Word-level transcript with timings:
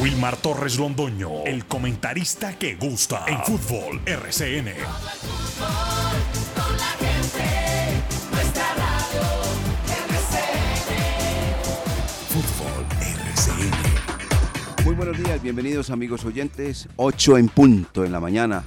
Wilmar 0.00 0.36
Torres 0.36 0.78
Londoño, 0.78 1.44
el 1.44 1.64
comentarista 1.64 2.56
que 2.56 2.76
gusta 2.76 3.24
en 3.26 3.42
fútbol 3.42 4.00
RCN. 4.06 4.68
Fútbol 12.28 12.86
RCN. 13.00 14.84
Muy 14.84 14.94
buenos 14.94 15.18
días, 15.18 15.42
bienvenidos 15.42 15.90
amigos 15.90 16.24
oyentes. 16.24 16.88
8 16.94 17.38
en 17.38 17.48
punto 17.48 18.04
en 18.04 18.12
la 18.12 18.20
mañana. 18.20 18.62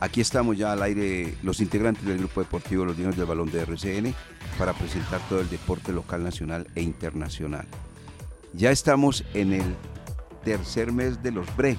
Aquí 0.00 0.20
estamos 0.20 0.58
ya 0.58 0.72
al 0.72 0.82
aire 0.82 1.36
los 1.44 1.60
integrantes 1.60 2.04
del 2.04 2.18
grupo 2.18 2.40
deportivo 2.40 2.84
Los 2.84 2.98
Niños 2.98 3.16
del 3.16 3.26
Balón 3.26 3.52
de 3.52 3.60
RCN 3.62 4.12
para 4.58 4.72
presentar 4.72 5.20
todo 5.28 5.40
el 5.40 5.48
deporte 5.48 5.92
local, 5.92 6.24
nacional 6.24 6.66
e 6.74 6.82
internacional. 6.82 7.68
Ya 8.52 8.72
estamos 8.72 9.24
en 9.32 9.52
el 9.52 9.76
tercer 10.44 10.92
mes 10.92 11.22
de 11.22 11.30
los 11.32 11.46
BRE. 11.56 11.76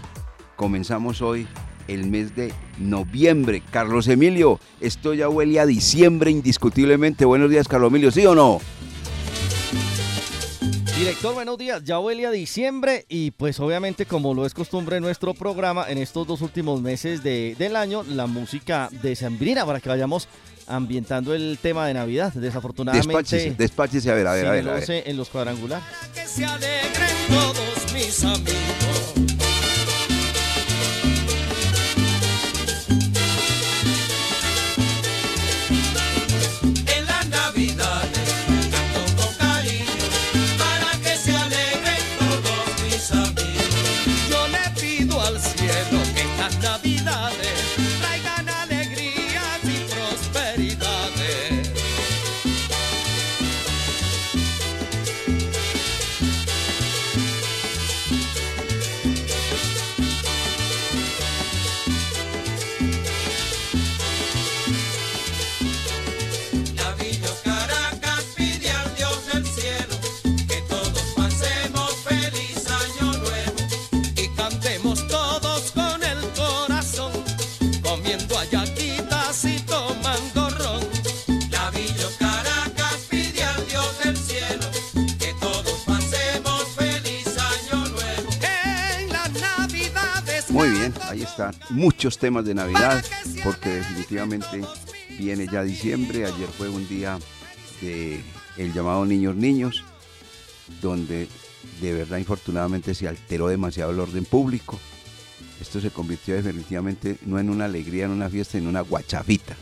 Comenzamos 0.55 1.21
hoy 1.21 1.47
el 1.88 2.05
mes 2.07 2.35
de 2.35 2.53
noviembre. 2.77 3.61
Carlos 3.71 4.07
Emilio, 4.07 4.59
esto 4.79 5.13
ya 5.13 5.27
huele 5.29 5.59
a 5.59 5.65
diciembre 5.65 6.31
indiscutiblemente. 6.31 7.25
Buenos 7.25 7.49
días, 7.49 7.67
Carlos 7.67 7.89
Emilio, 7.89 8.11
¿sí 8.11 8.25
o 8.25 8.35
no? 8.35 8.59
Director, 10.97 11.33
buenos 11.33 11.57
días. 11.57 11.83
Ya 11.83 11.99
huele 11.99 12.25
a 12.25 12.31
diciembre 12.31 13.05
y 13.09 13.31
pues 13.31 13.59
obviamente 13.59 14.05
como 14.05 14.33
lo 14.33 14.45
es 14.45 14.53
costumbre 14.53 15.02
nuestro 15.02 15.33
programa, 15.33 15.85
en 15.89 15.97
estos 15.97 16.25
dos 16.25 16.41
últimos 16.41 16.81
meses 16.81 17.23
de- 17.23 17.55
del 17.59 17.75
año, 17.75 18.03
la 18.03 18.25
música 18.27 18.89
de 19.02 19.16
Sambrina 19.16 19.66
para 19.66 19.81
que 19.81 19.89
vayamos 19.89 20.30
ambientando 20.67 21.34
el 21.34 21.58
tema 21.62 21.88
de 21.88 21.94
Navidad. 21.94 22.34
Desafortunadamente, 22.34 23.08
Despáchese, 23.08 23.55
despáchese, 23.58 24.12
a 24.12 24.16
ver, 24.16 24.27
a 24.27 24.34
ver, 24.34 24.48
a 24.48 24.52
ver. 24.52 24.70
a 24.70 24.73
ver. 24.73 25.03
en 25.05 25.17
los 25.17 25.30
cuadrangulares. 25.30 25.86
que 26.13 26.27
se 26.27 26.45
alegren 26.45 27.09
todos 27.30 27.94
mis 27.94 28.23
amigos. 28.23 29.32
Muchos 91.73 92.17
temas 92.17 92.45
de 92.45 92.53
Navidad, 92.53 93.03
porque 93.43 93.69
definitivamente 93.69 94.61
viene 95.17 95.47
ya 95.52 95.63
diciembre. 95.63 96.25
Ayer 96.25 96.48
fue 96.48 96.70
un 96.70 96.87
día 96.87 97.20
de 97.81 98.21
el 98.58 98.73
llamado 98.73 99.05
Niños 99.05 99.36
Niños, 99.36 99.83
donde 100.81 101.27
de 101.81 101.93
verdad 101.93 102.20
infortunadamente 102.20 102.93
se 102.93 103.08
alteró 103.08 103.48
demasiado 103.48 103.92
el 103.92 103.99
orden 103.99 104.25
público. 104.25 104.80
Esto 105.59 105.81
se 105.81 105.92
convirtió 105.92 106.36
definitivamente 106.36 107.17
no 107.25 107.39
en 107.39 107.49
una 107.49 107.65
alegría, 107.65 108.05
en 108.05 108.11
una 108.11 108.30
fiesta, 108.30 108.58
en 108.58 108.67
una 108.67 108.81
guachafita. 108.81 109.55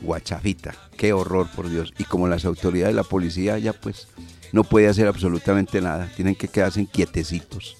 Guachafita, 0.00 0.74
qué 0.96 1.12
horror 1.12 1.50
por 1.54 1.68
Dios. 1.68 1.92
Y 1.98 2.04
como 2.04 2.28
las 2.28 2.46
autoridades 2.46 2.94
de 2.94 3.02
la 3.02 3.04
policía 3.04 3.58
ya 3.58 3.74
pues 3.74 4.08
no 4.52 4.64
puede 4.64 4.88
hacer 4.88 5.06
absolutamente 5.06 5.80
nada, 5.82 6.10
tienen 6.16 6.34
que 6.34 6.48
quedarse 6.48 6.86
quietecitos 6.86 7.79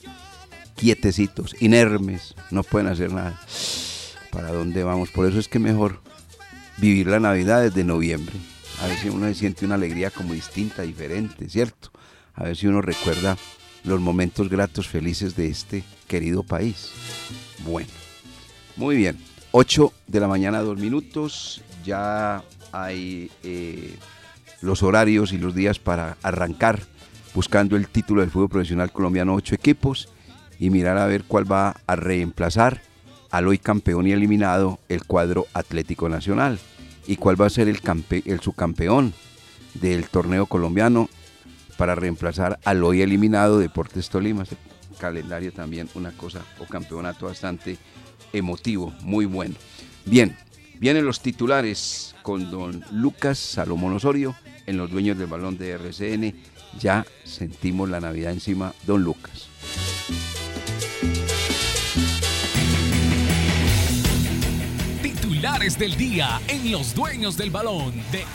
quietecitos, 0.80 1.54
inermes, 1.60 2.34
no 2.50 2.62
pueden 2.62 2.88
hacer 2.88 3.12
nada. 3.12 3.38
¿Para 4.30 4.50
dónde 4.52 4.82
vamos? 4.82 5.10
Por 5.10 5.28
eso 5.28 5.38
es 5.38 5.48
que 5.48 5.58
mejor 5.58 6.00
vivir 6.78 7.06
la 7.08 7.20
Navidad 7.20 7.62
desde 7.62 7.84
noviembre. 7.84 8.34
A 8.80 8.86
ver 8.86 8.96
si 8.96 9.10
uno 9.10 9.26
se 9.26 9.34
siente 9.34 9.66
una 9.66 9.74
alegría 9.74 10.10
como 10.10 10.32
distinta, 10.32 10.82
diferente, 10.82 11.48
¿cierto? 11.50 11.90
A 12.34 12.44
ver 12.44 12.56
si 12.56 12.66
uno 12.66 12.80
recuerda 12.80 13.36
los 13.84 14.00
momentos 14.00 14.48
gratos, 14.48 14.88
felices 14.88 15.36
de 15.36 15.48
este 15.48 15.84
querido 16.08 16.42
país. 16.42 16.90
Bueno, 17.64 17.90
muy 18.76 18.96
bien. 18.96 19.18
8 19.52 19.92
de 20.06 20.20
la 20.20 20.28
mañana, 20.28 20.60
dos 20.60 20.78
minutos. 20.78 21.62
Ya 21.84 22.42
hay 22.72 23.30
eh, 23.42 23.96
los 24.62 24.82
horarios 24.82 25.32
y 25.32 25.38
los 25.38 25.54
días 25.54 25.78
para 25.78 26.16
arrancar 26.22 26.80
buscando 27.34 27.76
el 27.76 27.88
título 27.88 28.22
del 28.22 28.30
fútbol 28.30 28.48
profesional 28.48 28.92
colombiano, 28.92 29.34
ocho 29.34 29.54
equipos, 29.54 30.08
y 30.60 30.70
mirar 30.70 30.98
a 30.98 31.06
ver 31.06 31.24
cuál 31.24 31.50
va 31.50 31.74
a 31.88 31.96
reemplazar 31.96 32.82
al 33.30 33.48
hoy 33.48 33.58
campeón 33.58 34.06
y 34.06 34.12
eliminado 34.12 34.78
el 34.88 35.04
cuadro 35.04 35.46
Atlético 35.54 36.08
Nacional, 36.08 36.60
y 37.06 37.16
cuál 37.16 37.40
va 37.40 37.46
a 37.46 37.50
ser 37.50 37.68
el, 37.68 37.82
campe- 37.82 38.22
el 38.26 38.40
subcampeón 38.40 39.14
del 39.74 40.08
torneo 40.08 40.46
colombiano 40.46 41.08
para 41.76 41.94
reemplazar 41.94 42.60
al 42.64 42.84
hoy 42.84 43.02
eliminado 43.02 43.58
Deportes 43.58 44.10
Tolima. 44.10 44.42
Este 44.42 44.56
calendario 44.98 45.50
también 45.52 45.88
una 45.94 46.10
cosa 46.12 46.42
o 46.60 46.66
campeonato 46.66 47.26
bastante 47.26 47.78
emotivo, 48.32 48.92
muy 49.00 49.24
bueno. 49.24 49.54
Bien, 50.04 50.36
vienen 50.78 51.06
los 51.06 51.20
titulares 51.20 52.14
con 52.22 52.50
don 52.50 52.84
Lucas 52.92 53.38
Salomón 53.38 53.94
Osorio 53.94 54.36
en 54.66 54.76
los 54.76 54.90
dueños 54.90 55.16
del 55.16 55.26
balón 55.28 55.56
de 55.56 55.70
RCN. 55.70 56.34
Ya 56.78 57.06
sentimos 57.24 57.88
la 57.88 58.00
Navidad 58.00 58.32
encima, 58.32 58.74
don 58.86 59.02
Lucas. 59.02 59.48
Titulares 65.40 65.78
del 65.78 65.96
día 65.96 66.38
en 66.48 66.70
los 66.70 66.94
dueños 66.94 67.34
del 67.38 67.48
balón 67.48 67.94
de. 68.12 68.26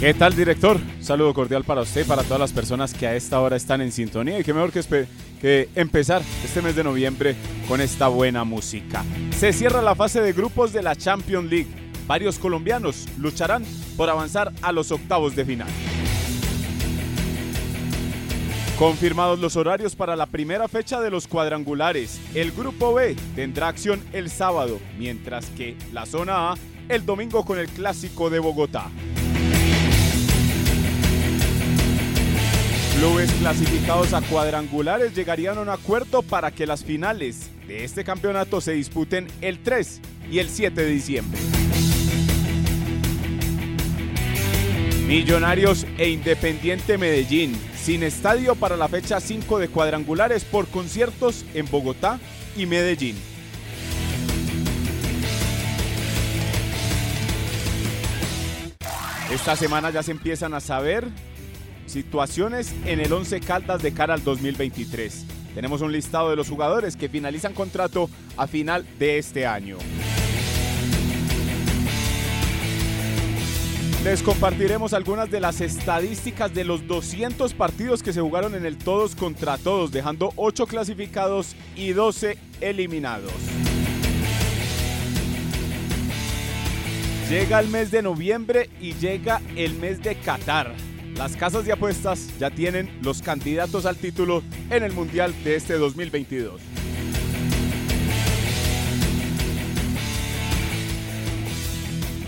¿Qué 0.00 0.14
tal, 0.14 0.34
director? 0.34 0.80
Saludo 1.02 1.34
cordial 1.34 1.64
para 1.64 1.82
usted, 1.82 2.06
para 2.06 2.22
todas 2.22 2.40
las 2.40 2.52
personas 2.54 2.94
que 2.94 3.06
a 3.06 3.14
esta 3.14 3.38
hora 3.42 3.56
están 3.56 3.82
en 3.82 3.92
sintonía 3.92 4.38
y 4.38 4.42
qué 4.42 4.54
mejor 4.54 4.72
que, 4.72 5.06
que 5.38 5.68
empezar 5.74 6.22
este 6.42 6.62
mes 6.62 6.74
de 6.74 6.84
noviembre 6.84 7.36
con 7.68 7.82
esta 7.82 8.08
buena 8.08 8.44
música. 8.44 9.04
Se 9.36 9.52
cierra 9.52 9.82
la 9.82 9.94
fase 9.94 10.22
de 10.22 10.32
grupos 10.32 10.72
de 10.72 10.82
la 10.82 10.96
Champions 10.96 11.50
League. 11.50 11.68
Varios 12.06 12.38
colombianos 12.38 13.06
lucharán 13.18 13.64
por 13.98 14.08
avanzar 14.08 14.54
a 14.62 14.72
los 14.72 14.92
octavos 14.92 15.36
de 15.36 15.44
final. 15.44 15.68
Confirmados 18.78 19.40
los 19.40 19.56
horarios 19.56 19.96
para 19.96 20.14
la 20.14 20.26
primera 20.26 20.68
fecha 20.68 21.00
de 21.00 21.10
los 21.10 21.26
cuadrangulares. 21.26 22.20
El 22.32 22.52
grupo 22.52 22.94
B 22.94 23.16
tendrá 23.34 23.66
acción 23.66 24.00
el 24.12 24.30
sábado, 24.30 24.78
mientras 24.96 25.46
que 25.46 25.76
la 25.92 26.06
zona 26.06 26.52
A 26.52 26.54
el 26.88 27.04
domingo 27.04 27.44
con 27.44 27.58
el 27.58 27.68
clásico 27.68 28.30
de 28.30 28.38
Bogotá. 28.38 28.88
Clubes 32.96 33.32
clasificados 33.40 34.12
a 34.12 34.20
cuadrangulares 34.22 35.12
llegarían 35.12 35.58
a 35.58 35.62
un 35.62 35.70
acuerdo 35.70 36.22
para 36.22 36.52
que 36.52 36.64
las 36.64 36.84
finales 36.84 37.50
de 37.66 37.82
este 37.82 38.04
campeonato 38.04 38.60
se 38.60 38.74
disputen 38.74 39.26
el 39.40 39.58
3 39.58 40.00
y 40.30 40.38
el 40.38 40.48
7 40.48 40.80
de 40.80 40.88
diciembre. 40.88 41.40
Millonarios 45.08 45.86
e 45.96 46.10
Independiente 46.10 46.98
Medellín, 46.98 47.56
sin 47.88 48.02
estadio 48.02 48.54
para 48.54 48.76
la 48.76 48.86
fecha 48.86 49.18
5 49.18 49.58
de 49.58 49.68
cuadrangulares 49.68 50.44
por 50.44 50.66
conciertos 50.66 51.46
en 51.54 51.64
Bogotá 51.70 52.20
y 52.54 52.66
Medellín. 52.66 53.16
Esta 59.32 59.56
semana 59.56 59.88
ya 59.88 60.02
se 60.02 60.10
empiezan 60.10 60.52
a 60.52 60.60
saber 60.60 61.08
situaciones 61.86 62.74
en 62.84 63.00
el 63.00 63.10
11 63.10 63.40
Caldas 63.40 63.82
de 63.82 63.94
cara 63.94 64.12
al 64.12 64.22
2023. 64.22 65.24
Tenemos 65.54 65.80
un 65.80 65.90
listado 65.90 66.28
de 66.28 66.36
los 66.36 66.50
jugadores 66.50 66.94
que 66.94 67.08
finalizan 67.08 67.54
contrato 67.54 68.10
a 68.36 68.46
final 68.46 68.84
de 68.98 69.16
este 69.16 69.46
año. 69.46 69.78
Les 74.08 74.22
compartiremos 74.22 74.94
algunas 74.94 75.30
de 75.30 75.38
las 75.38 75.60
estadísticas 75.60 76.54
de 76.54 76.64
los 76.64 76.86
200 76.86 77.52
partidos 77.52 78.02
que 78.02 78.14
se 78.14 78.22
jugaron 78.22 78.54
en 78.54 78.64
el 78.64 78.78
todos 78.78 79.14
contra 79.14 79.58
todos, 79.58 79.92
dejando 79.92 80.32
8 80.36 80.66
clasificados 80.66 81.54
y 81.76 81.92
12 81.92 82.38
eliminados. 82.62 83.34
Llega 87.28 87.60
el 87.60 87.68
mes 87.68 87.90
de 87.90 88.00
noviembre 88.00 88.70
y 88.80 88.94
llega 88.94 89.42
el 89.56 89.74
mes 89.74 90.02
de 90.02 90.14
Qatar. 90.14 90.72
Las 91.14 91.36
casas 91.36 91.66
de 91.66 91.72
apuestas 91.72 92.30
ya 92.38 92.48
tienen 92.48 92.88
los 93.02 93.20
candidatos 93.20 93.84
al 93.84 93.98
título 93.98 94.42
en 94.70 94.84
el 94.84 94.94
Mundial 94.94 95.34
de 95.44 95.56
este 95.56 95.74
2022. 95.74 96.62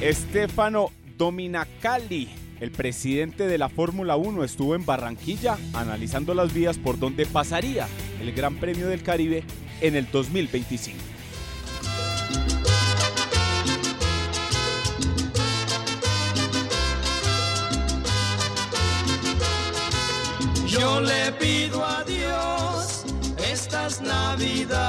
Estefano 0.02 0.90
Dominacali, 1.20 2.30
el 2.60 2.70
presidente 2.70 3.46
de 3.46 3.58
la 3.58 3.68
Fórmula 3.68 4.16
1, 4.16 4.42
estuvo 4.42 4.74
en 4.74 4.86
Barranquilla 4.86 5.58
analizando 5.74 6.32
las 6.32 6.54
vías 6.54 6.78
por 6.78 6.98
donde 6.98 7.26
pasaría 7.26 7.86
el 8.22 8.32
Gran 8.32 8.56
Premio 8.56 8.88
del 8.88 9.02
Caribe 9.02 9.44
en 9.82 9.96
el 9.96 10.10
2025. 10.10 10.96
Yo 20.66 21.02
le 21.02 21.32
pido 21.32 21.84
a 21.84 22.02
Dios 22.04 23.04
estas 23.46 24.00
navidades, 24.00 24.79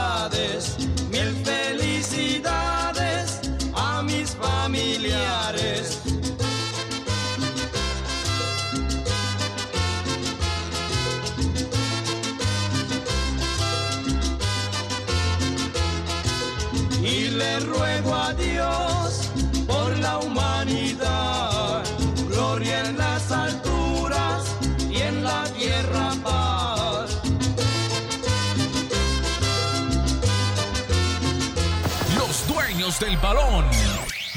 del 33.01 33.18
balón. 33.18 33.65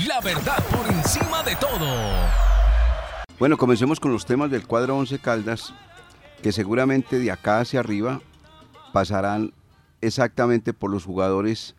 La 0.09 0.21
verdad 0.23 0.65
por 0.71 0.91
encima 0.91 1.43
de 1.43 1.55
todo. 1.57 1.87
Bueno, 3.39 3.59
comencemos 3.59 4.01
con 4.01 4.11
los 4.11 4.25
temas 4.25 4.51
del 4.51 4.67
cuadro 4.67 4.97
11 4.97 5.19
Caldas, 5.19 5.75
que 6.43 6.51
seguramente 6.51 7.19
de 7.19 7.31
acá 7.31 7.61
hacia 7.61 7.81
arriba 7.81 8.23
pasarán 8.95 9.53
exactamente 10.01 10.73
por 10.73 10.91
los 10.91 11.05
jugadores 11.05 11.75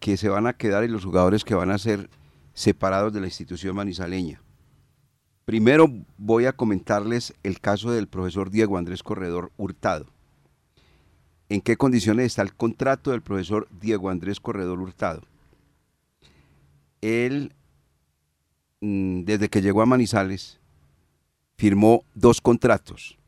que 0.00 0.16
se 0.16 0.30
van 0.30 0.46
a 0.46 0.54
quedar 0.54 0.82
y 0.82 0.88
los 0.88 1.04
jugadores 1.04 1.44
que 1.44 1.54
van 1.54 1.70
a 1.70 1.78
ser 1.78 2.08
separados 2.54 3.12
de 3.12 3.20
la 3.20 3.26
institución 3.26 3.76
manizaleña. 3.76 4.40
Primero 5.44 5.88
voy 6.16 6.46
a 6.46 6.54
comentarles 6.54 7.34
el 7.42 7.60
caso 7.60 7.90
del 7.90 8.08
profesor 8.08 8.50
Diego 8.50 8.78
Andrés 8.78 9.02
Corredor 9.02 9.52
Hurtado. 9.58 10.06
¿En 11.50 11.60
qué 11.60 11.76
condiciones 11.76 12.26
está 12.26 12.40
el 12.40 12.54
contrato 12.54 13.10
del 13.10 13.20
profesor 13.20 13.68
Diego 13.70 14.08
Andrés 14.08 14.40
Corredor 14.40 14.80
Hurtado? 14.80 15.22
Él 17.02 17.52
mm, 18.80 19.24
desde 19.24 19.50
que 19.50 19.60
llegó 19.60 19.82
a 19.82 19.86
Manizales, 19.86 20.58
firmó 21.56 22.04
dos 22.14 22.40
contratos. 22.40 23.18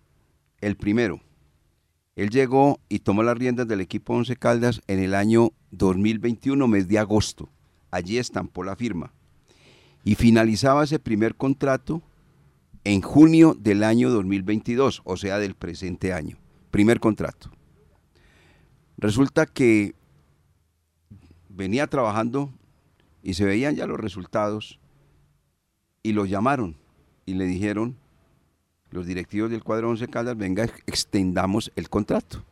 El 0.60 0.76
primero, 0.76 1.20
él 2.16 2.30
llegó 2.30 2.80
y 2.88 3.00
tomó 3.00 3.22
las 3.22 3.36
riendas 3.36 3.66
del 3.66 3.80
equipo 3.80 4.14
Once 4.14 4.36
Caldas 4.36 4.80
en 4.86 5.00
el 5.00 5.14
año 5.14 5.50
2021, 5.72 6.66
mes 6.68 6.88
de 6.88 6.98
agosto. 6.98 7.48
Allí 7.90 8.18
estampó 8.18 8.62
la 8.62 8.76
firma. 8.76 9.12
Y 10.04 10.14
finalizaba 10.14 10.84
ese 10.84 10.98
primer 10.98 11.34
contrato 11.34 12.02
en 12.84 13.00
junio 13.00 13.56
del 13.58 13.82
año 13.82 14.10
2022, 14.10 15.02
o 15.04 15.16
sea, 15.16 15.38
del 15.38 15.54
presente 15.54 16.12
año. 16.12 16.36
Primer 16.70 17.00
contrato. 17.00 17.50
Resulta 18.96 19.46
que 19.46 19.94
venía 21.48 21.86
trabajando 21.86 22.52
y 23.24 23.34
se 23.34 23.46
veían 23.46 23.74
ya 23.74 23.86
los 23.86 23.98
resultados 23.98 24.78
y 26.02 26.12
lo 26.12 26.26
llamaron 26.26 26.76
y 27.24 27.34
le 27.34 27.46
dijeron 27.46 27.96
los 28.90 29.06
directivos 29.06 29.50
del 29.50 29.64
cuadro 29.64 29.88
11 29.88 30.06
Caldas, 30.08 30.36
venga, 30.36 30.64
extendamos 30.86 31.72
el 31.74 31.88
contrato. 31.88 32.44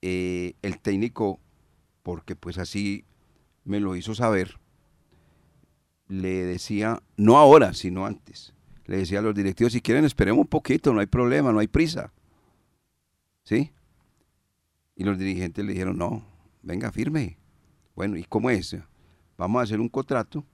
Eh, 0.00 0.54
el 0.62 0.80
técnico, 0.80 1.38
porque 2.02 2.34
pues 2.34 2.56
así 2.58 3.04
me 3.64 3.80
lo 3.80 3.96
hizo 3.96 4.14
saber, 4.14 4.58
le 6.08 6.44
decía, 6.44 7.02
no 7.16 7.36
ahora, 7.36 7.74
sino 7.74 8.06
antes, 8.06 8.54
le 8.86 8.96
decía 8.96 9.18
a 9.18 9.22
los 9.22 9.34
directivos, 9.34 9.74
si 9.74 9.82
quieren 9.82 10.06
esperemos 10.06 10.44
un 10.44 10.48
poquito, 10.48 10.94
no 10.94 11.00
hay 11.00 11.06
problema, 11.06 11.52
no 11.52 11.58
hay 11.58 11.68
prisa. 11.68 12.12
¿Sí? 13.44 13.72
Y 14.96 15.04
los 15.04 15.18
dirigentes 15.18 15.64
le 15.64 15.72
dijeron, 15.72 15.98
no, 15.98 16.24
venga, 16.62 16.90
firme. 16.90 17.36
Bueno, 17.96 18.18
¿y 18.18 18.24
cómo 18.24 18.50
es? 18.50 18.76
Vamos 19.38 19.58
a 19.58 19.62
hacer 19.64 19.80
un 19.80 19.88
contrato 19.88 20.44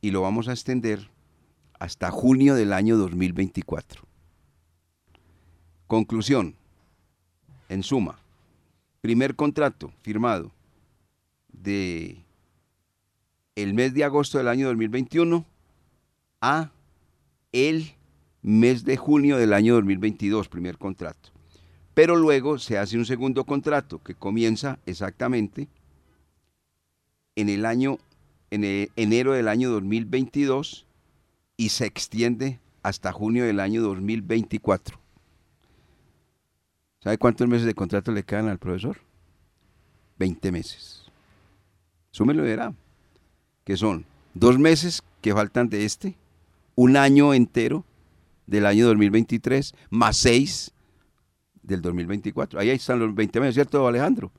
y 0.00 0.10
lo 0.10 0.22
vamos 0.22 0.48
a 0.48 0.52
extender 0.52 1.08
hasta 1.78 2.10
junio 2.10 2.56
del 2.56 2.72
año 2.72 2.96
2024. 2.96 4.02
Conclusión. 5.86 6.56
En 7.68 7.82
suma, 7.82 8.18
primer 9.02 9.36
contrato 9.36 9.92
firmado 10.00 10.50
de 11.52 12.24
el 13.54 13.74
mes 13.74 13.92
de 13.92 14.04
agosto 14.04 14.38
del 14.38 14.48
año 14.48 14.68
2021 14.68 15.44
a 16.40 16.70
el 17.52 17.92
mes 18.42 18.84
de 18.84 18.96
junio 18.96 19.36
del 19.36 19.52
año 19.52 19.74
2022, 19.74 20.48
primer 20.48 20.78
contrato. 20.78 21.30
Pero 21.92 22.16
luego 22.16 22.58
se 22.58 22.78
hace 22.78 22.96
un 22.96 23.04
segundo 23.04 23.44
contrato 23.44 24.02
que 24.02 24.14
comienza 24.14 24.78
exactamente 24.86 25.68
en 27.38 27.48
el 27.48 27.66
año 27.66 27.98
en 28.50 28.90
enero 28.96 29.32
del 29.32 29.46
año 29.46 29.70
2022 29.70 30.86
y 31.56 31.68
se 31.68 31.86
extiende 31.86 32.58
hasta 32.82 33.12
junio 33.12 33.44
del 33.44 33.60
año 33.60 33.80
2024. 33.82 34.98
¿Sabe 37.00 37.18
cuántos 37.18 37.46
meses 37.46 37.66
de 37.66 37.74
contrato 37.74 38.10
le 38.10 38.24
quedan 38.24 38.48
al 38.48 38.58
profesor? 38.58 38.98
20 40.18 40.50
meses. 40.50 41.04
Súmelo 42.10 42.44
y 42.44 42.48
verá. 42.48 42.74
Que 43.64 43.76
son 43.76 44.04
dos 44.34 44.58
meses 44.58 45.02
que 45.20 45.32
faltan 45.32 45.68
de 45.68 45.84
este, 45.84 46.16
un 46.74 46.96
año 46.96 47.34
entero 47.34 47.84
del 48.46 48.66
año 48.66 48.86
2023, 48.88 49.74
más 49.90 50.16
seis 50.16 50.72
del 51.62 51.82
2024. 51.82 52.58
Ahí 52.58 52.70
están 52.70 52.98
los 52.98 53.14
20 53.14 53.38
meses, 53.40 53.54
¿cierto, 53.54 53.86
Alejandro? 53.86 54.32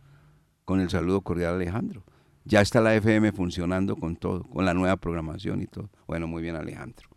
Con 0.66 0.82
el 0.82 0.90
saludo 0.90 1.22
cordial, 1.22 1.56
Alejandro. 1.56 2.04
Ya 2.46 2.62
está 2.62 2.82
la 2.82 2.96
FM 2.96 3.32
funcionando 3.32 3.96
con 3.96 4.16
todo, 4.16 4.44
con 4.44 4.66
la 4.66 4.74
nueva 4.74 4.98
programación 4.98 5.62
y 5.62 5.68
todo. 5.68 5.90
Bueno, 6.08 6.28
muy 6.28 6.42
bien, 6.42 6.56
Alejandro. 6.56 7.10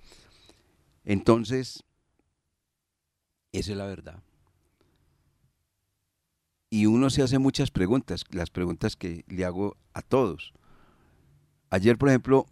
Entonces, 1.05 1.85
esa 3.53 3.73
es 3.73 3.77
la 3.79 3.87
verdad. 3.87 4.23
Y 6.71 6.87
uno 6.87 7.11
se 7.11 7.23
hace 7.23 7.39
muchas 7.39 7.71
preguntas, 7.71 8.25
las 8.31 8.51
preguntas 8.51 8.97
que 8.97 9.25
le 9.29 9.45
hago 9.45 9.77
a 9.93 10.01
todos. 10.01 10.55
Ayer, 11.69 11.99
por 11.99 12.09
ejemplo, 12.09 12.47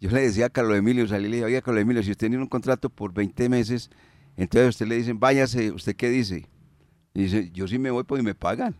yo 0.00 0.10
le 0.10 0.22
decía 0.22 0.46
a 0.46 0.50
Carlos 0.50 0.76
Emilio, 0.76 1.06
salí 1.06 1.26
y 1.26 1.28
le 1.28 1.36
dije, 1.36 1.46
oiga, 1.46 1.62
Carlos 1.62 1.82
Emilio, 1.82 2.02
si 2.02 2.10
usted 2.10 2.28
tiene 2.28 2.42
un 2.42 2.48
contrato 2.48 2.90
por 2.90 3.12
20 3.12 3.48
meses, 3.48 3.90
entonces 4.36 4.70
usted 4.70 4.86
le 4.86 4.96
dicen, 4.96 5.20
váyase, 5.20 5.70
¿usted 5.70 5.94
qué 5.94 6.08
dice? 6.08 6.48
Y 7.14 7.24
dice, 7.24 7.50
yo 7.52 7.68
sí 7.68 7.78
me 7.78 7.90
voy 7.90 8.04
porque 8.04 8.22
me 8.22 8.34
pagan. 8.34 8.76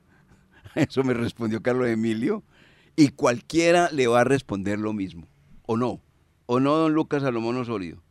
Eso 0.74 1.04
me 1.04 1.14
respondió 1.14 1.62
Carlos 1.62 1.88
Emilio. 1.88 2.42
Y 3.00 3.08
cualquiera 3.08 3.88
le 3.92 4.06
va 4.08 4.20
a 4.20 4.24
responder 4.24 4.78
lo 4.78 4.92
mismo. 4.92 5.26
¿O 5.64 5.78
no? 5.78 6.02
¿O 6.44 6.60
no, 6.60 6.76
don 6.76 6.92
Lucas 6.92 7.22
Salomón 7.22 7.56
Osorio? 7.56 8.02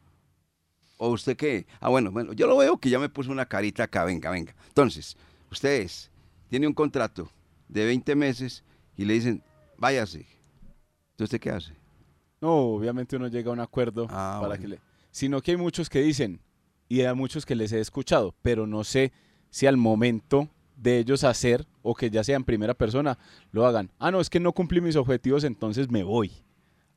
¿O 0.97 1.09
usted 1.09 1.37
qué? 1.37 1.67
Ah, 1.79 1.89
bueno, 1.89 2.11
bueno, 2.11 2.33
yo 2.33 2.47
lo 2.47 2.57
veo 2.57 2.77
que 2.79 2.89
ya 2.89 2.97
me 2.97 3.07
puso 3.07 3.31
una 3.31 3.45
carita 3.45 3.83
acá, 3.83 4.03
venga, 4.03 4.31
venga. 4.31 4.55
Entonces, 4.69 5.15
ustedes 5.51 6.09
tiene 6.49 6.65
un 6.65 6.73
contrato 6.73 7.29
de 7.67 7.85
20 7.85 8.15
meses 8.15 8.63
y 8.97 9.05
le 9.05 9.13
dicen, 9.13 9.43
váyase. 9.77 10.25
¿Entonces 11.11 11.25
usted 11.35 11.39
qué 11.39 11.51
hace? 11.51 11.73
No, 12.41 12.55
obviamente 12.55 13.15
uno 13.15 13.27
llega 13.27 13.51
a 13.51 13.53
un 13.53 13.59
acuerdo 13.59 14.07
Ah, 14.09 14.37
para 14.41 14.47
bueno. 14.47 14.61
que 14.63 14.67
le... 14.69 14.79
Sino 15.11 15.39
que 15.41 15.51
hay 15.51 15.57
muchos 15.57 15.87
que 15.87 16.01
dicen, 16.01 16.39
y 16.87 17.01
hay 17.01 17.13
muchos 17.13 17.45
que 17.45 17.53
les 17.53 17.71
he 17.73 17.79
escuchado, 17.79 18.33
pero 18.41 18.65
no 18.65 18.83
sé 18.83 19.11
si 19.51 19.67
al 19.67 19.77
momento 19.77 20.49
de 20.81 20.99
ellos 20.99 21.23
hacer, 21.23 21.67
o 21.81 21.93
que 21.93 22.09
ya 22.09 22.23
sea 22.23 22.35
en 22.35 22.43
primera 22.43 22.73
persona, 22.73 23.17
lo 23.51 23.65
hagan. 23.65 23.91
Ah, 23.99 24.11
no, 24.11 24.21
es 24.21 24.29
que 24.29 24.39
no 24.39 24.53
cumplí 24.53 24.81
mis 24.81 24.95
objetivos, 24.95 25.43
entonces 25.43 25.89
me 25.89 26.03
voy. 26.03 26.31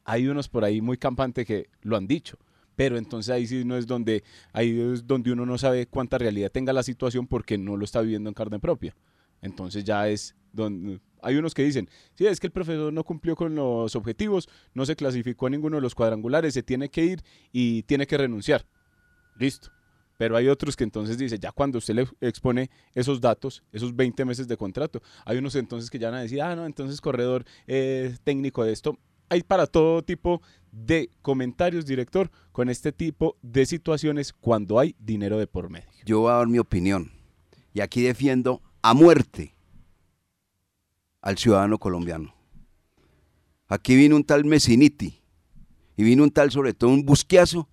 Hay 0.05 0.29
unos 0.29 0.49
por 0.49 0.65
ahí 0.65 0.81
muy 0.81 0.97
campantes 0.97 1.47
que 1.47 1.69
lo 1.83 1.97
han 1.97 2.07
dicho. 2.07 2.39
Pero 2.75 2.97
entonces 2.97 3.31
ahí 3.31 3.47
sí 3.47 3.65
no 3.65 3.77
es 3.77 3.87
donde, 3.87 4.25
ahí 4.53 4.81
es 4.81 5.07
donde 5.07 5.33
uno 5.33 5.45
no 5.45 5.59
sabe 5.59 5.87
cuánta 5.87 6.19
realidad 6.19 6.51
tenga 6.51 6.73
la 6.73 6.83
situación 6.83 7.27
porque 7.27 7.59
no 7.59 7.77
lo 7.77 7.85
está 7.85 8.01
viviendo 8.01 8.31
en 8.31 8.35
carne 8.35 8.59
propia. 8.59 8.97
Entonces 9.43 9.85
ya 9.85 10.09
es 10.09 10.35
donde 10.53 11.01
hay 11.21 11.37
unos 11.37 11.55
que 11.55 11.63
dicen, 11.63 11.89
sí, 12.15 12.27
es 12.27 12.41
que 12.41 12.49
el 12.49 12.53
profesor 12.53 12.93
no 12.93 13.05
cumplió 13.05 13.37
con 13.37 13.55
los 13.55 13.95
objetivos, 13.95 14.49
no 14.75 14.87
se 14.87 14.97
clasificó 14.97 15.47
a 15.47 15.51
ninguno 15.51 15.77
de 15.77 15.83
los 15.83 15.95
cuadrangulares, 15.95 16.55
se 16.55 16.63
tiene 16.63 16.89
que 16.89 17.05
ir 17.05 17.23
y 17.53 17.83
tiene 17.85 18.07
que 18.07 18.19
renunciar. 18.19 18.67
Listo. 19.39 19.71
Pero 20.17 20.37
hay 20.37 20.49
otros 20.49 20.77
que 20.77 20.85
entonces 20.85 21.19
dice, 21.19 21.39
ya 21.39 21.53
cuando 21.53 21.79
usted 21.79 21.95
le 21.95 22.07
expone 22.21 22.71
esos 22.95 23.21
datos, 23.21 23.63
esos 23.73 23.95
20 23.95 24.25
meses 24.25 24.47
de 24.47 24.57
contrato, 24.57 25.03
hay 25.25 25.39
unos 25.39 25.55
entonces 25.57 25.91
que 25.91 25.99
ya 25.99 26.11
van 26.11 26.19
a 26.19 26.23
decir, 26.23 26.41
ah, 26.43 26.55
no, 26.55 26.67
entonces 26.67 27.01
corredor 27.01 27.45
eh, 27.67 28.15
técnico 28.25 28.65
de 28.65 28.73
esto. 28.73 28.99
Hay 29.29 29.43
para 29.43 29.67
todo 29.67 30.03
tipo 30.03 30.43
de 30.71 31.11
comentarios, 31.23 31.87
director, 31.87 32.31
con 32.53 32.69
este 32.69 32.93
tipo 32.93 33.37
de 33.43 33.65
situaciones 33.67 34.33
cuando 34.33 34.79
hay 34.79 34.95
dinero 34.99 35.39
de 35.39 35.47
por 35.47 35.71
medio. 35.71 35.89
Yo 36.05 36.21
voy 36.21 36.33
a 36.33 36.37
dar 36.37 36.49
mi 36.49 36.59
opinión. 36.59 37.11
Y 37.75 37.81
aquí 37.81 38.03
defiendo 38.03 38.61
a 38.83 38.93
muerte 38.93 39.55
al 41.23 41.39
ciudadano 41.39 41.79
colombiano. 41.79 42.35
Aquí 43.69 43.97
vino 43.97 44.17
un 44.17 44.25
tal 44.25 44.45
Messiniti 44.45 45.23
y 45.97 46.03
vino 46.03 46.25
un 46.25 46.31
tal, 46.31 46.51
sobre 46.51 46.75
todo, 46.75 46.91
un 46.91 47.07
busquiazo 47.07 47.69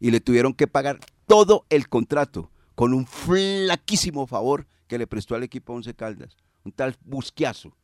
y 0.00 0.10
le 0.10 0.20
tuvieron 0.20 0.52
que 0.52 0.66
pagar 0.66 0.98
todo 1.26 1.66
el 1.70 1.88
contrato 1.88 2.50
con 2.74 2.92
un 2.92 3.06
flaquísimo 3.06 4.26
favor 4.26 4.66
que 4.86 4.98
le 4.98 5.06
prestó 5.06 5.34
al 5.34 5.42
equipo 5.42 5.72
Once 5.72 5.94
Caldas. 5.94 6.36
Un 6.64 6.72
tal 6.72 6.96
busquiazo. 7.04 7.76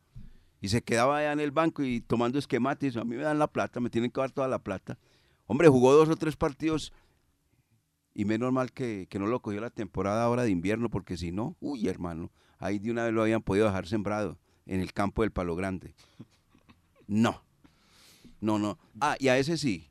Y 0.60 0.68
se 0.68 0.82
quedaba 0.82 1.18
allá 1.18 1.32
en 1.32 1.40
el 1.40 1.50
banco 1.50 1.82
y 1.82 2.00
tomando 2.00 2.38
esquematis. 2.38 2.96
A 2.96 3.04
mí 3.04 3.16
me 3.16 3.22
dan 3.22 3.38
la 3.38 3.46
plata, 3.46 3.80
me 3.80 3.90
tienen 3.90 4.10
que 4.10 4.20
dar 4.20 4.30
toda 4.30 4.48
la 4.48 4.58
plata. 4.58 4.98
Hombre, 5.46 5.68
jugó 5.68 5.92
dos 5.92 6.08
o 6.08 6.16
tres 6.16 6.36
partidos 6.36 6.92
y 8.14 8.24
menos 8.24 8.52
mal 8.52 8.72
que, 8.72 9.06
que 9.08 9.18
no 9.18 9.26
lo 9.26 9.40
cogió 9.40 9.60
la 9.60 9.70
temporada 9.70 10.24
ahora 10.24 10.42
de 10.42 10.50
invierno, 10.50 10.90
porque 10.90 11.16
si 11.16 11.32
no, 11.32 11.56
uy, 11.60 11.88
hermano, 11.88 12.30
ahí 12.58 12.78
de 12.78 12.90
una 12.90 13.04
vez 13.04 13.12
lo 13.12 13.22
habían 13.22 13.42
podido 13.42 13.66
dejar 13.66 13.86
sembrado 13.86 14.38
en 14.66 14.80
el 14.80 14.92
campo 14.92 15.22
del 15.22 15.32
Palo 15.32 15.56
Grande. 15.56 15.94
No, 17.06 17.42
no, 18.40 18.58
no. 18.58 18.78
Ah, 19.00 19.16
y 19.18 19.28
a 19.28 19.38
ese 19.38 19.56
sí. 19.56 19.89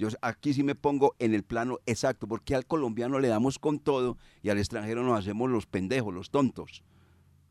Yo 0.00 0.08
aquí 0.22 0.54
sí 0.54 0.62
me 0.62 0.74
pongo 0.74 1.14
en 1.18 1.34
el 1.34 1.42
plano 1.42 1.78
exacto, 1.84 2.26
porque 2.26 2.54
al 2.54 2.64
colombiano 2.66 3.18
le 3.20 3.28
damos 3.28 3.58
con 3.58 3.78
todo 3.78 4.16
y 4.42 4.48
al 4.48 4.56
extranjero 4.58 5.02
nos 5.02 5.18
hacemos 5.18 5.50
los 5.50 5.66
pendejos, 5.66 6.14
los 6.14 6.30
tontos. 6.30 6.82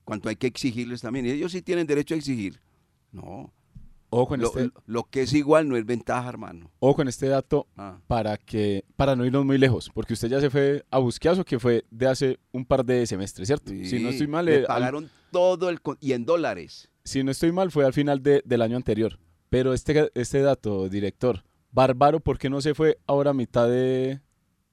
Cuanto 0.04 0.30
hay 0.30 0.36
que 0.36 0.48
exigirles 0.48 1.02
también. 1.02 1.28
Y 1.28 1.30
ellos 1.30 1.52
sí 1.52 1.62
tienen 1.62 1.86
derecho 1.86 2.16
a 2.16 2.18
exigir. 2.18 2.60
No. 3.12 3.54
Ojo 4.10 4.34
en 4.34 4.42
Lo, 4.42 4.48
este, 4.48 4.72
lo 4.88 5.04
que 5.04 5.22
es 5.22 5.34
igual 5.34 5.70
no 5.70 5.78
es 5.78 5.86
ventaja, 5.86 6.28
hermano. 6.28 6.72
ojo 6.80 7.04
en 7.04 7.10
este 7.10 7.28
dato 7.28 7.68
Ah. 7.78 8.00
para 8.08 8.38
que 8.38 8.84
para 8.96 9.16
no 9.16 9.24
irnos 9.24 9.46
muy 9.46 9.60
lejos, 9.60 9.92
porque 9.94 10.14
usted 10.14 10.30
ya 10.30 10.42
se 10.42 10.50
fue 10.50 10.84
a 10.90 10.98
Busquiazo, 10.98 11.46
que 11.46 11.60
fue 11.60 11.86
de 11.92 12.08
hace 12.08 12.40
un 12.52 12.66
par 12.66 12.84
de 12.84 13.06
semestres, 13.06 13.48
¿cierto? 13.48 13.70
si 13.72 14.02
no 14.02 14.10
estoy 14.10 14.26
mal, 14.26 14.46
le 14.46 14.56
eh, 14.56 14.60
al- 14.62 14.66
pagaron 14.66 15.12
todo 15.32 15.70
el... 15.70 15.80
y 16.00 16.14
en 16.14 16.26
dólares. 16.26 16.90
si 17.04 17.24
no 17.24 17.30
estoy 17.30 17.52
mal, 17.52 17.70
fue 17.70 17.86
al 17.86 17.94
final 17.94 18.24
de- 18.24 18.42
del 18.44 18.64
año 18.64 18.76
anterior. 18.78 19.20
Pero 19.52 19.74
este, 19.76 20.10
este 20.16 20.42
dato, 20.42 20.90
director, 20.90 21.44
bárbaro, 21.72 22.20
¿por 22.20 22.38
qué 22.38 22.50
no 22.50 22.62
se 22.62 22.74
fue 22.74 22.98
ahora 23.08 23.32
a 23.32 23.34
mitad 23.34 23.68
de, 23.68 24.20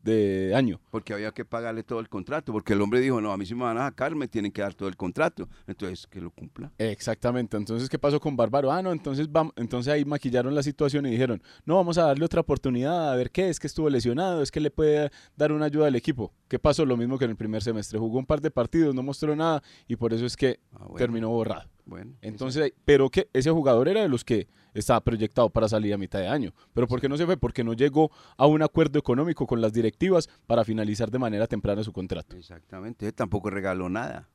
de 0.03 0.53
año? 0.55 0.81
Porque 0.91 1.13
había 1.13 1.33
que 1.33 1.45
pagarle 1.45 1.83
todo 1.83 2.01
el 2.01 2.09
contrato. 2.09 2.53
Porque 2.53 2.73
el 2.75 2.81
hombre 2.81 3.01
dijo, 3.01 3.21
no, 3.21 3.33
a 3.33 3.37
mí 3.37 3.45
si 3.45 3.55
me 3.55 3.65
van 3.65 3.77
a 3.79 3.83
sacar, 3.87 4.15
me 4.15 4.29
tienen 4.29 4.53
que 4.53 4.63
dar 4.63 4.73
todo 4.75 4.89
el 4.89 4.97
contrato. 4.97 5.49
Entonces, 5.67 6.07
que 6.07 6.21
lo 6.21 6.31
cumpla. 6.31 6.73
Exactamente. 6.79 7.57
Entonces, 7.57 7.89
¿qué 7.89 7.99
pasó 7.99 8.21
con 8.21 8.37
Bárbaro? 8.37 8.71
Ah, 8.73 8.83
no, 8.83 8.93
entonces, 8.93 9.29
vam- 9.31 9.53
entonces 9.57 9.93
ahí 9.93 10.05
maquillaron 10.05 10.55
la 10.55 10.63
situación 10.63 11.07
y 11.07 11.11
dijeron, 11.11 11.43
no, 11.65 11.77
vamos 11.77 11.99
a 11.99 12.03
darle 12.07 12.25
otra 12.25 12.41
oportunidad, 12.41 13.13
a 13.13 13.17
ver 13.17 13.31
qué 13.31 13.49
es, 13.49 13.59
que 13.61 13.67
estuvo 13.67 13.91
lesionado, 13.91 14.43
es 14.43 14.51
que 14.51 14.61
le 14.61 14.71
puede 14.71 15.11
dar 15.37 15.53
una 15.53 15.67
ayuda 15.67 15.89
al 15.89 15.97
equipo. 15.97 16.33
¿Qué 16.49 16.59
pasó? 16.59 16.85
Lo 16.87 16.97
mismo 16.97 17.19
que 17.19 17.25
en 17.25 17.33
el 17.33 17.37
primer 17.37 17.63
semestre. 17.63 17.99
Jugó 17.99 18.19
un 18.19 18.27
par 18.27 18.41
de 18.41 18.51
partidos, 18.51 18.95
no 18.95 19.03
mostró 19.03 19.35
nada 19.37 19.63
y 19.89 19.97
por 19.97 20.13
eso 20.15 20.25
es 20.25 20.37
que 20.37 20.61
Ah, 20.73 20.79
bueno. 20.85 20.97
terminó 20.97 21.29
borrado. 21.31 21.69
Bueno, 21.87 22.15
Entonces, 22.21 22.73
pero 22.85 23.09
que 23.11 23.29
ese 23.33 23.51
jugador 23.51 23.89
era 23.89 24.03
de 24.03 24.09
los 24.09 24.25
que 24.25 24.49
estaba 24.75 25.01
proyectado 25.01 25.49
para 25.51 25.69
salir 25.69 25.95
a 25.95 25.99
mitad 25.99 26.19
de 26.19 26.27
año. 26.29 26.53
¿Pero 26.75 26.87
por 26.89 27.01
qué 27.01 27.09
no 27.09 27.17
se 27.17 27.25
fue? 27.25 27.37
Porque 27.37 27.63
no 27.65 27.73
llegó 27.75 28.11
a 28.37 28.47
un 28.47 28.61
acuerdo 28.63 28.99
económico 28.99 29.47
con 29.47 29.61
las 29.61 29.73
directivas 29.73 30.29
para 30.47 30.65
finalizar 30.65 31.11
de 31.11 31.19
manera 31.21 31.47
temprana 31.47 31.83
su 31.85 31.93
contrato. 31.93 32.37
Exactamente, 32.37 33.07
él 33.07 33.15
tampoco 33.15 33.51
regaló 33.51 33.89
nada. 33.89 34.29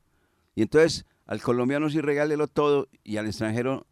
Y 0.54 0.62
entonces 0.62 1.04
al 1.26 1.40
colombiano 1.42 1.88
sí 1.90 2.00
regálelo 2.00 2.48
todo 2.48 2.88
y 3.04 3.18
al 3.18 3.26
extranjero, 3.26 3.86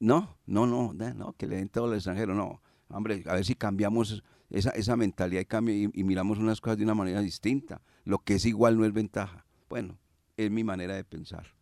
no, 0.00 0.36
no, 0.46 0.66
no, 0.66 0.92
no, 0.94 1.14
no, 1.14 1.32
que 1.34 1.46
le 1.46 1.56
den 1.56 1.68
todo 1.68 1.86
al 1.86 1.94
extranjero, 1.94 2.34
no. 2.34 2.62
Hombre, 2.88 3.22
a 3.26 3.34
ver 3.34 3.44
si 3.44 3.54
cambiamos 3.54 4.22
esa, 4.48 4.70
esa 4.70 4.96
mentalidad 4.96 5.42
y, 5.42 5.44
cambio- 5.44 5.74
y, 5.74 5.90
y 5.92 6.04
miramos 6.04 6.38
unas 6.38 6.60
cosas 6.60 6.78
de 6.78 6.84
una 6.84 6.94
manera 6.94 7.20
distinta. 7.20 7.82
Lo 8.04 8.18
que 8.18 8.34
es 8.36 8.46
igual 8.46 8.78
no 8.78 8.86
es 8.86 8.92
ventaja. 8.94 9.44
Bueno, 9.68 9.98
es 10.38 10.50
mi 10.50 10.64
manera 10.64 10.94
de 10.94 11.04
pensar. 11.04 11.54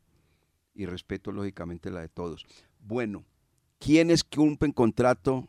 Y 0.77 0.87
respeto 0.87 1.33
lógicamente 1.33 1.91
la 1.91 2.01
de 2.01 2.09
todos. 2.09 2.47
Bueno, 2.81 3.25
¿quiénes 3.79 4.23
cumplen 4.23 4.73
contrato 4.73 5.49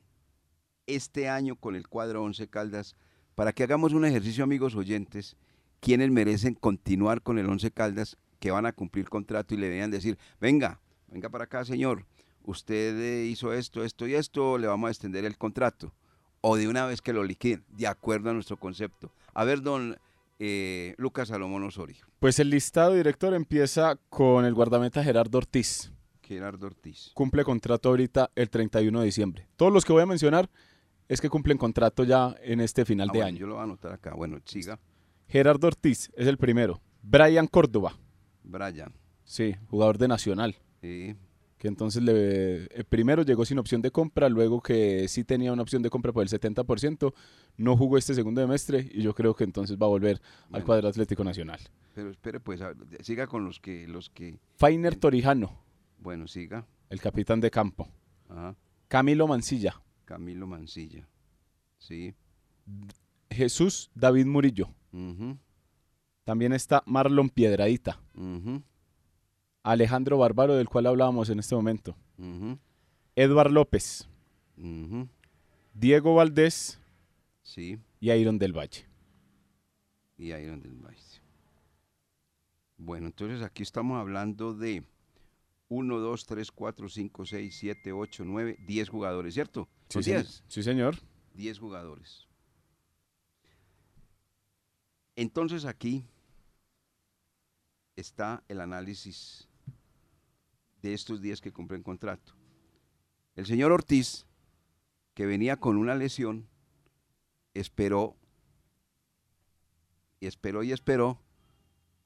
este 0.86 1.28
año 1.28 1.58
con 1.58 1.76
el 1.76 1.88
cuadro 1.88 2.24
11 2.24 2.48
Caldas? 2.48 2.96
Para 3.36 3.52
que 3.52 3.64
hagamos 3.64 3.94
un 3.94 4.06
ejercicio, 4.06 4.44
amigos 4.44 4.74
oyentes, 4.74 5.36
quienes 5.80 6.10
merecen 6.10 6.56
continuar 6.56 7.22
con 7.22 7.38
el 7.38 7.48
Once 7.48 7.70
Caldas, 7.72 8.18
que 8.40 8.52
van 8.52 8.66
a 8.66 8.74
cumplir 8.74 9.10
contrato 9.10 9.54
y 9.54 9.58
le 9.58 9.68
deberían 9.68 9.92
decir, 9.92 10.18
venga, 10.40 10.80
venga 11.08 11.30
para 11.30 11.44
acá, 11.46 11.66
señor, 11.66 12.06
usted 12.44 13.24
hizo 13.24 13.54
esto, 13.54 13.84
esto 13.84 14.08
y 14.08 14.16
esto, 14.16 14.58
le 14.58 14.68
vamos 14.68 14.88
a 14.88 14.92
extender 14.92 15.26
el 15.26 15.38
contrato. 15.38 15.94
O 16.42 16.56
de 16.56 16.68
una 16.68 16.86
vez 16.86 17.02
que 17.02 17.14
lo 17.14 17.24
liquiden, 17.24 17.64
de 17.70 17.88
acuerdo 17.88 18.30
a 18.30 18.34
nuestro 18.34 18.58
concepto. 18.58 19.12
A 19.34 19.44
ver, 19.44 19.62
don 19.62 19.98
eh, 20.40 20.94
Lucas 20.98 21.30
Salomón 21.30 21.64
Osorio, 21.64 22.06
Pues 22.20 22.40
el 22.40 22.50
listado 22.50 22.94
director 22.94 23.34
empieza 23.34 23.96
con 24.10 24.46
el 24.46 24.54
guardameta 24.54 25.04
Gerardo 25.04 25.38
Ortiz. 25.40 25.92
Gerardo 26.22 26.68
Ortiz. 26.68 27.12
Cumple 27.14 27.44
contrato 27.44 27.90
ahorita 27.90 28.32
el 28.36 28.50
31 28.50 29.00
de 29.00 29.06
diciembre. 29.06 29.48
Todos 29.56 29.72
los 29.74 29.86
que 29.86 29.94
voy 29.94 30.02
a 30.02 30.06
mencionar 30.06 30.50
es 31.08 31.22
que 31.22 31.30
cumplen 31.30 31.58
contrato 31.58 32.04
ya 32.04 32.36
en 32.44 32.60
este 32.60 32.84
final 32.86 33.08
Ah, 33.10 33.14
de 33.14 33.20
bueno, 33.20 33.28
año. 33.28 33.38
Yo 33.40 33.48
lo 33.48 33.54
voy 33.54 33.62
a 33.62 33.64
anotar 33.64 33.94
acá. 33.94 34.14
Bueno, 34.14 34.38
siga. 34.46 34.80
Gerardo 35.30 35.68
Ortiz 35.68 36.10
es 36.16 36.28
el 36.28 36.38
primero. 36.38 36.82
Brian 37.02 37.48
Córdoba, 37.48 37.98
Brian. 38.44 38.94
sí, 39.24 39.56
jugador 39.70 39.98
de 39.98 40.08
Nacional. 40.10 40.56
Sí, 40.82 41.16
que 41.58 41.68
entonces 41.68 42.04
le, 42.04 42.66
eh, 42.66 42.84
primero 42.88 43.24
llegó 43.24 43.44
sin 43.46 43.58
opción 43.60 43.82
de 43.82 43.90
compra, 43.92 44.30
luego 44.30 44.62
que 44.62 45.08
sí 45.08 45.24
tenía 45.24 45.52
una 45.54 45.64
opción 45.64 45.82
de 45.82 45.90
compra 45.90 46.12
por 46.14 46.22
el 46.24 46.30
70%, 46.30 47.14
no 47.58 47.76
jugó 47.76 47.98
este 47.98 48.14
segundo 48.14 48.42
semestre 48.42 48.88
y 48.94 49.02
yo 49.02 49.14
creo 49.16 49.34
que 49.36 49.44
entonces 49.44 49.76
va 49.78 49.88
a 49.88 49.90
volver 49.90 50.22
al 50.52 50.64
cuadro 50.64 50.88
Atlético 50.88 51.24
Nacional. 51.24 51.60
pero 51.96 52.12
espere, 52.12 52.40
pues, 52.40 52.62
a- 52.62 52.76
siga 53.02 53.26
con 53.26 53.44
los 53.46 53.60
que, 53.60 53.88
los 53.88 54.10
que, 54.12 54.38
Fainer 54.58 54.96
Torijano, 54.96 55.60
bueno, 56.00 56.28
siga. 56.28 56.68
el 56.92 57.02
capitán 57.02 57.42
de 57.42 57.50
campo. 57.50 57.88
Ajá. 58.30 58.56
Camilo 58.88 59.26
Mancilla, 59.28 59.82
Camilo 60.06 60.46
Mancilla. 60.48 61.08
Sí. 61.80 62.14
Jesús 63.30 63.90
David 63.96 64.26
Murillo. 64.26 64.70
ujú, 64.92 65.38
También 66.24 66.54
está 66.54 66.84
Marlon 66.86 67.30
Piedradita, 67.30 68.00
ujú, 68.16 68.62
Alejandro 69.72 70.18
Bárbaro, 70.18 70.56
del 70.56 70.70
cual 70.70 70.86
hablábamos 70.88 71.30
en 71.30 71.40
este 71.40 71.56
momento. 71.56 71.96
ujú, 72.18 72.58
Edward 73.16 73.52
López, 73.52 74.08
ujú, 74.58 75.08
Diego 75.74 76.16
Valdés 76.16 76.80
Sí. 77.44 77.78
y 78.00 78.12
Iron 78.12 78.38
del 78.38 78.54
Valle. 78.54 78.86
Y 80.18 80.32
Iron 80.34 80.62
del 80.62 80.74
Maíz. 80.76 81.22
Bueno, 82.78 83.08
entonces 83.08 83.42
aquí 83.42 83.64
estamos 83.64 84.00
hablando 84.00 84.54
de 84.54 84.84
1, 85.70 85.98
2, 86.00 86.26
3, 86.26 86.52
4, 86.52 86.88
5, 86.90 87.26
6, 87.26 87.56
7, 87.58 87.92
8, 87.92 88.24
9, 88.26 88.58
10 88.68 88.88
jugadores, 88.90 89.34
¿cierto? 89.34 89.68
Sí, 89.90 90.02
señor. 90.04 90.22
10. 90.24 90.44
Sí, 90.48 90.64
señor. 90.64 90.96
10 91.34 91.60
jugadores. 91.60 92.28
Entonces 95.16 95.66
aquí 95.66 96.06
está 97.96 98.44
el 98.48 98.62
análisis 98.62 99.48
de 100.82 100.94
estos 100.94 101.22
10 101.22 101.42
que 101.42 101.52
cumplen 101.52 101.84
contrato. 101.84 102.34
El 103.36 103.46
señor 103.46 103.72
Ortiz, 103.72 104.26
que 105.14 105.26
venía 105.26 105.58
con 105.58 105.78
una 105.78 105.96
lesión, 105.96 106.48
esperó 107.54 108.16
y 110.20 110.28
esperó 110.28 110.64
y 110.64 110.72
esperó 110.72 111.22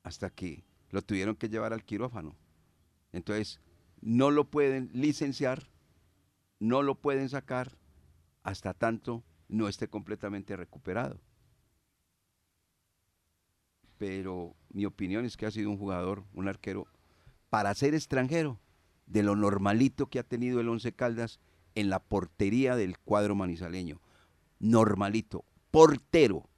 hasta 0.04 0.30
que 0.30 0.64
lo 0.90 1.02
tuvieron 1.02 1.36
que 1.36 1.50
llevar 1.50 1.74
al 1.74 1.84
quirófano. 1.84 2.36
Entonces, 3.12 3.60
no 4.02 4.32
lo 4.32 4.50
pueden 4.50 4.90
licenciar, 4.94 5.70
no 6.60 6.82
lo 6.82 6.96
pueden 6.96 7.30
sacar 7.30 7.78
hasta 8.44 8.74
tanto 8.74 9.24
no 9.52 9.68
esté 9.68 9.88
completamente 9.88 10.56
recuperado. 10.56 11.20
Pero 13.98 14.56
mi 14.70 14.86
opinión 14.86 15.26
es 15.26 15.38
que 15.38 15.46
ha 15.46 15.52
sido 15.52 15.70
un 15.70 15.78
jugador, 15.78 16.24
un 16.34 16.48
arquero, 16.48 16.88
para 17.52 17.76
ser 17.76 17.94
extranjero, 17.94 18.62
de 19.08 19.24
lo 19.24 19.36
normalito 19.36 20.08
que 20.08 20.20
ha 20.20 20.24
tenido 20.24 20.62
el 20.62 20.70
Once 20.70 20.94
Caldas 20.94 21.42
en 21.76 21.90
la 21.90 22.00
portería 22.00 22.78
del 22.78 22.98
cuadro 22.98 23.36
manizaleño. 23.36 24.00
Normalito, 24.60 25.44
portero, 25.70 26.50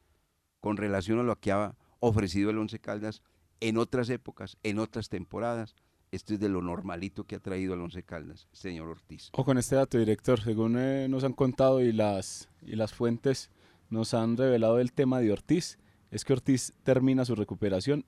con 0.60 0.78
relación 0.78 1.18
a 1.18 1.24
lo 1.24 1.40
que 1.40 1.52
ha 1.52 1.76
ofrecido 2.00 2.52
el 2.52 2.60
Once 2.60 2.78
Caldas 2.78 3.24
en 3.60 3.78
otras 3.80 4.08
épocas, 4.12 4.60
en 4.62 4.78
otras 4.78 5.10
temporadas. 5.10 5.76
Esto 6.12 6.36
es 6.36 6.40
de 6.40 6.48
lo 6.48 6.62
normalito 6.62 7.24
que 7.24 7.38
ha 7.38 7.40
traído 7.40 7.74
el 7.74 7.82
Once 7.82 8.04
Caldas, 8.04 8.48
señor 8.52 8.88
Ortiz. 8.88 9.30
O 9.32 9.44
con 9.44 9.58
este 9.58 9.76
dato, 9.76 9.98
director, 9.98 10.42
según 10.42 10.78
eh, 10.78 11.08
nos 11.10 11.24
han 11.24 11.34
contado 11.34 11.82
y 11.82 11.92
las, 11.92 12.50
y 12.62 12.76
las 12.76 12.94
fuentes 12.94 13.50
nos 13.90 14.14
han 14.14 14.38
revelado 14.38 14.80
el 14.80 14.94
tema 14.94 15.22
de 15.22 15.32
Ortiz, 15.32 15.80
es 16.12 16.24
que 16.24 16.34
Ortiz 16.34 16.72
termina 16.84 17.26
su 17.26 17.34
recuperación 17.34 18.06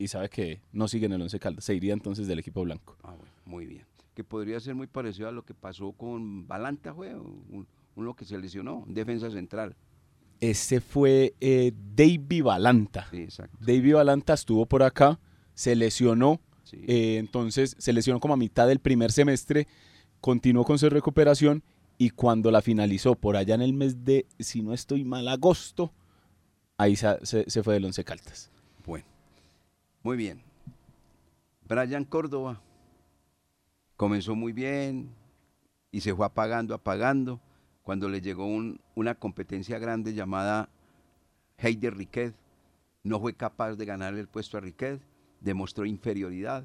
y 0.00 0.08
sabe 0.08 0.28
que 0.30 0.60
no 0.72 0.88
sigue 0.88 1.06
en 1.06 1.12
el 1.12 1.22
Once 1.22 1.38
Caldas, 1.38 1.64
se 1.64 1.74
iría 1.74 1.92
entonces 1.92 2.26
del 2.26 2.38
equipo 2.38 2.62
blanco. 2.64 2.96
Ah, 3.02 3.10
bueno, 3.16 3.32
muy 3.44 3.66
bien. 3.66 3.84
Que 4.14 4.24
podría 4.24 4.58
ser 4.58 4.74
muy 4.74 4.86
parecido 4.86 5.28
a 5.28 5.32
lo 5.32 5.44
que 5.44 5.54
pasó 5.54 5.92
con 5.92 6.48
Balanta, 6.48 6.92
fue 6.94 7.14
un- 7.14 7.66
uno 7.96 8.14
que 8.14 8.24
se 8.24 8.38
lesionó, 8.38 8.84
defensa 8.88 9.30
central. 9.30 9.76
Ese 10.40 10.80
fue 10.80 11.34
eh, 11.40 11.72
Davy 11.94 12.40
Balanta. 12.40 13.06
Sí, 13.10 13.18
exacto. 13.18 13.56
Davy 13.60 13.92
Balanta 13.92 14.32
estuvo 14.34 14.64
por 14.64 14.82
acá, 14.82 15.20
se 15.54 15.76
lesionó, 15.76 16.40
Sí. 16.64 16.78
eh, 16.88 17.18
entonces 17.18 17.76
se 17.78 17.92
lesionó 17.92 18.20
como 18.20 18.34
a 18.34 18.36
mitad 18.38 18.66
del 18.66 18.78
primer 18.80 19.12
semestre, 19.12 19.68
continuó 20.20 20.64
con 20.64 20.78
su 20.78 20.88
recuperación 20.88 21.62
y 21.98 22.08
cuando 22.10 22.50
la 22.50 22.62
finalizó 22.62 23.14
por 23.16 23.36
allá 23.36 23.54
en 23.54 23.62
el 23.62 23.74
mes 23.74 24.04
de, 24.04 24.24
si 24.38 24.62
no 24.62 24.72
estoy 24.72 25.04
mal, 25.04 25.28
agosto, 25.28 25.92
ahí 26.78 26.96
se, 26.96 27.18
se- 27.26 27.50
se 27.50 27.62
fue 27.62 27.74
del 27.74 27.84
Once 27.84 28.02
Caldas. 28.02 28.50
Muy 30.02 30.16
bien. 30.16 30.42
Brian 31.68 32.04
Córdoba 32.04 32.60
comenzó 33.96 34.34
muy 34.34 34.52
bien 34.52 35.10
y 35.92 36.00
se 36.00 36.14
fue 36.14 36.24
apagando, 36.26 36.74
apagando, 36.74 37.40
cuando 37.82 38.08
le 38.08 38.20
llegó 38.20 38.46
un- 38.46 38.80
una 38.94 39.14
competencia 39.14 39.78
grande 39.78 40.14
llamada 40.14 40.68
Heider 41.58 41.96
Riquet. 41.96 42.34
No 43.02 43.20
fue 43.20 43.34
capaz 43.34 43.74
de 43.76 43.84
ganar 43.84 44.14
el 44.14 44.26
puesto 44.28 44.56
a 44.56 44.60
Riquet, 44.60 45.00
demostró 45.40 45.84
inferioridad 45.86 46.64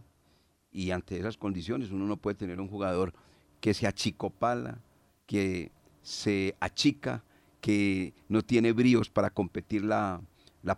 y 0.71 0.91
ante 0.91 1.17
esas 1.19 1.37
condiciones 1.37 1.91
uno 1.91 2.05
no 2.05 2.17
puede 2.17 2.35
tener 2.35 2.59
un 2.61 2.67
jugador 2.69 3.13
que 3.59 3.73
se 3.73 3.87
achicopala, 3.87 4.79
que 5.25 5.71
se 6.01 6.55
achica, 6.59 7.23
que 7.61 8.13
no 8.29 8.43
tiene 8.43 8.73
bríos 8.73 9.09
para 9.09 9.29
competir 9.29 9.83
la 9.83 10.21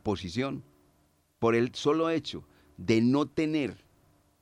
posición 0.03 0.63
por 1.39 1.55
el 1.55 1.73
solo 1.75 2.09
hecho 2.09 2.43
de 2.77 3.01
no 3.01 3.25
tener 3.27 3.75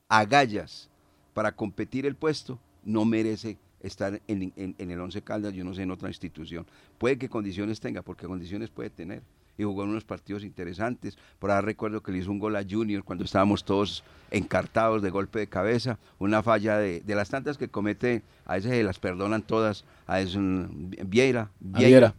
agallas 0.08 0.88
para 1.34 1.52
competir 1.52 2.06
el 2.06 2.14
puesto, 2.16 2.58
no 2.84 3.04
merece 3.04 3.58
estar 3.80 4.20
en, 4.26 4.52
en- 4.56 4.74
en 4.78 4.90
el 4.90 5.00
Once 5.00 5.20
Caldas, 5.22 5.52
yo 5.52 5.64
no 5.64 5.74
sé, 5.74 5.82
en 5.82 5.90
otra 5.90 6.08
institución. 6.08 6.66
Puede 6.98 7.18
que 7.18 7.28
condiciones 7.28 7.80
tenga, 7.80 8.02
porque 8.02 8.26
condiciones 8.26 8.70
puede 8.70 8.90
tener. 8.90 9.22
Y 9.58 9.64
jugó 9.64 9.84
en 9.84 9.90
unos 9.90 10.04
partidos 10.04 10.44
interesantes. 10.44 11.16
Por 11.38 11.50
ahí 11.50 11.62
recuerdo 11.62 12.02
que 12.02 12.12
le 12.12 12.18
hizo 12.18 12.30
un 12.30 12.38
gol 12.38 12.56
a 12.56 12.64
Junior 12.68 13.02
cuando 13.04 13.24
estábamos 13.24 13.64
todos 13.64 14.04
encartados 14.30 15.00
de 15.00 15.08
golpe 15.08 15.38
de 15.38 15.46
cabeza. 15.46 15.98
Una 16.18 16.42
falla 16.42 16.76
de, 16.76 17.00
de 17.00 17.14
las 17.14 17.30
tantas 17.30 17.56
que 17.56 17.68
comete, 17.68 18.22
a 18.44 18.56
veces 18.56 18.70
se 18.72 18.82
las 18.82 18.98
perdonan 18.98 19.40
todas. 19.40 19.84
A 20.06 20.20
ese 20.20 20.38
Vieira. 20.38 21.50
A 21.72 21.78
Viera. 21.78 22.14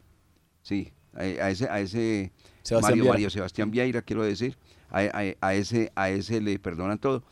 Sí, 0.64 0.92
a, 1.14 1.20
a 1.20 1.50
ese, 1.52 1.70
a 1.70 1.80
ese 1.80 2.32
Sebastián 2.68 3.08
Mario, 3.08 3.30
Sebastián 3.30 3.72
Vieira, 3.72 4.02
quiero 4.02 4.24
decir, 4.24 4.58
a, 4.90 5.00
a- 5.02 5.36
a 5.42 5.54
ese, 5.56 5.92
a 5.96 6.10
ese 6.10 6.42
le 6.42 6.60
perdonan 6.60 7.00
todo. 7.00 7.24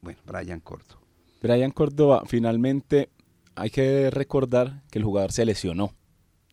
Bueno, 0.00 0.18
Brian 0.26 0.60
Corto. 0.60 0.98
Brian 1.42 1.70
Córdoba, 1.70 2.22
finalmente 2.26 3.08
hay 3.54 3.70
que 3.70 4.10
recordar 4.10 4.82
que 4.90 4.98
el 4.98 5.04
jugador 5.04 5.32
se 5.32 5.44
lesionó 5.44 5.92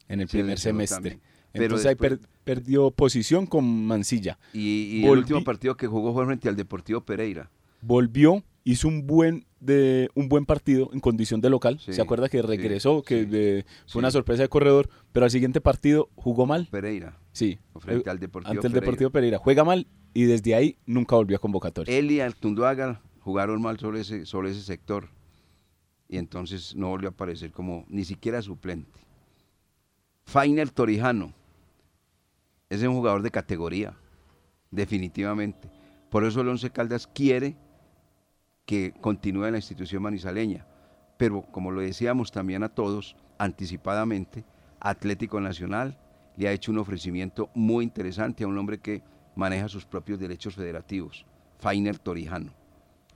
en 0.08 0.22
el 0.22 0.28
Se 0.30 0.38
primer 0.38 0.60
semestre. 0.60 0.96
también. 0.96 1.22
Pero 1.52 1.66
Entonces 1.66 1.86
ahí 1.88 1.94
después- 1.96 2.20
per- 2.20 2.30
perdió 2.44 2.92
posición 2.92 3.46
con 3.46 3.86
Mancilla. 3.86 4.38
Y, 4.54 5.00
y 5.02 5.06
el 5.06 5.18
último 5.20 5.44
partido 5.44 5.76
que 5.78 5.88
jugó 5.88 6.14
fue 6.14 6.26
frente 6.26 6.50
al 6.50 6.56
Deportivo 6.56 7.02
Pereira. 7.02 7.50
volvió, 7.82 8.44
hizo 8.64 8.88
un 8.88 9.06
buen 9.06 9.46
de 9.64 10.10
un 10.16 10.30
buen 10.30 10.46
partido 10.46 10.90
en 10.94 11.00
condición 11.00 11.42
de 11.42 11.50
local. 11.50 11.80
Sí, 11.80 11.94
Se 11.94 12.02
acuerda 12.02 12.30
que 12.30 12.40
sí, 12.42 12.48
regresó, 12.48 13.02
que 13.04 13.22
sí, 13.24 13.26
de- 13.26 13.66
fue 13.88 14.00
una 14.00 14.12
sorpresa 14.12 14.44
de 14.44 14.50
corredor, 14.50 14.90
pero 15.12 15.26
al 15.26 15.32
siguiente 15.32 15.62
partido 15.62 16.10
jugó 16.16 16.46
mal. 16.46 16.68
Pereira. 16.70 17.18
Sí, 17.32 17.60
Frente 17.80 18.08
eh, 18.08 18.12
al 18.12 18.20
Deportivo 18.20 18.52
ante 18.52 18.68
el 18.68 18.74
Pereira. 18.74 18.82
Deportivo 18.86 19.10
Pereira. 19.10 19.38
Juega 19.40 19.64
mal 19.64 19.88
y 20.14 20.24
desde 20.26 20.54
ahí 20.56 20.78
nunca 20.86 21.16
volvió 21.16 21.38
a 21.38 21.40
convocatoria. 21.40 21.98
Él 21.98 22.12
y 22.12 22.20
Altunduaga 22.20 23.02
jugaron 23.22 23.62
mal 23.62 23.80
sobre 23.80 24.02
ese, 24.02 24.26
sobre 24.26 24.52
ese 24.52 24.62
sector. 24.62 25.10
Y 26.10 26.18
entonces 26.18 26.76
no 26.76 26.90
volvió 26.90 27.10
a 27.10 27.12
aparecer 27.12 27.52
como 27.52 27.86
ni 27.88 28.04
siquiera 28.06 28.42
suplente. 28.42 29.00
Fainer 30.26 30.70
Torijano. 30.70 31.34
Es 32.70 32.82
un 32.84 32.94
jugador 32.96 33.22
de 33.22 33.32
categoría. 33.32 33.94
Definitivamente. 34.72 35.70
Por 36.10 36.24
eso 36.26 36.42
el 36.42 36.48
Once 36.50 36.70
Caldas 36.70 37.08
quiere 37.08 37.56
que 38.66 38.94
continúe 39.02 39.46
en 39.46 39.54
la 39.54 39.58
institución 39.58 40.04
manizaleña. 40.04 40.66
Pero 41.18 41.44
como 41.52 41.72
lo 41.72 41.82
decíamos 41.82 42.32
también 42.32 42.64
a 42.64 42.70
todos, 42.70 43.16
anticipadamente, 43.38 44.46
Atlético 44.80 45.40
Nacional 45.40 45.98
le 46.36 46.48
ha 46.48 46.52
hecho 46.52 46.72
un 46.72 46.80
ofrecimiento 46.80 47.50
muy 47.54 47.84
interesante 47.84 48.44
a 48.44 48.48
un 48.48 48.58
hombre 48.58 48.80
que 48.80 49.04
maneja 49.36 49.68
sus 49.68 49.86
propios 49.86 50.20
derechos 50.20 50.56
federativos, 50.56 51.26
Fainer 51.60 52.00
Torijano, 52.00 52.52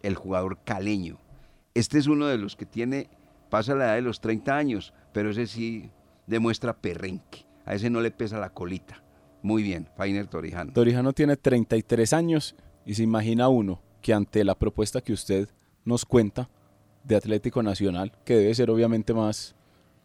el 0.01 0.15
jugador 0.15 0.59
caleño. 0.63 1.19
Este 1.73 1.97
es 1.97 2.07
uno 2.07 2.27
de 2.27 2.37
los 2.37 2.55
que 2.55 2.65
tiene, 2.65 3.09
pasa 3.49 3.75
la 3.75 3.85
edad 3.85 3.95
de 3.95 4.01
los 4.01 4.21
30 4.21 4.55
años, 4.55 4.93
pero 5.13 5.31
ese 5.31 5.47
sí 5.47 5.91
demuestra 6.27 6.77
perrenque. 6.77 7.45
A 7.65 7.73
ese 7.75 7.89
no 7.89 8.01
le 8.01 8.11
pesa 8.11 8.39
la 8.39 8.51
colita. 8.51 9.03
Muy 9.41 9.61
bien, 9.61 9.89
Fainer 9.97 10.27
Torijano. 10.27 10.71
Torijano 10.73 11.13
tiene 11.13 11.35
33 11.35 12.13
años 12.13 12.55
y 12.85 12.95
se 12.95 13.03
imagina 13.03 13.49
uno 13.49 13.81
que 14.01 14.13
ante 14.13 14.43
la 14.43 14.55
propuesta 14.55 15.01
que 15.01 15.13
usted 15.13 15.49
nos 15.85 16.05
cuenta 16.05 16.49
de 17.03 17.15
Atlético 17.15 17.63
Nacional, 17.63 18.11
que 18.25 18.35
debe 18.35 18.53
ser 18.55 18.69
obviamente 18.69 19.13
más 19.13 19.55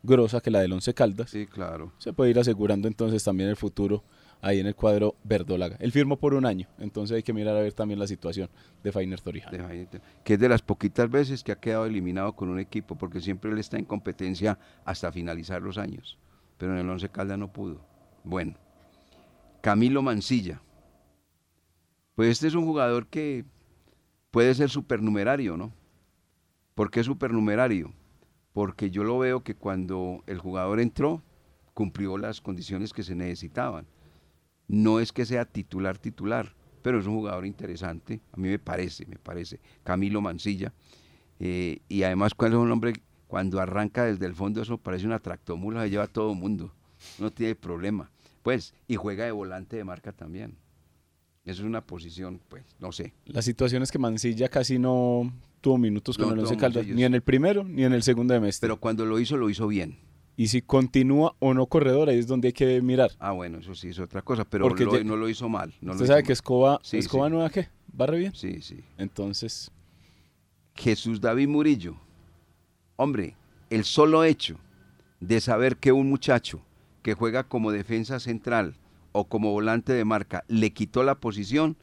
grosa 0.02 0.40
que 0.40 0.50
la 0.50 0.61
del 0.61 0.72
Once 0.72 0.92
Caldas, 0.94 1.31
Sí, 1.31 1.46
claro. 1.46 1.92
se 1.98 2.12
puede 2.12 2.31
ir 2.31 2.38
asegurando 2.38 2.88
entonces 2.88 3.22
también 3.22 3.48
el 3.48 3.57
futuro 3.57 4.02
ahí 4.40 4.59
en 4.59 4.66
el 4.66 4.74
cuadro 4.74 5.14
verdólaga. 5.22 5.76
Él 5.78 5.92
firmó 5.92 6.16
por 6.16 6.35
un 6.35 6.44
año, 6.46 6.66
entonces 6.78 7.14
hay 7.16 7.22
que 7.22 7.33
mirar 7.33 7.57
a 7.57 7.61
ver 7.61 7.72
también 7.72 8.00
la 8.00 8.09
situación 8.09 8.48
de 8.83 8.90
Fainer 8.90 9.20
Torijano. 9.20 9.57
de 9.57 9.62
Fainer 9.64 9.88
Tor- 9.88 10.00
que 10.24 10.35
es 10.35 10.40
de 10.40 10.48
las 10.48 10.62
poquitas 10.62 11.09
veces 11.09 11.44
que 11.44 11.52
ha 11.52 11.61
quedado 11.61 11.87
eliminado 11.87 12.35
con 12.35 12.48
un 12.48 12.59
equipo, 12.59 12.96
porque 12.96 13.20
siempre 13.20 13.52
él 13.52 13.59
está 13.59 13.78
en 13.78 13.85
competencia 13.85 14.59
hasta 14.85 15.12
finalizar 15.12 15.62
los 15.62 15.78
años. 15.78 16.18
Pero 16.59 16.72
en 16.72 16.78
el 16.78 16.90
Once 16.90 17.09
Caldas 17.09 17.38
no 17.38 17.52
pudo. 17.52 17.81
Bueno, 18.24 18.55
Camilo 19.61 20.02
Mancilla. 20.02 20.61
Pues 22.14 22.31
este 22.31 22.48
es 22.48 22.55
un 22.55 22.64
jugador 22.64 23.07
que 23.07 23.44
puede 24.32 24.54
ser 24.54 24.70
supernumerario, 24.70 25.56
¿no? 25.56 25.72
¿Por 26.74 26.90
qué 26.90 27.04
supernumerario? 27.04 27.92
Porque 28.52 28.90
yo 28.90 29.04
lo 29.04 29.18
veo 29.18 29.44
que 29.44 29.54
cuando 29.54 30.24
el 30.26 30.38
jugador 30.38 30.80
entró, 30.80 31.22
cumplió 31.74 32.18
las 32.18 32.40
condiciones 32.40 32.92
que 32.92 33.04
se 33.04 33.14
necesitaban. 33.14 33.86
No 34.66 34.98
es 35.00 35.12
que 35.12 35.26
sea 35.26 35.44
titular, 35.44 35.98
titular, 35.98 36.54
pero 36.82 36.98
es 36.98 37.06
un 37.06 37.14
jugador 37.14 37.46
interesante, 37.46 38.20
a 38.32 38.36
mí 38.38 38.48
me 38.48 38.58
parece, 38.58 39.06
me 39.06 39.16
parece. 39.16 39.60
Camilo 39.84 40.20
Mancilla. 40.20 40.72
eh, 41.38 41.80
y 41.88 42.02
además, 42.02 42.34
cuando 42.34 42.58
es 42.58 42.64
un 42.64 42.72
hombre, 42.72 42.94
cuando 43.28 43.60
arranca 43.60 44.04
desde 44.04 44.26
el 44.26 44.34
fondo, 44.34 44.62
eso 44.62 44.78
parece 44.78 45.06
una 45.06 45.18
tractomula, 45.18 45.82
se 45.82 45.90
lleva 45.90 46.04
a 46.04 46.08
todo 46.08 46.34
mundo. 46.34 46.74
No 47.18 47.30
tiene 47.30 47.54
problema. 47.54 48.10
Pues, 48.42 48.74
y 48.88 48.96
juega 48.96 49.24
de 49.24 49.32
volante 49.32 49.76
de 49.76 49.84
marca 49.84 50.12
también. 50.12 50.56
Eso 51.44 51.62
es 51.62 51.66
una 51.66 51.81
posición, 51.85 52.40
pues, 52.48 52.64
no 52.78 52.92
sé. 52.92 53.12
La 53.26 53.42
situación 53.42 53.83
es 53.83 53.90
que 53.90 53.98
Mancilla 53.98 54.48
casi 54.48 54.78
no 54.78 55.33
tuvo 55.61 55.76
minutos 55.78 56.16
con 56.16 56.28
No 56.28 56.35
el 56.35 56.40
Once 56.40 56.57
Caldas, 56.57 56.87
ni 56.87 57.02
en 57.05 57.14
el 57.14 57.22
primero 57.22 57.64
ni 57.64 57.85
en 57.85 57.92
el 57.92 58.02
segundo 58.05 58.33
semestre. 58.35 58.68
Pero 58.68 58.78
cuando 58.78 59.05
lo 59.05 59.18
hizo, 59.18 59.37
lo 59.37 59.50
hizo 59.50 59.66
bien. 59.66 59.98
y 60.37 60.46
si 60.48 60.62
continúa 60.62 61.35
o 61.40 61.52
no 61.52 61.66
corredor, 61.66 62.09
ahí 62.09 62.18
es 62.18 62.26
donde 62.26 62.48
hay 62.48 62.52
que 62.52 62.81
mirar. 62.81 63.11
Ah, 63.18 63.33
bueno, 63.33 63.59
eso 63.59 63.74
sí 63.74 63.88
es 63.88 63.98
otra 63.98 64.22
cosa, 64.22 64.44
pero 64.44 64.64
Porque 64.64 64.85
lo- 64.85 64.96
ya- 64.96 65.05
no 65.05 65.16
lo 65.16 65.28
hizo 65.28 65.48
mal. 65.48 65.74
No 65.81 65.92
Usted 65.92 66.07
sabe 66.07 66.22
que 66.22 66.33
Escoba, 66.33 66.81
Sí, 66.83 66.96
Escoba 66.98 67.26
sí. 67.26 67.33
Nueva, 67.33 67.50
¿qué? 67.50 67.68
¿Barre 67.92 68.18
bien? 68.18 68.35
Sí, 68.35 68.62
sí. 68.62 68.83
Entonces, 68.96 69.70
Jesús 70.74 71.20
David 71.20 71.48
Murillo. 71.48 71.96
Hombre, 72.96 73.37
el 73.68 73.85
solo 73.85 74.24
hecho 74.24 74.59
de 75.20 75.40
saber 75.40 75.76
que 75.76 75.92
un 75.92 76.09
muchacho 76.09 76.62
que 77.02 77.14
juega 77.14 77.44
como 77.44 77.70
defensa 77.72 78.18
central 78.20 78.74
o 79.12 79.29
como 79.29 79.53
volante 79.53 79.92
de 79.92 80.05
marca 80.05 80.44
le 80.48 80.72
quitó 80.72 81.03
la 81.05 81.14
posición, 81.16 81.77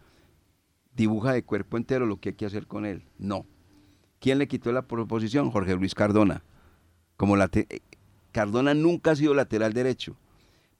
dibuja 0.95 1.31
de 1.31 1.43
cuerpo 1.43 1.77
entero 1.77 2.05
lo 2.05 2.19
que 2.19 2.29
hay 2.29 2.35
que 2.35 2.45
hacer 2.45 2.67
con 2.67 2.85
él. 2.85 3.03
No. 3.17 3.45
¿Quién 4.19 4.37
le 4.37 4.47
quitó 4.47 4.71
la 4.71 4.81
posición? 4.81 5.49
Jorge 5.51 5.75
Luis 5.75 5.95
Cardona. 5.95 6.43
Como 7.15 7.37
eh, 7.37 7.81
Cardona 8.31 8.73
nunca 8.73 9.11
ha 9.11 9.15
sido 9.15 9.33
lateral 9.33 9.73
derecho, 9.73 10.15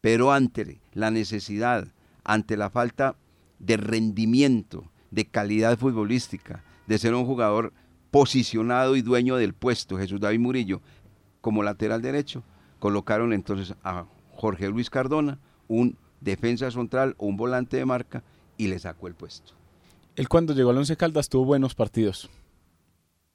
pero 0.02 0.32
ante 0.32 0.80
la 0.94 1.12
necesidad, 1.12 1.88
ante 2.24 2.58
la 2.58 2.70
falta 2.70 3.16
de 3.60 3.78
rendimiento, 3.78 4.90
de 5.12 5.26
calidad 5.26 5.78
futbolística, 5.78 6.64
de 6.88 6.98
ser 6.98 7.14
un 7.14 7.26
jugador 7.26 7.74
posicionado 8.12 8.96
y 8.96 9.02
dueño 9.02 9.36
del 9.36 9.54
puesto, 9.54 9.98
Jesús 9.98 10.20
David 10.20 10.40
Murillo, 10.40 10.82
como 11.42 11.64
lateral 11.64 12.02
derecho. 12.02 12.44
Colocaron 12.80 13.34
entonces 13.34 13.76
a 13.84 14.06
Jorge 14.34 14.70
Luis 14.70 14.90
Cardona, 14.90 15.40
un 15.68 15.98
defensa 16.21 16.69
central 16.71 17.15
o 17.17 17.25
un 17.27 17.38
volante 17.38 17.77
de 17.77 17.86
marca, 17.86 18.23
y 18.58 18.67
le 18.67 18.77
sacó 18.79 19.08
el 19.08 19.13
puesto. 19.15 19.53
Él 20.15 20.27
cuando 20.27 20.53
llegó 20.53 20.71
al 20.71 20.77
Once 20.77 20.97
Caldas 20.97 21.29
tuvo 21.29 21.45
buenos 21.45 21.75
partidos. 21.75 22.29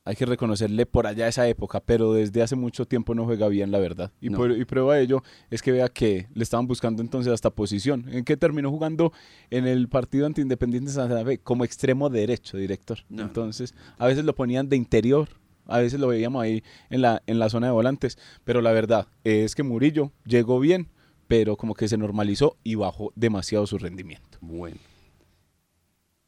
Hay 0.07 0.17
que 0.17 0.27
reconocerle 0.27 0.85
por 0.85 1.07
allá 1.07 1.27
esa 1.29 1.49
época, 1.49 1.81
pero 1.81 2.13
desde 2.13 2.43
hace 2.43 2.57
mucho 2.57 2.85
tiempo 2.85 3.15
no 3.15 3.25
juega 3.25 3.49
bien, 3.49 3.71
la 3.71 3.79
verdad. 3.79 4.13
Y, 4.21 4.29
No. 4.29 4.37
por- 4.37 4.51
y 4.53 4.63
prueba 4.67 4.97
de 4.97 5.03
ello 5.03 5.23
es 5.51 5.63
que 5.63 5.73
vea 5.73 5.89
que 5.89 6.29
le 6.35 6.43
estaban 6.43 6.67
buscando 6.67 7.01
entonces 7.01 7.33
hasta 7.33 7.49
posición. 7.49 8.05
¿En 8.11 8.23
qué 8.23 8.37
terminó 8.37 8.71
jugando 8.71 9.15
en 9.49 9.67
el 9.67 9.89
partido 9.89 10.27
ante 10.27 10.43
Independiente 10.43 10.91
Santa 10.91 11.25
Fe? 11.25 11.39
Como 11.39 11.65
extremo 11.65 12.11
derecho, 12.11 12.59
director. 12.59 12.99
No, 13.09 13.23
no. 13.23 13.29
entonces, 13.29 13.75
a 13.97 14.07
veces 14.07 14.27
lo 14.27 14.35
ponían 14.35 14.69
de 14.69 14.77
interior, 14.77 15.31
a 15.67 15.79
veces 15.79 15.99
lo 15.99 16.09
veíamos 16.09 16.43
ahí 16.43 16.63
en 16.91 17.01
la, 17.01 17.23
en 17.27 17.39
la 17.39 17.49
zona 17.49 17.69
de 17.69 17.73
volantes. 17.73 18.19
Pero 18.45 18.61
la 18.61 18.73
verdad 18.73 19.09
es 19.25 19.55
que 19.55 19.63
Murillo 19.63 20.13
llegó 20.27 20.61
bien, 20.61 20.89
pero 21.29 21.57
como 21.57 21.75
que 21.75 21.89
se 21.89 21.97
normalizó 21.97 22.57
y 22.63 22.75
bajó 22.75 23.13
demasiado 23.17 23.67
su 23.67 23.79
rendimiento. 23.79 24.39
Bueno. 24.41 24.77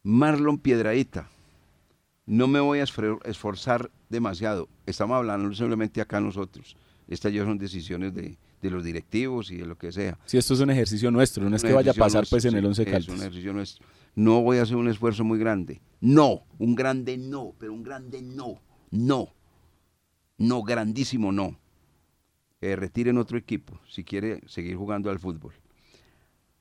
Marlon 0.02 0.58
Piedradita. 0.58 1.28
No 2.26 2.48
me 2.48 2.60
voy 2.60 2.80
a 2.80 2.84
esforzar 2.84 3.90
demasiado. 4.08 4.68
Estamos 4.84 5.16
hablando 5.16 5.54
simplemente 5.54 6.00
acá 6.00 6.20
nosotros. 6.20 6.76
Estas 7.08 7.32
ya 7.32 7.44
son 7.44 7.58
decisiones 7.58 8.14
de, 8.14 8.36
de 8.62 8.70
los 8.70 8.82
directivos 8.82 9.50
y 9.50 9.56
de 9.58 9.66
lo 9.66 9.78
que 9.78 9.92
sea. 9.92 10.18
Si 10.26 10.36
esto 10.36 10.54
es 10.54 10.60
un 10.60 10.70
ejercicio 10.70 11.10
nuestro, 11.10 11.48
no 11.48 11.54
es 11.54 11.62
que 11.62 11.72
vaya 11.72 11.92
a 11.92 11.94
pasar 11.94 12.20
nuestro, 12.22 12.34
pues 12.36 12.44
en 12.46 12.52
sí, 12.52 12.56
el 12.58 12.66
11 12.66 12.82
es 12.82 12.88
Caldas. 12.88 13.08
un 13.08 13.20
ejercicio 13.20 13.52
nuestro. 13.52 13.86
No 14.16 14.40
voy 14.42 14.58
a 14.58 14.62
hacer 14.62 14.76
un 14.76 14.88
esfuerzo 14.88 15.22
muy 15.22 15.38
grande. 15.38 15.80
No, 16.00 16.42
un 16.58 16.74
grande 16.74 17.16
no, 17.16 17.54
pero 17.58 17.72
un 17.72 17.82
grande 17.84 18.22
no. 18.22 18.60
No. 18.90 19.28
No, 20.38 20.62
grandísimo 20.62 21.32
no. 21.32 21.58
Eh, 22.60 22.74
retiren 22.74 23.18
otro 23.18 23.36
equipo 23.36 23.78
si 23.86 24.02
quiere 24.02 24.40
seguir 24.46 24.76
jugando 24.76 25.10
al 25.10 25.18
fútbol. 25.18 25.52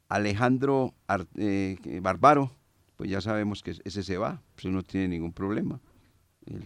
Alejandro 0.10 0.94
eh, 1.36 1.78
Barbaro, 2.02 2.52
pues 2.96 3.10
ya 3.10 3.22
sabemos 3.22 3.64
que 3.64 3.76
ese 3.84 4.04
se 4.04 4.18
va, 4.18 4.42
pues 4.56 4.72
no 4.74 4.84
tiene 4.84 5.08
ningún 5.08 5.34
problema. 5.34 5.80
Él 6.46 6.64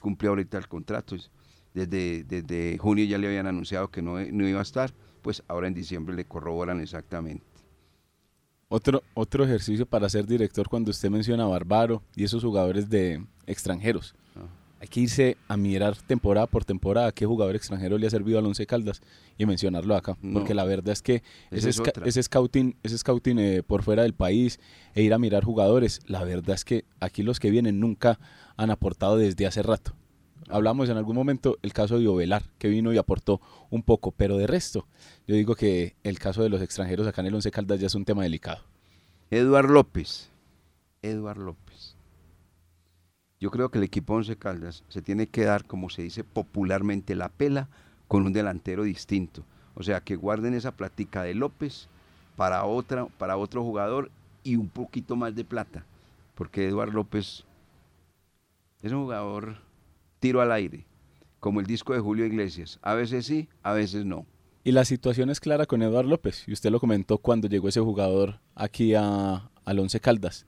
cumple 0.00 0.28
ahorita 0.28 0.58
el 0.58 0.68
contrato. 0.68 1.16
Desde, 1.74 2.24
desde 2.24 2.78
junio 2.78 3.04
ya 3.04 3.18
le 3.18 3.26
habían 3.26 3.46
anunciado 3.46 3.90
que 3.90 4.00
no, 4.00 4.18
no 4.18 4.48
iba 4.48 4.60
a 4.60 4.62
estar, 4.62 4.94
pues 5.20 5.42
ahora 5.48 5.66
en 5.66 5.74
diciembre 5.74 6.14
le 6.14 6.24
corroboran 6.24 6.80
exactamente. 6.80 7.44
Otro, 8.68 9.02
otro 9.14 9.44
ejercicio 9.44 9.86
para 9.86 10.08
ser 10.08 10.26
director 10.26 10.68
cuando 10.68 10.90
usted 10.90 11.10
menciona 11.10 11.44
a 11.44 11.48
Barbaro 11.48 12.02
y 12.14 12.24
esos 12.24 12.42
jugadores 12.42 12.88
de 12.88 13.24
extranjeros. 13.46 14.14
Hay 14.78 14.88
que 14.88 15.00
irse 15.00 15.36
a 15.48 15.56
mirar 15.56 15.96
temporada 15.96 16.46
por 16.46 16.64
temporada 16.64 17.10
qué 17.12 17.24
jugador 17.24 17.56
extranjero 17.56 17.96
le 17.96 18.06
ha 18.06 18.10
servido 18.10 18.38
al 18.38 18.44
Once 18.44 18.66
Caldas 18.66 19.00
y 19.38 19.46
mencionarlo 19.46 19.96
acá. 19.96 20.18
No. 20.20 20.38
Porque 20.38 20.52
la 20.52 20.64
verdad 20.64 20.92
es 20.92 21.00
que 21.00 21.22
ese, 21.50 21.70
es 21.70 21.80
ese 22.04 22.22
scouting, 22.22 22.76
ese 22.82 22.98
scouting 22.98 23.38
eh, 23.38 23.62
por 23.62 23.82
fuera 23.82 24.02
del 24.02 24.12
país 24.12 24.60
e 24.94 25.02
ir 25.02 25.14
a 25.14 25.18
mirar 25.18 25.44
jugadores, 25.44 26.00
la 26.06 26.24
verdad 26.24 26.54
es 26.54 26.64
que 26.64 26.84
aquí 27.00 27.22
los 27.22 27.40
que 27.40 27.50
vienen 27.50 27.80
nunca 27.80 28.18
han 28.56 28.70
aportado 28.70 29.16
desde 29.16 29.46
hace 29.46 29.62
rato. 29.62 29.94
Hablamos 30.48 30.88
en 30.90 30.96
algún 30.96 31.16
momento 31.16 31.58
el 31.62 31.72
caso 31.72 31.98
de 31.98 32.06
Ovelar, 32.06 32.44
que 32.58 32.68
vino 32.68 32.92
y 32.92 32.98
aportó 32.98 33.40
un 33.70 33.82
poco, 33.82 34.12
pero 34.12 34.36
de 34.36 34.46
resto, 34.46 34.86
yo 35.26 35.34
digo 35.34 35.56
que 35.56 35.96
el 36.04 36.18
caso 36.18 36.42
de 36.42 36.50
los 36.50 36.62
extranjeros 36.62 37.06
acá 37.06 37.22
en 37.22 37.28
el 37.28 37.34
Once 37.34 37.50
Caldas 37.50 37.80
ya 37.80 37.86
es 37.86 37.94
un 37.94 38.04
tema 38.04 38.22
delicado. 38.22 38.62
Eduard 39.30 39.70
López. 39.70 40.30
Eduard 41.02 41.38
López. 41.38 41.65
Yo 43.38 43.50
creo 43.50 43.70
que 43.70 43.78
el 43.78 43.84
equipo 43.84 44.14
Once 44.14 44.36
Caldas 44.36 44.82
se 44.88 45.02
tiene 45.02 45.26
que 45.26 45.44
dar, 45.44 45.66
como 45.66 45.90
se 45.90 46.02
dice 46.02 46.24
popularmente, 46.24 47.14
la 47.14 47.28
pela 47.28 47.68
con 48.08 48.24
un 48.24 48.32
delantero 48.32 48.84
distinto. 48.84 49.44
O 49.74 49.82
sea, 49.82 50.00
que 50.00 50.16
guarden 50.16 50.54
esa 50.54 50.72
plática 50.72 51.22
de 51.22 51.34
López 51.34 51.88
para, 52.36 52.64
otra, 52.64 53.06
para 53.18 53.36
otro 53.36 53.62
jugador 53.62 54.10
y 54.42 54.56
un 54.56 54.68
poquito 54.68 55.16
más 55.16 55.34
de 55.34 55.44
plata. 55.44 55.84
Porque 56.34 56.66
Eduard 56.66 56.94
López 56.94 57.44
es 58.82 58.92
un 58.92 59.02
jugador 59.02 59.56
tiro 60.18 60.40
al 60.40 60.52
aire, 60.52 60.86
como 61.40 61.60
el 61.60 61.66
disco 61.66 61.92
de 61.92 62.00
Julio 62.00 62.24
Iglesias. 62.24 62.78
A 62.82 62.94
veces 62.94 63.26
sí, 63.26 63.48
a 63.62 63.72
veces 63.72 64.06
no. 64.06 64.24
Y 64.64 64.72
la 64.72 64.84
situación 64.84 65.30
es 65.30 65.40
clara 65.40 65.66
con 65.66 65.82
Eduardo 65.82 66.10
López, 66.10 66.44
y 66.46 66.52
usted 66.52 66.70
lo 66.70 66.80
comentó 66.80 67.18
cuando 67.18 67.48
llegó 67.48 67.68
ese 67.68 67.80
jugador 67.80 68.40
aquí 68.54 68.94
a, 68.94 69.50
al 69.64 69.78
Once 69.78 70.00
Caldas. 70.00 70.46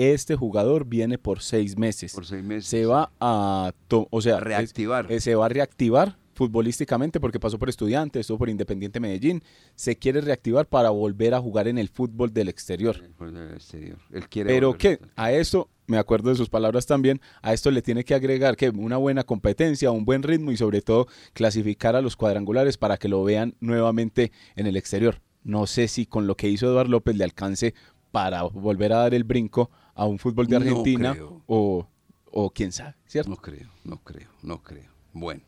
Este 0.00 0.34
jugador 0.34 0.86
viene 0.86 1.18
por 1.18 1.40
seis 1.42 1.76
meses. 1.76 2.14
Por 2.14 2.24
seis 2.26 2.42
meses. 2.42 2.66
Se 2.66 2.86
va 2.86 3.12
a, 3.20 3.72
o 3.90 4.20
sea, 4.22 4.40
reactivar. 4.40 5.06
es- 5.06 5.10
eh, 5.18 5.20
se 5.20 5.34
va 5.34 5.46
a 5.46 5.48
reactivar 5.50 6.16
futbolísticamente 6.32 7.20
porque 7.20 7.38
pasó 7.38 7.58
por 7.58 7.68
Estudiantes, 7.68 8.20
estuvo 8.20 8.38
por 8.38 8.48
Independiente 8.48 8.98
Medellín. 8.98 9.42
Se 9.74 9.96
quiere 9.96 10.22
reactivar 10.22 10.66
para 10.66 10.88
volver 10.88 11.34
a 11.34 11.40
jugar 11.40 11.68
en 11.68 11.76
el 11.76 11.88
fútbol 11.90 12.32
del 12.32 12.48
exterior. 12.48 12.96
Por 13.18 13.28
el 13.28 13.52
exterior. 13.52 13.98
Él 14.10 14.26
quiere 14.28 14.48
Pero 14.48 14.72
que 14.72 14.98
a 15.16 15.32
esto, 15.32 15.68
me 15.86 15.98
acuerdo 15.98 16.30
de 16.30 16.36
sus 16.36 16.48
palabras 16.48 16.86
también, 16.86 17.20
a 17.42 17.52
esto 17.52 17.70
le 17.70 17.82
tiene 17.82 18.04
que 18.04 18.14
agregar 18.14 18.56
que 18.56 18.70
una 18.70 18.96
buena 18.96 19.22
competencia, 19.24 19.90
un 19.90 20.06
buen 20.06 20.22
ritmo 20.22 20.50
y 20.50 20.56
sobre 20.56 20.80
todo 20.80 21.08
clasificar 21.34 21.94
a 21.94 22.00
los 22.00 22.16
cuadrangulares 22.16 22.78
para 22.78 22.96
que 22.96 23.08
lo 23.08 23.22
vean 23.22 23.54
nuevamente 23.60 24.32
en 24.56 24.66
el 24.66 24.76
exterior. 24.78 25.20
No 25.44 25.66
sé 25.66 25.88
si 25.88 26.06
con 26.06 26.26
lo 26.26 26.36
que 26.36 26.48
hizo 26.48 26.66
Eduardo 26.66 26.90
López 26.90 27.16
le 27.16 27.24
alcance 27.24 27.74
para 28.12 28.42
volver 28.42 28.92
a 28.94 28.98
dar 28.98 29.14
el 29.14 29.24
brinco 29.24 29.70
a 30.00 30.06
un 30.06 30.18
fútbol 30.18 30.46
de 30.46 30.58
No 30.58 30.64
Argentina 30.64 31.12
creo. 31.12 31.42
o, 31.46 31.86
o 32.32 32.50
quién 32.50 32.72
sabe, 32.72 32.94
¿cierto? 33.06 33.28
No 33.28 33.36
creo, 33.36 33.68
no 33.84 33.98
creo, 33.98 34.30
no 34.42 34.62
creo. 34.62 34.90
Bueno. 35.12 35.42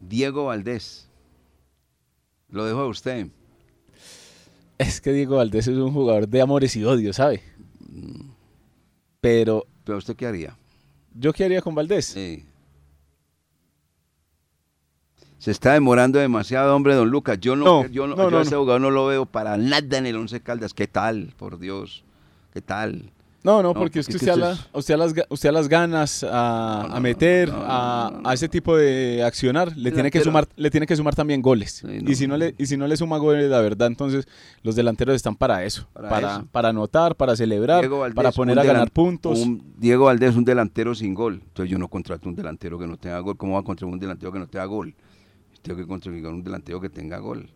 Diego 0.00 0.44
Valdés. 0.46 1.08
Lo 2.50 2.66
dejo 2.66 2.80
a 2.80 2.88
usted. 2.88 3.28
Es 4.76 5.00
que 5.00 5.12
Diego 5.14 5.36
Valdés 5.36 5.66
es 5.66 5.76
un 5.78 5.94
jugador 5.94 6.28
de 6.28 6.42
amores 6.42 6.76
y 6.76 6.84
odios, 6.84 7.16
¿sabe? 7.16 7.42
Pero, 9.22 9.64
¿Pero 9.84 9.96
usted 9.96 10.14
qué 10.14 10.26
haría? 10.26 10.54
¿yo 11.14 11.32
qué 11.32 11.44
haría 11.44 11.62
con 11.62 11.74
Valdés? 11.74 12.14
Eh, 12.16 12.44
Se 15.38 15.50
está 15.52 15.72
demorando 15.72 16.18
demasiado, 16.18 16.76
hombre, 16.76 16.94
don 16.94 17.08
Lucas. 17.08 17.38
Yo 17.40 17.56
no, 17.56 17.64
No, 17.84 17.86
yo 17.88 18.06
no, 18.06 18.14
no, 18.14 18.24
yo 18.24 18.30
no, 18.30 18.38
a 18.38 18.42
ese 18.42 18.50
no. 18.52 18.60
jugador 18.60 18.80
no 18.82 18.90
lo 18.90 19.06
veo 19.06 19.24
para 19.24 19.56
nada 19.56 19.96
en 19.98 20.04
el 20.06 20.16
Once 20.16 20.38
Caldas. 20.40 20.74
¿Qué 20.74 20.86
tal? 20.86 21.32
Por 21.38 21.58
Dios. 21.58 22.04
¿Qué 22.52 22.60
tal? 22.60 23.10
No, 23.44 23.56
no, 23.60 23.70
No, 23.70 23.74
porque 23.74 23.98
es 23.98 24.06
que 24.06 24.14
usted 24.16 24.28
a, 24.28 24.36
la- 24.36 24.58
usted, 24.72 24.94
a 24.94 24.96
las, 24.96 25.14
usted 25.28 25.48
a 25.48 25.52
las 25.52 25.68
ganas 25.68 26.22
a, 26.22 26.84
No, 26.88 26.92
a 26.92 26.94
no, 26.94 27.00
meter, 27.00 27.48
no, 27.48 27.58
no, 27.58 27.64
a, 27.66 28.10
no, 28.12 28.20
no, 28.20 28.28
a 28.28 28.34
ese 28.34 28.48
tipo 28.48 28.76
de 28.76 29.22
accionar, 29.24 29.76
le 29.76 29.90
tiene 29.90 30.12
que 30.12 30.20
sumar, 30.20 30.46
le 30.54 30.70
tiene 30.70 30.86
que 30.86 30.94
sumar 30.94 31.16
también 31.16 31.42
goles. 31.42 31.82
Sí, 31.84 31.98
no, 32.02 32.10
y 32.10 32.14
si 32.14 32.28
no 32.28 32.36
le, 32.36 32.54
y 32.56 32.66
si 32.66 32.76
no 32.76 32.86
le 32.86 32.96
suma 32.96 33.18
goles, 33.18 33.50
la 33.50 33.60
verdad, 33.60 33.88
entonces 33.88 34.28
los 34.62 34.76
delanteros 34.76 35.16
están 35.16 35.34
para 35.34 35.64
eso, 35.64 35.88
Para 35.92 36.08
para, 36.08 36.36
eso. 36.36 36.46
para 36.52 36.68
anotar, 36.68 37.16
para 37.16 37.34
celebrar, 37.34 37.88
Valdés, 37.88 38.14
para 38.14 38.30
poner 38.30 38.58
a 38.60 38.62
ganar 38.64 38.90
puntos. 38.92 39.36
un- 39.40 39.74
Diego 39.76 40.04
Valdés, 40.04 40.36
un 40.36 40.44
delantero 40.44 40.94
sin 40.94 41.12
gol. 41.12 41.40
Entonces 41.44 41.68
yo 41.70 41.78
no 41.78 41.88
contrato 41.88 42.28
un 42.28 42.36
delantero 42.36 42.78
que 42.78 42.86
no 42.86 42.96
tenga 42.96 43.18
gol. 43.18 43.36
¿Cómo 43.36 43.54
va 43.54 43.60
a 43.60 43.64
contratar 43.64 43.92
un 43.92 43.98
delantero 43.98 44.30
que 44.30 44.38
no 44.38 44.46
tenga 44.46 44.66
gol? 44.66 44.94
Tengo 45.62 45.78
que 45.80 45.86
contratar 45.86 46.32
un 46.32 46.44
delantero 46.44 46.80
que 46.80 46.88
tenga 46.90 47.18
gol. 47.18 47.50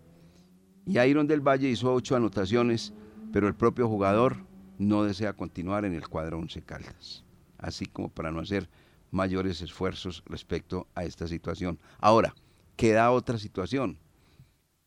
Y 0.85 0.99
Iron 0.99 1.27
del 1.29 1.41
Valle 1.41 1.69
hizo 1.69 1.93
ocho 1.95 2.17
anotaciones, 2.17 2.93
pero 3.33 3.47
el 3.47 3.55
propio 3.55 3.87
jugador 3.89 4.37
no 4.79 5.05
desea 5.05 5.33
continuar 5.33 5.85
en 5.85 5.95
el 5.95 6.09
cuadro 6.09 6.39
Once 6.39 6.63
Caldas. 6.63 7.25
Así 7.59 7.87
como 7.87 8.09
para 8.09 8.31
no 8.31 8.41
hacer 8.41 8.69
mayores 9.11 9.63
esfuerzos 9.63 10.23
respecto 10.27 10.87
a 10.95 11.05
esta 11.05 11.27
situación. 11.27 11.79
Ahora, 11.99 12.35
queda 12.77 13.11
otra 13.11 13.39
situación. 13.39 13.99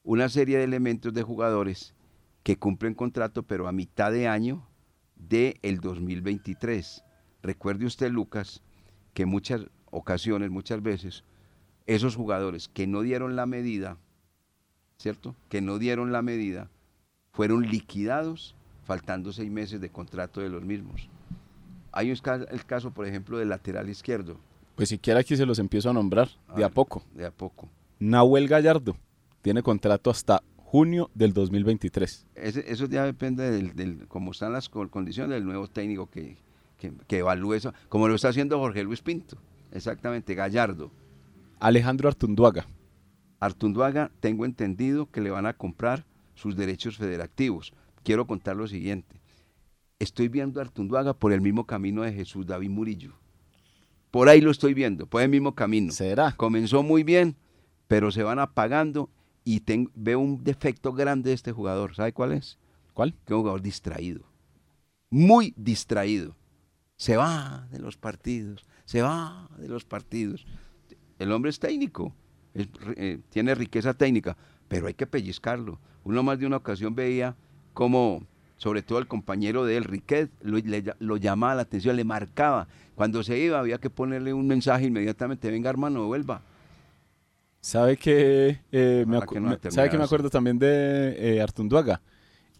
Una 0.04 0.30
serie 0.30 0.58
de 0.58 0.64
elementos 0.64 1.14
de 1.14 1.24
jugadores 1.24 1.94
que 2.44 2.58
cumplen 2.58 2.94
contrato, 2.94 3.44
pero 3.44 3.68
a 3.68 3.72
mitad 3.72 4.12
de 4.12 4.28
año 4.28 4.68
del 5.16 5.60
el 5.62 5.80
2023. 5.80 7.04
Recuerde 7.42 7.86
usted, 7.86 8.12
Lucas, 8.12 8.62
que 9.14 9.26
muchas 9.26 9.66
ocasiones, 9.92 10.50
muchas 10.50 10.82
veces, 10.82 11.24
esos 11.86 12.16
jugadores 12.16 12.68
que 12.68 12.88
no 12.88 13.02
dieron 13.02 13.36
la 13.36 13.46
medida, 13.46 13.98
¿cierto? 14.98 15.36
Que 15.50 15.62
no 15.62 15.80
dieron 15.80 16.12
la 16.12 16.22
medida, 16.22 16.70
fueron 17.32 17.64
liquidados 17.64 18.56
faltando 18.94 19.32
seis 19.32 19.52
meses 19.52 19.80
de 19.80 19.90
contrato 19.92 20.42
de 20.42 20.50
los 20.50 20.64
mismos. 20.64 21.08
Hay 21.92 22.10
un 22.10 22.18
el 22.52 22.66
caso, 22.66 22.90
por 22.90 23.06
ejemplo, 23.06 23.38
del 23.38 23.50
lateral 23.50 23.88
izquierdo, 23.88 24.38
Pues 24.76 24.90
siquiera 24.90 25.20
aquí 25.20 25.38
se 25.38 25.46
los 25.46 25.60
empiezo 25.60 25.92
a 25.92 25.94
nombrar, 25.94 26.28
de 26.56 26.64
a 26.64 26.68
Ah. 26.68 26.70
poco. 26.72 27.04
de 27.14 27.24
a 27.28 27.30
poco. 27.32 27.70
Nahuel 28.00 28.48
Gallardo 28.48 28.96
tiene 29.44 29.62
contrato 29.62 30.10
hasta 30.10 30.42
junio 30.58 31.12
del 31.14 31.34
2023. 31.34 32.26
Ese- 32.34 32.66
eso 32.72 32.88
ya 32.88 33.04
depende 33.06 33.52
del, 33.52 33.76
del- 33.76 34.08
cómo 34.08 34.32
están 34.32 34.54
las 34.54 34.70
co- 34.70 34.90
condiciones 34.90 35.36
del 35.36 35.46
nuevo 35.46 35.68
técnico 35.68 36.10
que, 36.10 36.36
que, 36.80 36.92
que 37.08 37.18
evalúe 37.20 37.54
eso, 37.54 37.74
como 37.90 38.08
lo 38.08 38.16
está 38.16 38.30
haciendo 38.30 38.58
Jorge 38.58 38.84
Luis 38.84 39.02
Pinto, 39.04 39.38
exactamente, 39.72 40.34
Gallardo. 40.34 40.90
Alejandro 41.60 42.08
Artunduaga, 42.10 42.66
Artunduaga, 43.40 44.10
tengo 44.20 44.46
entendido 44.46 45.06
que 45.12 45.22
le 45.22 45.30
van 45.30 45.46
a 45.46 45.54
comprar 45.54 46.06
sus 46.34 46.56
derechos 46.56 46.98
federativos. 46.98 47.74
Quiero 48.04 48.26
contar 48.28 48.56
lo 48.56 48.68
siguiente. 48.68 49.20
Estoy 50.00 50.28
viendo 50.30 50.60
a 50.60 50.64
Artunduaga 50.64 51.14
por 51.14 51.34
el 51.34 51.42
mismo 51.42 51.66
camino 51.66 52.04
de 52.04 52.14
Jesús 52.14 52.46
David 52.46 52.70
Murillo. 52.70 53.14
Por 54.12 54.30
ahí 54.30 54.42
lo 54.42 54.50
estoy 54.52 54.74
viendo, 54.74 55.06
por 55.06 55.22
el 55.22 55.30
mismo 55.30 55.54
camino. 55.54 55.92
¿será? 55.92 56.32
Comenzó 56.32 56.84
muy 56.84 57.04
bien, 57.04 57.36
pero 57.88 58.12
se 58.12 58.24
van 58.24 58.40
apagando 58.40 59.10
y 59.44 59.62
veo 59.96 60.20
un 60.20 60.44
defecto 60.44 60.94
grande 60.94 61.30
de 61.30 61.36
este 61.36 61.52
jugador. 61.52 61.96
¿Sabe 61.96 62.14
cuál 62.14 62.32
es? 62.34 62.58
¿Cuál? 62.94 63.14
Que 63.14 63.34
es 63.34 63.36
un 63.36 63.40
jugador 63.42 63.62
distraído. 63.62 64.22
Muy 65.10 65.54
distraído. 65.58 66.36
Se 66.96 67.18
va 67.18 67.68
de 67.72 67.80
los 67.80 67.98
partidos, 67.98 68.66
se 68.86 69.02
va 69.02 69.50
de 69.58 69.68
los 69.70 69.86
partidos. 69.86 70.46
El 71.18 71.32
hombre 71.32 71.50
es 71.50 71.60
técnico, 71.60 72.14
es- 72.54 72.68
eh, 72.98 73.20
tiene 73.30 73.56
riqueza 73.56 73.94
técnica, 73.94 74.36
pero 74.68 74.88
hay 74.88 74.94
que 74.94 75.08
pellizcarlo. 75.08 75.80
Uno 76.04 76.24
más 76.24 76.40
de 76.40 76.46
una 76.46 76.58
ocasión 76.58 76.96
veía 76.96 77.36
como, 77.80 78.24
sobre 78.58 78.82
todo 78.82 79.00
el 79.00 79.08
compañero 79.08 79.64
de 79.64 79.78
él, 79.78 79.86
Riquet, 79.86 80.30
lo, 80.42 80.58
le 80.58 80.84
ll- 80.84 80.96
lo 81.00 81.16
llamaba 81.16 81.56
la 81.56 81.62
atención, 81.62 81.96
le 81.96 82.04
marcaba. 82.04 82.68
Cuando 82.94 83.24
se 83.24 83.40
iba 83.40 83.58
había 83.58 83.78
que 83.78 83.90
ponerle 83.90 84.34
un 84.34 84.48
mensaje 84.48 84.88
inmediatamente, 84.88 85.50
venga 85.50 85.70
hermano, 85.70 86.06
vuelva. 86.06 86.42
¿Sabe 87.62 87.96
que, 87.96 88.60
eh, 88.74 89.06
me, 89.08 89.22
que 89.26 89.40
no 89.40 89.48
me- 89.52 89.56
terminado 89.56 89.72
¿sabe 89.72 89.90
que 89.90 89.98
me 89.98 90.04
acuerdo 90.04 90.30
también 90.30 90.60
de 90.60 91.38
eh, 91.38 91.42
Artunduaga? 91.42 92.02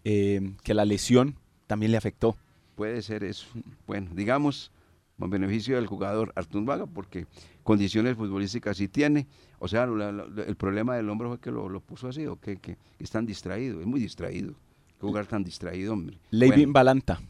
Eh, 0.02 0.54
que 0.64 0.72
la 0.72 0.86
lesión 0.86 1.34
también 1.66 1.92
le 1.92 1.98
afectó. 1.98 2.34
Puede 2.74 3.02
ser 3.02 3.22
eso. 3.22 3.46
Bueno, 3.86 4.08
digamos, 4.14 4.72
con 5.18 5.28
beneficio 5.28 5.76
del 5.76 5.86
jugador 5.86 6.32
Artur 6.34 6.64
Vaga, 6.64 6.86
porque 6.86 7.26
condiciones 7.62 8.16
futbolísticas 8.16 8.78
sí 8.78 8.88
tiene. 8.88 9.26
O 9.58 9.68
sea, 9.68 9.86
la- 9.86 10.12
la- 10.12 10.44
el 10.44 10.56
problema 10.56 10.96
del 10.96 11.10
hombre 11.10 11.28
fue 11.28 11.38
que 11.40 11.50
lo, 11.50 11.68
lo 11.68 11.80
puso 11.80 12.08
así, 12.08 12.24
o 12.24 12.36
que, 12.40 12.56
que 12.56 12.78
es 12.98 13.10
tan 13.10 13.26
distraído, 13.26 13.80
es 13.80 13.86
muy 13.86 14.00
distraído. 14.00 14.54
Qué 15.00 15.06
jugar 15.06 15.26
tan 15.26 15.42
distraído, 15.42 15.94
hombre. 15.94 16.18
Levin 16.30 16.54
Bueno, 16.56 16.72
Balanta. 16.74 17.20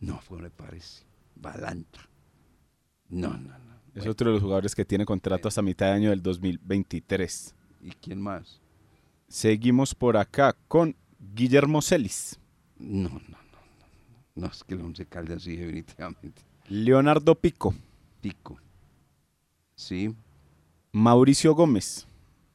no, 0.00 0.20
fue 0.20 0.40
me 0.40 0.50
parece. 0.50 1.02
Balanta. 1.34 2.08
No, 3.08 3.28
no, 3.30 3.36
no. 3.58 3.74
Es 3.88 3.96
Bueno, 3.96 4.12
otro 4.12 4.28
de 4.28 4.34
los 4.34 4.42
jugadores 4.42 4.74
que 4.74 4.84
tiene 4.84 5.04
contrato 5.04 5.48
hasta 5.48 5.60
mitad 5.62 5.86
de 5.86 5.92
año 5.92 6.10
del 6.10 6.22
2023. 6.22 7.54
¿Y 7.82 7.90
quién 7.92 8.20
más? 8.20 8.60
Seguimos 9.28 9.94
por 9.94 10.16
acá 10.16 10.56
con 10.68 10.94
Guillermo 11.34 11.82
Celis, 11.82 12.38
No, 12.78 13.08
no, 13.08 13.18
no. 13.18 13.18
No, 14.36 14.42
no 14.42 14.46
es 14.46 14.62
que 14.64 14.74
el 14.74 14.80
Once 14.82 15.04
Caldas 15.06 15.42
sí, 15.42 15.56
definitivamente. 15.56 16.42
Leonardo 16.68 17.34
Pico, 17.34 17.74
Pico. 18.20 18.58
Sí. 19.74 20.14
Mauricio 20.92 21.54
Gómez. 21.54 22.06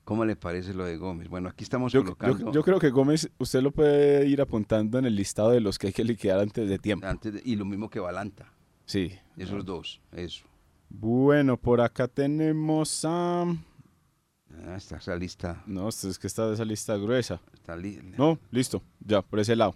¿Cómo 0.09 0.25
le 0.25 0.35
parece 0.35 0.73
lo 0.73 0.85
de 0.85 0.97
Gómez? 0.97 1.27
Bueno, 1.29 1.49
aquí 1.49 1.63
estamos 1.63 1.93
Yo, 1.93 2.01
colocando... 2.03 2.39
yo- 2.47 2.51
yo 2.51 2.63
creo 2.63 2.79
que 2.79 2.89
Gómez, 2.89 3.29
usted 3.37 3.61
lo 3.61 3.69
puede 3.69 4.25
ir 4.27 4.41
apuntando 4.41 4.97
en 4.97 5.05
el 5.05 5.15
listado 5.15 5.51
de 5.51 5.59
los 5.61 5.77
que 5.77 5.85
hay 5.85 5.93
que 5.93 6.03
liquidar 6.03 6.39
antes 6.39 6.67
de 6.67 6.79
tiempo. 6.79 7.05
antes 7.05 7.31
de- 7.31 7.41
y 7.45 7.55
lo 7.55 7.63
mismo 7.63 7.91
que 7.91 7.99
Balanta. 7.99 8.51
Sí. 8.85 9.13
Esos 9.37 9.63
dos, 9.63 10.01
eso. 10.11 10.45
Bueno, 10.89 11.57
por 11.57 11.79
acá 11.79 12.07
tenemos 12.07 13.05
a... 13.05 13.43
Ah, 13.43 14.75
está 14.75 14.97
esa 14.97 15.15
lista. 15.15 15.61
No, 15.67 15.87
es 15.89 16.17
que 16.17 16.25
está 16.25 16.51
esa 16.51 16.65
lista 16.65 16.97
gruesa. 16.97 17.39
Está 17.53 17.75
li- 17.77 17.99
No, 18.17 18.39
listo, 18.49 18.81
ya, 19.01 19.21
por 19.21 19.39
ese 19.39 19.55
lado. 19.55 19.75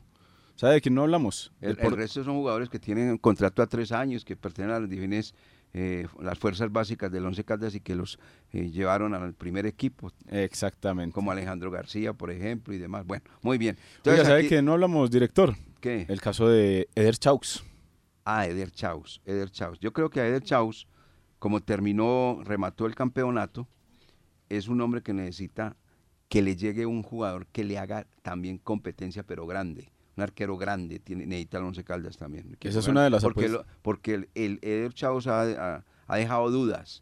¿Sabe 0.55 0.73
de 0.73 0.81
quién 0.81 0.95
no 0.95 1.03
hablamos? 1.03 1.51
el, 1.61 1.75
Del 1.75 1.77
por- 1.77 1.93
el 1.93 1.97
resto 1.99 2.23
son 2.23 2.37
jugadores 2.37 2.69
que 2.69 2.79
tienen 2.79 3.11
un 3.11 3.17
contrato 3.19 3.61
a 3.61 3.67
tres 3.67 3.91
años, 3.91 4.25
que 4.25 4.35
pertenecen 4.35 4.75
a 4.75 4.79
las 4.79 4.89
divisiones, 4.89 5.35
eh, 5.73 6.07
las 6.21 6.37
fuerzas 6.37 6.71
básicas 6.71 7.11
del 7.11 7.25
Once 7.25 7.43
Caldas 7.43 7.73
y 7.75 7.79
que 7.79 7.95
los 7.95 8.19
eh, 8.51 8.69
llevaron 8.69 9.13
al 9.13 9.33
primer 9.33 9.65
equipo, 9.65 10.11
Exactamente. 10.29 11.13
como 11.13 11.31
Alejandro 11.31 11.71
García, 11.71 12.13
por 12.13 12.29
ejemplo, 12.31 12.73
y 12.73 12.77
demás. 12.77 13.05
Bueno, 13.05 13.23
muy 13.41 13.57
bien. 13.57 13.75
Oiga, 13.77 13.95
Entonces, 13.97 14.27
¿sabe 14.27 14.39
aquí- 14.41 14.49
que 14.49 14.61
no 14.61 14.73
hablamos, 14.73 15.09
director? 15.09 15.55
¿qué? 15.79 16.05
El 16.07 16.21
caso 16.21 16.47
de 16.47 16.87
Eder 16.95 17.17
Chaux. 17.17 17.63
Ah, 18.25 18.45
Eder 18.47 18.71
Chaus, 18.71 19.21
Eder 19.25 19.49
Chaus. 19.49 19.79
Yo 19.79 19.91
creo 19.93 20.09
que 20.09 20.21
a 20.21 20.27
Eder 20.27 20.43
Chaus, 20.43 20.87
como 21.39 21.59
terminó, 21.61 22.39
remató 22.45 22.85
el 22.85 22.95
campeonato, 22.95 23.67
es 24.49 24.67
un 24.67 24.79
hombre 24.81 25.01
que 25.01 25.13
necesita 25.13 25.75
que 26.29 26.41
le 26.41 26.55
llegue 26.55 26.85
un 26.85 27.03
jugador 27.03 27.47
que 27.47 27.63
le 27.63 27.77
haga 27.77 28.07
también 28.21 28.57
competencia, 28.59 29.23
pero 29.23 29.45
grande. 29.45 29.89
Un 30.15 30.23
arquero 30.23 30.57
grande, 30.57 30.99
tiene, 30.99 31.25
necesita 31.25 31.57
el 31.57 31.63
Once 31.63 31.83
Caldas 31.83 32.17
también. 32.17 32.55
Esa 32.61 32.79
es 32.79 32.87
una 32.87 33.03
de 33.03 33.09
las 33.09 33.23
Porque, 33.23 33.49
lo- 33.49 33.65
porque 33.81 34.13
el, 34.13 34.29
el 34.35 34.59
Eder 34.61 34.93
Chaus 34.93 35.25
ha, 35.27 35.41
ha- 35.41 35.83
ha 36.07 36.17
dejado 36.17 36.51
dudas, 36.51 37.01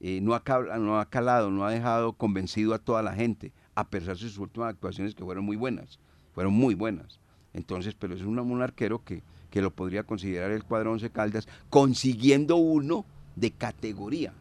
eh, 0.00 0.20
no, 0.20 0.34
ha, 0.34 0.42
no 0.78 1.00
ha 1.00 1.08
calado, 1.08 1.50
no 1.50 1.64
ha 1.64 1.70
dejado 1.70 2.12
convencido 2.12 2.74
a 2.74 2.78
toda 2.78 3.02
la 3.02 3.14
gente, 3.14 3.52
a 3.74 3.88
pesar 3.88 4.14
de 4.14 4.20
sus 4.20 4.36
últimas 4.38 4.68
actuaciones 4.70 5.14
que 5.14 5.24
fueron 5.24 5.44
muy 5.44 5.56
buenas, 5.56 5.98
fueron 6.34 6.52
muy 6.52 6.74
buenas. 6.74 7.20
Entonces, 7.54 7.94
pero 7.98 8.14
es 8.14 8.22
un, 8.22 8.38
un 8.38 8.62
arquero 8.62 9.02
que, 9.04 9.22
que 9.50 9.62
lo 9.62 9.70
podría 9.70 10.02
considerar 10.04 10.50
el 10.50 10.64
cuadro 10.64 10.92
Once 10.92 11.08
Caldas, 11.10 11.48
consiguiendo 11.70 12.56
uno 12.56 13.06
de 13.36 13.50
categoría, 13.50 14.34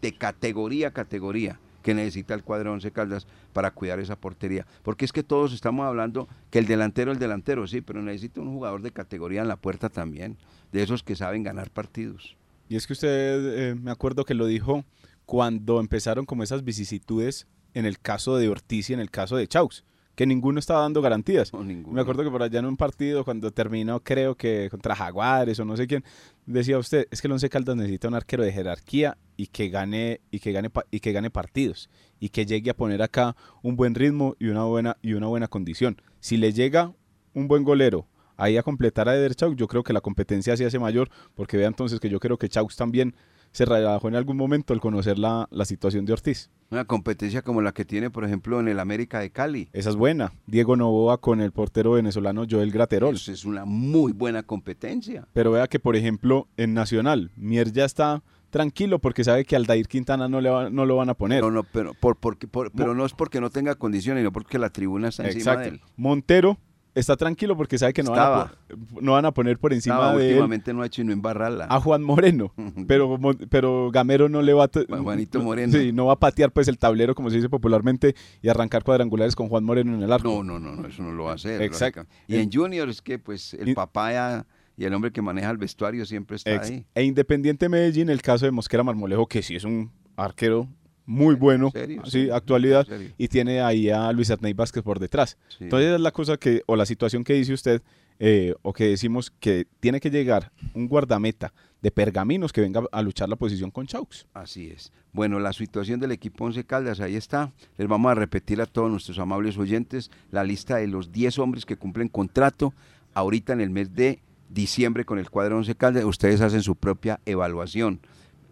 de 0.00 0.12
categoría 0.14 0.88
a 0.88 0.90
categoría, 0.92 1.58
que 1.82 1.94
necesita 1.94 2.34
el 2.34 2.42
cuadro 2.42 2.72
Once 2.72 2.90
Caldas 2.90 3.26
para 3.52 3.70
cuidar 3.70 4.00
esa 4.00 4.16
portería. 4.16 4.66
Porque 4.82 5.04
es 5.04 5.12
que 5.12 5.22
todos 5.22 5.52
estamos 5.52 5.86
hablando 5.86 6.28
que 6.50 6.58
el 6.58 6.66
delantero, 6.66 7.12
el 7.12 7.18
delantero, 7.18 7.66
sí, 7.66 7.80
pero 7.80 8.02
necesita 8.02 8.40
un 8.40 8.52
jugador 8.52 8.82
de 8.82 8.92
categoría 8.92 9.42
en 9.42 9.48
la 9.48 9.56
puerta 9.56 9.88
también, 9.88 10.36
de 10.72 10.82
esos 10.82 11.02
que 11.02 11.16
saben 11.16 11.42
ganar 11.42 11.70
partidos. 11.70 12.36
Y 12.68 12.76
es 12.76 12.86
que 12.86 12.92
usted, 12.92 13.70
eh, 13.70 13.74
me 13.74 13.90
acuerdo 13.90 14.24
que 14.24 14.34
lo 14.34 14.46
dijo 14.46 14.84
cuando 15.26 15.80
empezaron 15.80 16.26
como 16.26 16.42
esas 16.42 16.64
vicisitudes 16.64 17.46
en 17.74 17.86
el 17.86 17.98
caso 17.98 18.36
de 18.36 18.48
Ortiz 18.48 18.90
y 18.90 18.94
en 18.94 19.00
el 19.00 19.10
caso 19.10 19.36
de 19.36 19.46
Chaux, 19.46 19.84
que 20.20 20.26
ninguno 20.26 20.58
estaba 20.58 20.82
dando 20.82 21.00
garantías. 21.00 21.50
No, 21.50 21.64
ninguno. 21.64 21.94
Me 21.94 22.02
acuerdo 22.02 22.22
que 22.22 22.30
por 22.30 22.42
allá 22.42 22.58
en 22.58 22.66
un 22.66 22.76
partido, 22.76 23.24
cuando 23.24 23.52
terminó, 23.52 24.00
creo 24.00 24.34
que 24.34 24.68
contra 24.70 24.94
Jaguares 24.94 25.58
o 25.60 25.64
no 25.64 25.78
sé 25.78 25.86
quién, 25.86 26.04
decía 26.44 26.76
usted, 26.76 27.08
es 27.10 27.22
que 27.22 27.26
el 27.26 27.32
Once 27.32 27.48
Caldas 27.48 27.74
necesita 27.74 28.06
un 28.06 28.12
arquero 28.12 28.44
de 28.44 28.52
jerarquía 28.52 29.16
y 29.38 29.46
que 29.46 29.70
gane 29.70 30.20
y 30.30 30.40
que 30.40 30.52
gane 30.52 30.68
y 30.90 31.00
que 31.00 31.12
gane 31.12 31.30
partidos 31.30 31.88
y 32.18 32.28
que 32.28 32.44
llegue 32.44 32.68
a 32.68 32.76
poner 32.76 33.00
acá 33.00 33.34
un 33.62 33.76
buen 33.76 33.94
ritmo 33.94 34.36
y 34.38 34.48
una 34.48 34.64
buena 34.64 34.98
y 35.00 35.14
una 35.14 35.26
buena 35.26 35.48
condición. 35.48 36.02
Si 36.18 36.36
le 36.36 36.52
llega 36.52 36.92
un 37.32 37.48
buen 37.48 37.64
golero 37.64 38.06
ahí 38.36 38.58
a 38.58 38.62
completar 38.62 39.08
a 39.08 39.16
Eder 39.16 39.34
Chaux, 39.34 39.56
yo 39.56 39.68
creo 39.68 39.82
que 39.84 39.94
la 39.94 40.02
competencia 40.02 40.54
se 40.54 40.66
hace 40.66 40.78
mayor, 40.78 41.08
porque 41.34 41.56
vea 41.56 41.68
entonces 41.68 41.98
que 41.98 42.10
yo 42.10 42.20
creo 42.20 42.36
que 42.36 42.50
Chaux 42.50 42.76
también 42.76 43.14
se 43.52 43.64
relajó 43.64 44.08
en 44.08 44.14
algún 44.14 44.36
momento 44.36 44.72
al 44.72 44.80
conocer 44.80 45.18
la, 45.18 45.48
la 45.50 45.64
situación 45.64 46.04
de 46.06 46.12
Ortiz. 46.12 46.50
Una 46.70 46.84
competencia 46.84 47.42
como 47.42 47.62
la 47.62 47.72
que 47.72 47.84
tiene, 47.84 48.10
por 48.10 48.24
ejemplo, 48.24 48.60
en 48.60 48.68
el 48.68 48.78
América 48.78 49.18
de 49.18 49.30
Cali. 49.30 49.68
Esa 49.72 49.90
es 49.90 49.96
buena. 49.96 50.32
Diego 50.46 50.76
Novoa 50.76 51.18
con 51.18 51.40
el 51.40 51.50
portero 51.50 51.92
venezolano 51.92 52.44
Joel 52.48 52.70
Graterol. 52.70 53.16
Eso 53.16 53.32
es 53.32 53.44
una 53.44 53.64
muy 53.64 54.12
buena 54.12 54.44
competencia. 54.44 55.26
Pero 55.32 55.50
vea 55.50 55.66
que, 55.66 55.80
por 55.80 55.96
ejemplo, 55.96 56.46
en 56.56 56.74
Nacional, 56.74 57.32
Mier 57.36 57.72
ya 57.72 57.84
está 57.84 58.22
tranquilo 58.50 58.98
porque 59.00 59.24
sabe 59.24 59.44
que 59.44 59.56
Aldair 59.56 59.86
Quintana 59.88 60.28
no, 60.28 60.40
le 60.40 60.50
va- 60.50 60.70
no 60.70 60.86
lo 60.86 60.96
van 60.96 61.08
a 61.10 61.14
poner. 61.14 61.42
No, 61.42 61.50
no, 61.50 61.64
pero, 61.64 61.94
por, 61.94 62.16
porque- 62.16 62.46
por- 62.48 62.70
pero 62.72 62.94
no 62.94 63.04
es 63.04 63.12
porque 63.14 63.40
no 63.40 63.50
tenga 63.50 63.74
condiciones, 63.74 64.20
sino 64.22 64.32
porque 64.32 64.58
la 64.58 64.70
tribuna 64.70 65.08
está 65.08 65.24
encima 65.28 65.56
de 65.56 65.68
él. 65.68 65.80
Montero 65.96 66.58
está 66.94 67.16
tranquilo 67.16 67.56
porque 67.56 67.78
sabe 67.78 67.92
que 67.92 68.02
no 68.02 68.10
van, 68.12 68.20
a, 68.20 68.52
no 69.00 69.12
van 69.12 69.24
a 69.24 69.32
poner 69.32 69.58
por 69.58 69.72
encima 69.72 69.96
Estaba, 69.96 70.16
de 70.16 70.26
él 70.26 70.32
últimamente 70.34 70.72
no 70.74 70.82
ha 70.82 70.86
hecho 70.86 71.02
y 71.02 71.04
no 71.04 71.12
embarrarla. 71.12 71.66
a 71.70 71.80
Juan 71.80 72.02
Moreno. 72.02 72.52
Pero, 72.86 73.18
pero 73.48 73.90
Gamero 73.92 74.28
no 74.28 74.42
le 74.42 74.52
va 74.52 74.64
a... 74.64 74.70
Juanito 75.02 75.40
Moreno. 75.40 75.72
Sí, 75.78 75.92
no 75.92 76.06
va 76.06 76.14
a 76.14 76.18
patear 76.18 76.50
pues 76.52 76.66
el 76.68 76.78
tablero, 76.78 77.14
como 77.14 77.30
se 77.30 77.36
dice 77.36 77.48
popularmente, 77.48 78.14
y 78.42 78.48
arrancar 78.48 78.82
cuadrangulares 78.84 79.36
con 79.36 79.48
Juan 79.48 79.64
Moreno 79.64 79.94
en 79.94 80.02
el 80.02 80.12
arco. 80.12 80.28
No, 80.28 80.42
no, 80.42 80.58
no, 80.58 80.74
no, 80.80 80.88
eso 80.88 81.02
no 81.02 81.12
lo 81.12 81.24
va 81.24 81.32
a 81.32 81.34
hacer. 81.34 81.62
Exacto. 81.62 82.06
Y 82.26 82.36
en 82.36 82.50
Junior 82.50 82.88
es 82.88 83.00
que 83.02 83.18
pues 83.18 83.54
el 83.54 83.74
papá 83.74 84.12
ya- 84.12 84.46
y 84.76 84.84
el 84.84 84.94
hombre 84.94 85.12
que 85.12 85.20
maneja 85.22 85.50
el 85.50 85.58
vestuario 85.58 86.04
siempre 86.06 86.36
está 86.36 86.54
Ex- 86.54 86.70
ahí. 86.70 86.86
E 86.94 87.04
Independiente 87.04 87.68
Medellín, 87.68 88.08
el 88.08 88.22
caso 88.22 88.46
de 88.46 88.50
Mosquera 88.50 88.82
Marmolejo, 88.82 89.26
que 89.26 89.42
sí 89.42 89.54
es 89.56 89.64
un 89.64 89.90
arquero 90.16 90.66
muy 91.10 91.34
bueno, 91.34 91.72
sí, 92.04 92.30
actualidad, 92.30 92.86
serio. 92.86 93.10
y 93.18 93.26
tiene 93.26 93.60
ahí 93.60 93.90
a 93.90 94.12
Luis 94.12 94.30
Arney 94.30 94.52
Vázquez 94.52 94.84
por 94.84 95.00
detrás. 95.00 95.36
Sí. 95.48 95.64
Entonces 95.64 95.94
es 95.94 96.00
la 96.00 96.12
cosa 96.12 96.36
que, 96.36 96.62
o 96.66 96.76
la 96.76 96.86
situación 96.86 97.24
que 97.24 97.32
dice 97.32 97.52
usted, 97.52 97.82
eh, 98.20 98.54
o 98.62 98.72
que 98.72 98.84
decimos 98.84 99.32
que 99.40 99.66
tiene 99.80 99.98
que 99.98 100.08
llegar 100.08 100.52
un 100.72 100.86
guardameta 100.86 101.52
de 101.82 101.90
pergaminos 101.90 102.52
que 102.52 102.60
venga 102.60 102.84
a 102.92 103.02
luchar 103.02 103.28
la 103.28 103.34
posición 103.34 103.72
con 103.72 103.88
Chaux. 103.88 104.28
Así 104.34 104.70
es. 104.70 104.92
Bueno, 105.12 105.40
la 105.40 105.52
situación 105.52 105.98
del 105.98 106.12
equipo 106.12 106.44
Once 106.44 106.62
Caldas, 106.62 107.00
ahí 107.00 107.16
está. 107.16 107.50
Les 107.76 107.88
vamos 107.88 108.12
a 108.12 108.14
repetir 108.14 108.60
a 108.60 108.66
todos 108.66 108.88
nuestros 108.88 109.18
amables 109.18 109.58
oyentes 109.58 110.12
la 110.30 110.44
lista 110.44 110.76
de 110.76 110.86
los 110.86 111.10
10 111.10 111.40
hombres 111.40 111.66
que 111.66 111.76
cumplen 111.76 112.06
contrato 112.06 112.72
ahorita 113.14 113.52
en 113.52 113.60
el 113.60 113.70
mes 113.70 113.96
de 113.96 114.20
diciembre 114.48 115.04
con 115.04 115.18
el 115.18 115.28
cuadro 115.28 115.56
Once 115.56 115.74
Caldas. 115.74 116.04
Ustedes 116.04 116.40
hacen 116.40 116.62
su 116.62 116.76
propia 116.76 117.18
evaluación, 117.26 118.00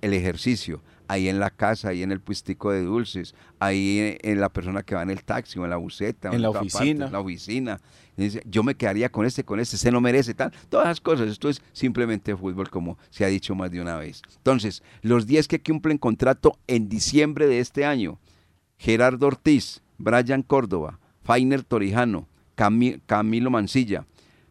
el 0.03 0.13
ejercicio, 0.15 0.83
ahí 1.09 1.29
en 1.29 1.39
la 1.41 1.51
casa, 1.51 1.89
ahí 1.89 2.03
en 2.03 2.13
el 2.13 2.21
puestico 2.21 2.71
de 2.71 2.83
dulces, 2.83 3.35
ahí 3.59 4.19
en, 4.23 4.33
en 4.33 4.41
la 4.41 4.49
persona 4.51 4.83
que 4.83 4.95
va 4.95 5.03
en 5.03 5.11
el 5.11 5.25
taxi 5.25 5.59
o 5.59 5.65
en 5.65 5.71
la 5.71 5.77
buseta, 5.77 6.31
o 6.31 6.35
En 6.35 6.43
la 6.43 6.51
oficina. 6.51 7.07
en 7.07 7.13
la 7.13 7.21
oficina. 7.21 7.81
Y 8.17 8.23
dice, 8.25 8.43
yo 8.47 8.63
me 8.63 8.75
quedaría 8.75 9.09
con 9.11 9.25
este, 9.25 9.45
con 9.45 9.61
este, 9.61 9.77
se 9.77 9.91
no 9.93 10.01
merece 10.01 10.35
tal. 10.35 10.53
Todas 10.69 10.87
las 10.89 11.01
cosas. 11.01 11.29
Esto 11.29 11.49
es 11.49 11.63
simplemente 11.73 12.37
fútbol, 12.37 12.69
como 12.69 12.99
se 13.11 13.25
ha 13.25 13.29
dicho 13.29 13.55
más 13.55 13.71
de 13.71 13.81
una 13.81 13.97
vez. 13.97 14.23
Entonces, 14.37 14.83
los 15.03 15.27
10 15.27 15.47
que 15.49 15.61
cumplen 15.63 15.99
contrato 15.99 16.59
en 16.67 16.89
diciembre 16.89 17.47
de 17.47 17.61
este 17.61 17.85
año: 17.85 18.19
Gerardo 18.77 19.27
Ortiz, 19.29 19.83
Brian 19.99 20.43
Córdoba, 20.43 20.99
Fainer 21.23 21.63
Torijano, 21.63 22.27
Cami- 22.57 23.01
Camilo 23.07 23.51
Mancilla, 23.51 24.05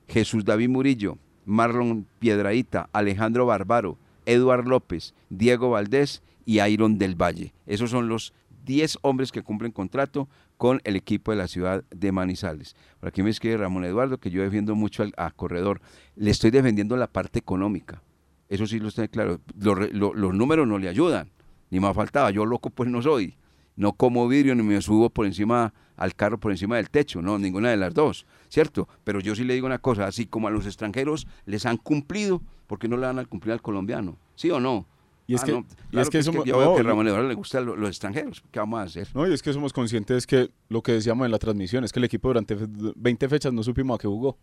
Jesús 0.07 0.45
David 0.45 0.69
Murillo, 0.69 1.17
Marlon 1.45 2.05
Piedraíta, 2.19 2.89
Alejandro 2.93 3.45
Barbaro, 3.45 3.97
Eduard 4.27 4.67
López, 4.67 5.15
Diego 5.29 5.71
Valdés 5.71 6.21
y 6.45 6.61
Iron 6.61 6.99
del 6.99 7.15
Valle. 7.15 7.53
Esos 7.65 7.89
son 7.89 8.07
los 8.07 8.33
10 8.65 8.99
hombres 9.01 9.31
que 9.31 9.41
cumplen 9.41 9.71
contrato 9.71 10.27
con 10.57 10.81
el 10.83 10.95
equipo 10.95 11.31
de 11.31 11.37
la 11.37 11.47
ciudad 11.47 11.83
de 11.89 12.11
Manizales. 12.11 12.75
Por 12.99 13.09
aquí 13.09 13.23
me 13.23 13.29
escribe 13.29 13.57
Ramón 13.57 13.85
Eduardo 13.85 14.19
que 14.19 14.29
yo 14.29 14.43
defiendo 14.43 14.75
mucho 14.75 15.01
al 15.01 15.13
a 15.17 15.31
Corredor. 15.31 15.81
Le 16.15 16.29
estoy 16.29 16.51
defendiendo 16.51 16.97
la 16.97 17.07
parte 17.07 17.39
económica. 17.39 18.03
Eso 18.49 18.67
sí 18.67 18.79
lo 18.79 18.89
está 18.89 19.07
claro. 19.07 19.39
Los, 19.59 19.91
los 19.93 20.33
números 20.33 20.67
no 20.67 20.77
le 20.77 20.89
ayudan. 20.89 21.31
Ni 21.69 21.79
más 21.79 21.95
faltaba. 21.95 22.29
Yo 22.31 22.45
loco 22.45 22.69
pues 22.69 22.89
no 22.89 23.01
soy. 23.01 23.35
No 23.77 23.93
como 23.93 24.27
vidrio 24.27 24.53
ni 24.55 24.63
me 24.63 24.81
subo 24.81 25.09
por 25.09 25.25
encima 25.25 25.73
al 25.95 26.13
carro 26.15 26.37
por 26.39 26.51
encima 26.51 26.75
del 26.75 26.89
techo. 26.89 27.21
No, 27.21 27.39
ninguna 27.39 27.69
de 27.69 27.77
las 27.77 27.93
dos. 27.93 28.25
¿Cierto? 28.49 28.87
Pero 29.05 29.19
yo 29.21 29.33
sí 29.35 29.43
le 29.45 29.53
digo 29.53 29.65
una 29.67 29.77
cosa. 29.79 30.05
Así 30.07 30.25
como 30.25 30.47
a 30.47 30.51
los 30.51 30.65
extranjeros 30.65 31.25
les 31.45 31.65
han 31.65 31.77
cumplido, 31.77 32.41
¿por 32.67 32.77
qué 32.79 32.87
no 32.89 32.97
le 32.97 33.05
van 33.05 33.19
a 33.19 33.25
cumplir 33.25 33.53
al 33.53 33.61
colombiano? 33.61 34.17
¿Sí 34.35 34.51
o 34.51 34.59
no? 34.59 34.85
Y 35.29 35.35
es 35.35 35.41
Ah, 35.43 35.45
que- 35.45 35.51
no, 35.51 35.65
y 35.91 35.99
es 35.99 36.09
que 36.09 36.23
somos- 36.23 36.45
yo 36.45 36.57
veo 36.57 36.75
que. 36.75 36.83
Ramón 36.83 37.05
Eduardo 37.07 37.27
le 37.27 37.33
gustan 37.35 37.65
lo- 37.65 37.75
los 37.75 37.89
extranjeros. 37.89 38.43
¿Qué 38.51 38.59
vamos 38.59 38.79
a 38.79 38.83
hacer? 38.83 39.09
No, 39.13 39.27
y 39.27 39.33
es 39.33 39.41
que 39.43 39.51
somos 39.53 39.73
conscientes 39.73 40.25
que 40.25 40.49
lo 40.69 40.81
que 40.81 40.93
decíamos 40.93 41.25
en 41.25 41.31
la 41.31 41.37
transmisión 41.37 41.83
es 41.83 41.91
que 41.91 41.99
el 41.99 42.05
equipo 42.05 42.29
durante 42.29 42.55
fe- 42.55 42.65
20 42.95 43.27
fechas 43.27 43.51
no 43.53 43.61
supimos 43.61 43.95
a 43.95 43.97
qué 44.01 44.07
jugó. 44.07 44.37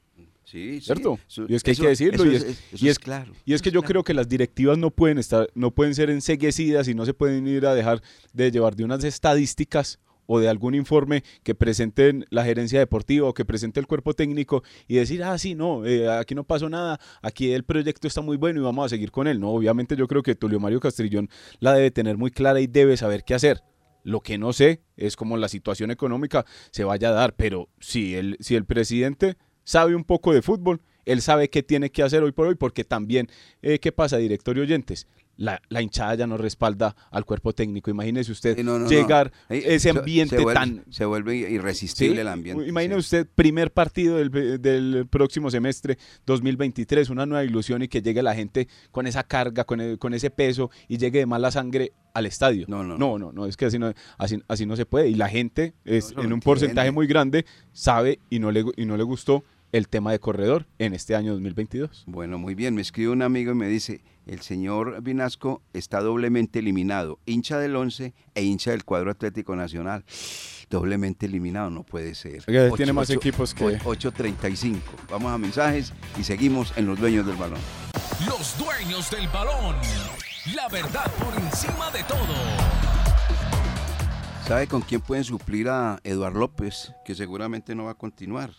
Sí, 0.45 0.75
sí. 0.75 0.81
¿Cierto? 0.83 1.19
Eso- 1.29 1.47
Y 1.49 1.55
es 1.55 1.63
que 1.63 1.71
hay 1.73 1.77
que 1.77 1.89
decirlo, 1.89 2.31
y 2.31 2.37
es- 2.37 2.43
es- 2.43 2.59
eso 2.73 2.85
y 2.85 2.89
es 2.89 2.93
es- 2.93 2.99
claro. 2.99 3.33
Y 3.45 3.55
es 3.55 3.63
que 3.63 3.71
yo 3.71 3.81
claro. 3.81 3.89
creo 3.89 4.05
que 4.05 4.15
las 4.15 4.29
directivas 4.29 4.77
no 4.79 4.91
pueden 4.91 5.19
estar, 5.19 5.49
no 5.55 5.71
pueden 5.71 5.95
ser 5.95 6.11
enseguecidas 6.11 6.87
y 6.89 6.95
no 6.95 7.05
se 7.07 7.15
pueden 7.15 7.47
ir 7.47 7.67
a 7.67 7.75
dejar 7.75 8.03
de 8.33 8.51
llevar 8.51 8.77
de 8.77 8.85
unas 8.85 9.03
estadísticas 9.05 9.99
o 10.27 10.39
de 10.41 10.49
algún 10.49 10.75
informe 10.75 11.23
que 11.43 11.55
presenten 11.55 12.25
la 12.31 12.45
gerencia 12.45 12.79
deportiva 12.79 13.29
o 13.29 13.35
que 13.35 13.45
presente 13.45 13.79
el 13.79 13.87
cuerpo 13.87 14.15
técnico 14.15 14.63
y 14.89 14.95
decir, 14.97 15.23
ah, 15.23 15.37
sí, 15.37 15.55
no, 15.55 15.85
eh, 15.85 16.09
aquí 16.11 16.35
no 16.35 16.45
pasó 16.45 16.71
nada, 16.71 16.99
aquí 17.21 17.53
el 17.53 17.65
proyecto 17.65 18.09
está 18.09 18.23
muy 18.23 18.39
bueno 18.39 18.61
y 18.61 18.65
vamos 18.65 18.87
a 18.87 18.89
seguir 18.89 19.11
con 19.11 19.27
él. 19.27 19.39
No, 19.39 19.51
obviamente 19.51 19.97
yo 19.97 20.09
creo 20.09 20.23
que 20.23 20.35
Tulio 20.35 20.61
Mario 20.61 20.81
Castrillón 20.81 21.29
la 21.61 21.75
debe 21.75 21.91
tener 21.91 22.17
muy 22.17 22.31
clara 22.31 22.61
y 22.61 22.67
debe 22.67 22.97
saber 22.97 23.23
qué 23.25 23.35
hacer. 23.35 23.61
Lo 24.03 24.21
que 24.21 24.37
no 24.39 24.53
sé 24.53 24.81
es 24.97 25.17
cómo 25.17 25.37
la 25.37 25.49
situación 25.49 25.91
económica 25.91 26.45
se 26.71 26.85
vaya 26.85 27.09
a 27.09 27.13
dar, 27.13 27.35
pero 27.37 27.69
si 27.81 28.15
el, 28.15 28.37
si 28.41 28.55
el 28.55 28.65
presidente 28.67 29.37
sabe 29.65 29.95
un 29.95 30.05
poco 30.05 30.33
de 30.33 30.43
fútbol, 30.43 30.81
él 31.05 31.21
sabe 31.21 31.51
qué 31.51 31.63
tiene 31.63 31.91
que 31.91 32.03
hacer 32.03 32.23
hoy 32.23 32.33
por 32.33 32.47
hoy, 32.47 32.55
porque 32.55 32.85
también, 32.85 33.29
eh, 33.63 33.79
¿qué 33.79 33.93
pasa, 33.93 34.17
directorio 34.17 34.63
oyentes? 34.63 35.07
La, 35.37 35.61
la 35.69 35.83
hinchada 35.83 36.15
ya 36.15 36.29
no 36.29 36.37
respalda 36.37 36.95
al 37.11 37.25
cuerpo 37.25 37.53
técnico. 37.53 37.91
Imagínese 37.91 38.31
usted 38.31 38.55
Sí, 38.57 38.63
no, 38.63 38.79
no, 38.79 38.85
no. 38.85 38.89
llegar 38.89 39.33
Ahí 39.49 39.59
ese 39.67 39.91
se- 39.93 39.99
ambiente 39.99 40.37
se 40.37 40.43
vuelve- 40.45 40.55
tan... 40.55 40.85
Se 40.91 41.05
vuelve 41.05 41.35
irresistible 41.37 42.15
Sí, 42.15 42.21
el 42.21 42.29
ambiente. 42.29 42.69
Imagine 42.69 42.95
sí. 42.95 42.99
usted, 43.01 43.27
primer 43.35 43.73
partido 43.73 44.17
del, 44.19 44.31
del 44.63 45.09
próximo 45.11 45.51
semestre 45.51 45.99
2023, 46.39 47.11
una 47.11 47.27
nueva 47.27 47.45
ilusión 47.45 47.83
y 47.83 47.89
que 47.89 48.01
llegue 48.01 48.23
la 48.23 48.35
gente 48.35 48.69
con 48.93 49.07
esa 49.07 49.25
carga, 49.25 49.65
con, 49.65 49.81
el- 49.81 49.99
con 49.99 50.15
ese 50.15 50.31
peso 50.31 50.71
y 50.89 50.99
llegue 50.99 51.19
de 51.21 51.27
mala 51.27 51.51
sangre 51.51 51.93
al 52.15 52.27
estadio. 52.27 52.67
No, 52.69 52.85
no, 52.85 52.97
no, 52.97 53.19
no, 53.19 53.33
no, 53.33 53.47
es 53.47 53.57
que 53.57 53.65
así 53.67 53.79
no, 53.79 53.93
así, 54.19 54.41
así 54.47 54.67
no 54.67 54.77
se 54.77 54.87
puede. 54.87 55.09
Y 55.09 55.15
la 55.15 55.29
gente 55.29 55.75
es, 55.85 56.15
en 56.17 56.33
un 56.33 56.41
porcentaje 56.41 56.91
muy 56.93 57.07
grande 57.09 57.45
sabe 57.73 58.21
y 58.31 58.39
no, 58.39 58.53
le, 58.53 58.65
y 58.77 58.87
no 58.87 58.97
le 58.97 59.03
gustó 59.03 59.45
el 59.75 59.89
tema 59.89 60.13
de 60.13 60.21
corredor 60.21 60.67
en 60.79 60.95
este 60.95 61.17
año 61.17 61.33
2022. 61.33 62.05
Bueno, 62.07 62.39
muy 62.39 62.55
bien. 62.55 62.77
Me 62.77 62.81
escribe 62.83 63.11
un 63.11 63.23
amigo 63.23 63.51
y 63.51 63.55
me 63.57 63.67
dice, 63.67 64.05
el 64.25 64.41
señor 64.41 65.03
Vinasco 65.03 65.63
está 65.73 66.01
doblemente 66.01 66.61
eliminado, 66.61 67.19
hincha 67.27 67.59
del 67.59 67.75
11 67.75 68.15
e 68.37 68.43
hincha 68.45 68.71
del 68.71 68.85
cuadro 68.85 69.11
Atlético 69.11 69.57
Nacional. 69.57 70.05
Doblemente 70.71 71.27
eliminado, 71.27 71.71
no 71.71 71.83
puede 71.83 72.15
ser. 72.15 72.45
Oiga, 72.47 72.71
tiene 72.77 72.93
más 72.93 73.11
equipos 73.11 73.53
que- 73.53 73.65
o- 73.65 73.71
8.35. 73.95 74.79
Vamos 75.11 75.33
a 75.33 75.39
mensajes 75.39 75.93
y 76.19 76.23
seguimos 76.23 76.73
en 76.77 76.87
Los 76.87 77.01
Dueños 77.01 77.27
del 77.27 77.37
Balón. 77.37 77.59
Los 78.27 78.57
dueños 78.57 79.11
del 79.11 79.27
balón. 79.29 79.75
La 80.55 80.69
verdad 80.69 81.11
por 81.19 81.35
encima 81.43 81.91
de 81.91 82.03
todo. 82.05 82.35
¿Sabe 84.47 84.69
con 84.69 84.83
quién 84.83 85.01
pueden 85.01 85.25
suplir 85.25 85.69
a 85.69 85.99
Eduard 86.05 86.35
López, 86.37 86.93
que 87.05 87.15
seguramente 87.17 87.75
no 87.75 87.85
va 87.87 87.93
a 87.93 87.95
continuar? 87.95 88.53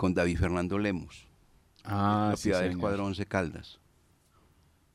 Con 0.00 0.14
David 0.14 0.38
Fernando 0.38 0.78
Lemos. 0.78 1.28
Ah, 1.84 2.32
sí, 2.34 2.48
propiedad 2.48 2.70
del 2.70 2.78
cuadro 2.78 3.04
Once 3.04 3.26
Caldas. 3.26 3.80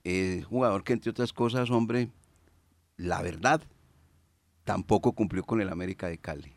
Eh, 0.04 0.42
jugador 0.50 0.84
que 0.84 0.94
entre 0.94 1.12
otras 1.12 1.32
cosas, 1.32 1.70
hombre, 1.70 2.10
la 2.98 3.22
verdad, 3.22 3.62
tampoco 4.64 5.12
cumplió 5.12 5.44
con 5.44 5.62
el 5.62 5.70
América 5.70 6.08
de 6.08 6.18
Cali. 6.18 6.54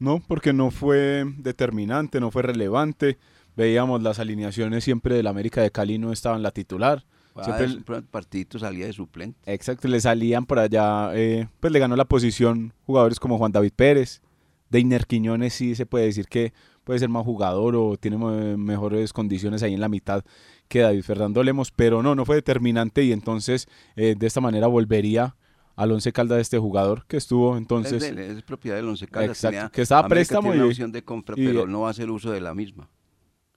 No, 0.00 0.20
porque 0.26 0.52
no 0.52 0.72
fue 0.72 1.32
determinante, 1.38 2.18
no 2.18 2.32
fue 2.32 2.42
relevante. 2.42 3.18
Veíamos 3.54 4.02
las 4.02 4.18
alineaciones 4.18 4.82
siempre 4.82 5.14
del 5.14 5.28
América 5.28 5.62
de 5.62 5.70
Cali 5.70 5.96
no 5.96 6.10
estaban 6.10 6.42
la 6.42 6.50
titular. 6.50 7.04
Siempre, 7.40 7.68
Siempre 7.68 7.96
el 7.98 8.02
partidito 8.02 8.58
salía 8.58 8.86
de 8.86 8.92
suplente. 8.92 9.38
exacto, 9.46 9.86
le 9.86 10.00
salían 10.00 10.44
por 10.44 10.58
allá, 10.58 11.14
eh, 11.14 11.46
pues 11.60 11.72
le 11.72 11.78
ganó 11.78 11.94
la 11.94 12.06
posición 12.06 12.72
jugadores 12.84 13.20
como 13.20 13.38
Juan 13.38 13.52
David 13.52 13.74
Pérez. 13.76 14.22
Deiner 14.70 15.06
Quiñones 15.06 15.54
sí 15.54 15.76
se 15.76 15.86
puede 15.86 16.06
decir 16.06 16.26
que 16.26 16.52
puede 16.84 16.98
ser 17.00 17.08
más 17.08 17.24
jugador 17.24 17.74
o 17.76 17.96
tiene 17.96 18.16
me- 18.18 18.56
mejores 18.56 19.12
condiciones 19.12 19.62
ahí 19.62 19.74
en 19.74 19.80
la 19.80 19.88
mitad 19.88 20.24
que 20.68 20.80
David 20.80 21.02
Fernando 21.02 21.42
Lemos, 21.42 21.70
pero 21.70 22.02
no, 22.02 22.14
no 22.14 22.24
fue 22.24 22.36
determinante 22.36 23.02
y 23.02 23.12
entonces 23.12 23.66
eh, 23.96 24.14
de 24.18 24.26
esta 24.26 24.40
manera 24.40 24.66
volvería 24.66 25.36
al 25.76 25.90
once 25.90 26.12
calda 26.12 26.36
de 26.36 26.42
este 26.42 26.58
jugador 26.58 27.04
que 27.06 27.16
estuvo 27.16 27.56
entonces... 27.56 27.94
es, 28.02 28.14
de 28.16 28.26
él, 28.30 28.36
es 28.38 28.42
propiedad 28.44 28.76
del 28.76 28.88
Once 28.88 29.06
Caldas. 29.08 29.30
Exacto, 29.38 29.56
tenía- 29.56 29.70
que 29.70 29.82
estaba 29.82 30.06
a 30.06 30.08
préstamo 30.08 30.42
tiene 30.50 30.56
una 30.58 30.66
y- 30.66 30.70
opción 30.70 30.92
de 30.92 31.02
compra, 31.02 31.34
y- 31.38 31.44
pero 31.46 31.66
no 31.66 31.80
va 31.80 31.88
a 31.88 31.90
hacer 31.90 32.10
uso 32.10 32.30
de 32.30 32.40
la 32.40 32.54
misma. 32.54 32.88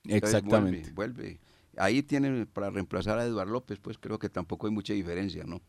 Entonces, 0.03 0.35
exactamente. 0.39 0.91
Vuelve, 0.93 1.21
vuelve. 1.23 1.39
Ahí 1.77 2.01
tienen 2.01 2.47
para 2.51 2.71
reemplazar 2.71 3.19
a 3.19 3.25
Eduardo 3.25 3.51
López, 3.53 3.77
pues 3.79 3.97
creo 3.99 4.17
que 4.17 4.29
tampoco 4.29 4.65
hay 4.65 4.73
mucha 4.73 4.93
diferencia, 4.93 5.43
¿no? 5.43 5.61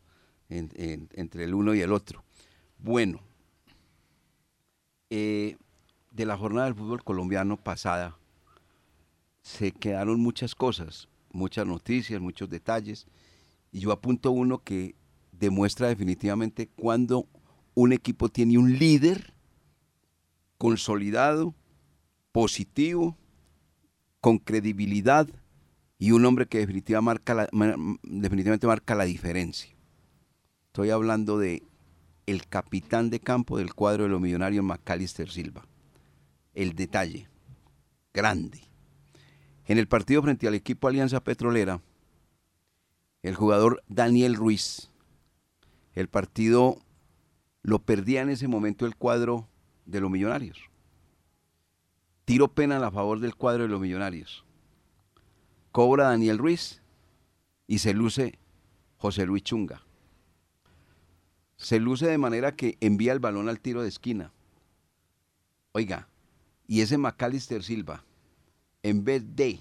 En- 0.49 0.71
en- 0.75 1.07
entre 1.13 1.43
el 1.43 1.53
uno 1.53 1.75
y 1.75 1.81
el 1.81 1.91
otro. 1.91 2.23
Bueno, 2.79 3.19
eh, 5.11 5.55
de 6.19 6.25
la 6.25 6.37
jornada 6.37 6.65
del 6.65 6.75
fútbol 6.75 7.01
colombiano 7.01 7.55
pasada 7.55 8.17
se 9.41 9.71
quedaron 9.71 10.19
muchas 10.19 10.53
cosas, 10.53 11.07
muchas 11.31 11.65
noticias, 11.65 12.19
muchos 12.19 12.49
detalles, 12.49 13.07
y 13.71 13.79
yo 13.79 13.93
apunto 13.93 14.31
uno 14.31 14.61
que 14.61 14.95
demuestra 15.31 15.87
definitivamente 15.87 16.67
cuando 16.75 17.25
un 17.73 17.93
equipo 17.93 18.27
tiene 18.27 18.57
un 18.57 18.77
líder 18.77 19.33
consolidado, 20.57 21.55
positivo, 22.33 23.15
con 24.19 24.39
credibilidad 24.39 25.25
y 25.97 26.11
un 26.11 26.25
hombre 26.25 26.47
que 26.47 26.59
definitivamente 26.59 28.67
marca 28.67 28.95
la 28.95 29.05
diferencia. 29.05 29.73
Estoy 30.67 30.89
hablando 30.89 31.37
de 31.37 31.63
el 32.25 32.45
capitán 32.45 33.09
de 33.09 33.21
campo 33.21 33.57
del 33.57 33.73
cuadro 33.73 34.03
de 34.03 34.09
los 34.09 34.19
millonarios, 34.19 34.65
Macalister 34.65 35.29
Silva. 35.29 35.65
El 36.59 36.75
detalle, 36.75 37.29
grande. 38.13 38.59
En 39.63 39.77
el 39.77 39.87
partido 39.87 40.21
frente 40.21 40.45
al 40.45 40.55
equipo 40.55 40.89
Alianza 40.89 41.23
Petrolera, 41.23 41.81
el 43.23 43.33
jugador 43.33 43.81
Daniel 43.87 44.35
Ruiz, 44.35 44.89
el 45.93 46.09
partido 46.09 46.81
lo 47.61 47.79
perdía 47.79 48.23
en 48.23 48.29
ese 48.29 48.49
momento 48.49 48.85
el 48.85 48.97
cuadro 48.97 49.47
de 49.85 50.01
los 50.01 50.11
millonarios. 50.11 50.59
Tiro 52.25 52.49
penal 52.53 52.83
a 52.83 52.91
favor 52.91 53.21
del 53.21 53.37
cuadro 53.37 53.63
de 53.63 53.69
los 53.69 53.79
millonarios. 53.79 54.43
Cobra 55.71 56.09
Daniel 56.09 56.39
Ruiz 56.39 56.81
y 57.67 57.79
se 57.79 57.93
luce 57.93 58.37
José 58.97 59.25
Luis 59.25 59.43
Chunga. 59.43 59.81
Se 61.55 61.79
luce 61.79 62.07
de 62.07 62.17
manera 62.17 62.57
que 62.57 62.77
envía 62.81 63.13
el 63.13 63.19
balón 63.19 63.47
al 63.47 63.61
tiro 63.61 63.81
de 63.81 63.87
esquina. 63.87 64.33
Oiga, 65.71 66.09
y 66.69 66.81
ese 66.81 66.99
Macalister 66.99 67.63
Silva, 67.63 68.05
en 68.83 69.03
vez 69.03 69.35
de 69.35 69.59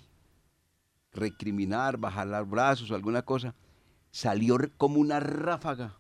recriminar, 1.11 1.97
bajar 1.97 2.27
los 2.27 2.51
brazos 2.51 2.91
o 2.91 2.95
alguna 2.95 3.23
cosa, 3.23 3.55
salió 4.11 4.59
como 4.77 5.01
una 5.01 5.19
ráfaga 5.19 5.97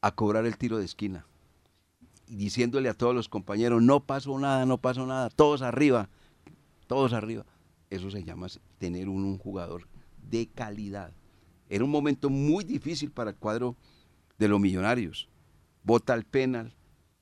a 0.00 0.14
cobrar 0.14 0.46
el 0.46 0.56
tiro 0.56 0.78
de 0.78 0.86
esquina. 0.86 1.26
Y 2.26 2.36
diciéndole 2.36 2.88
a 2.88 2.94
todos 2.94 3.14
los 3.14 3.28
compañeros, 3.28 3.82
no 3.82 4.00
pasó 4.00 4.38
nada, 4.38 4.64
no 4.64 4.78
pasó 4.78 5.04
nada, 5.04 5.28
todos 5.28 5.60
arriba, 5.60 6.08
todos 6.86 7.12
arriba. 7.12 7.44
Eso 7.90 8.10
se 8.10 8.24
llama 8.24 8.46
tener 8.78 9.10
un, 9.10 9.24
un 9.24 9.36
jugador 9.36 9.86
de 10.30 10.46
calidad. 10.46 11.12
Era 11.68 11.84
un 11.84 11.90
momento 11.90 12.30
muy 12.30 12.64
difícil 12.64 13.10
para 13.10 13.32
el 13.32 13.36
cuadro 13.36 13.76
de 14.38 14.48
los 14.48 14.58
millonarios. 14.58 15.28
Bota 15.82 16.14
el 16.14 16.24
penal, 16.24 16.74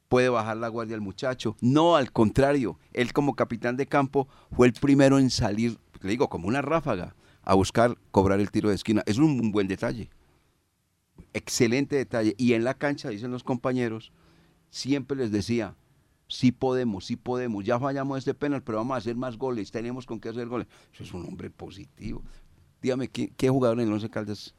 puede 0.09 0.29
bajar 0.29 0.57
la 0.57 0.69
guardia 0.69 0.95
al 0.95 1.01
muchacho. 1.01 1.57
No, 1.61 1.97
al 1.97 2.13
contrario, 2.13 2.79
él 2.93 3.13
como 3.13 3.35
capitán 3.35 3.77
de 3.77 3.87
campo 3.87 4.29
fue 4.53 4.67
el 4.67 4.73
primero 4.73 5.19
en 5.19 5.31
salir, 5.31 5.79
le 6.01 6.11
digo, 6.11 6.29
como 6.29 6.49
una 6.49 6.63
ráfaga, 6.63 7.15
a 7.43 7.55
buscar 7.55 7.97
cobrar 8.11 8.41
el 8.41 8.51
tiro 8.51 8.69
de 8.69 8.75
esquina. 8.75 9.03
Es 9.07 9.19
un, 9.19 9.41
un 9.41 9.53
buen 9.53 9.69
detalle. 9.69 10.11
Excelente 11.33 11.97
detalle. 11.97 12.35
Y 12.39 12.55
en 12.55 12.65
la 12.65 12.75
cancha, 12.75 13.09
dicen 13.09 13.31
los 13.31 13.45
compañeros, 13.45 14.13
siempre 14.71 15.17
les 15.17 15.31
decía, 15.31 15.77
sí 16.29 16.53
podemos, 16.53 17.07
sí 17.07 17.17
podemos, 17.17 17.65
ya 17.65 17.79
fallamos 17.79 18.19
este 18.19 18.35
penal, 18.35 18.63
pero 18.63 18.79
vamos 18.79 18.95
a 18.97 18.99
hacer 18.99 19.17
más 19.17 19.37
goles, 19.37 19.71
tenemos 19.71 20.07
con 20.07 20.21
qué 20.21 20.29
hacer 20.29 20.49
goles. 20.49 20.67
Eso 20.93 21.05
es 21.05 21.13
un 21.15 21.25
hombre 21.27 21.51
positivo. 21.51 22.23
Dígame, 22.83 23.09
¿qué, 23.09 23.33
qué 23.37 23.49
jugador 23.49 23.81
en 23.81 23.89
el 23.89 23.93
Once 23.93 24.11
Caldas 24.11 24.55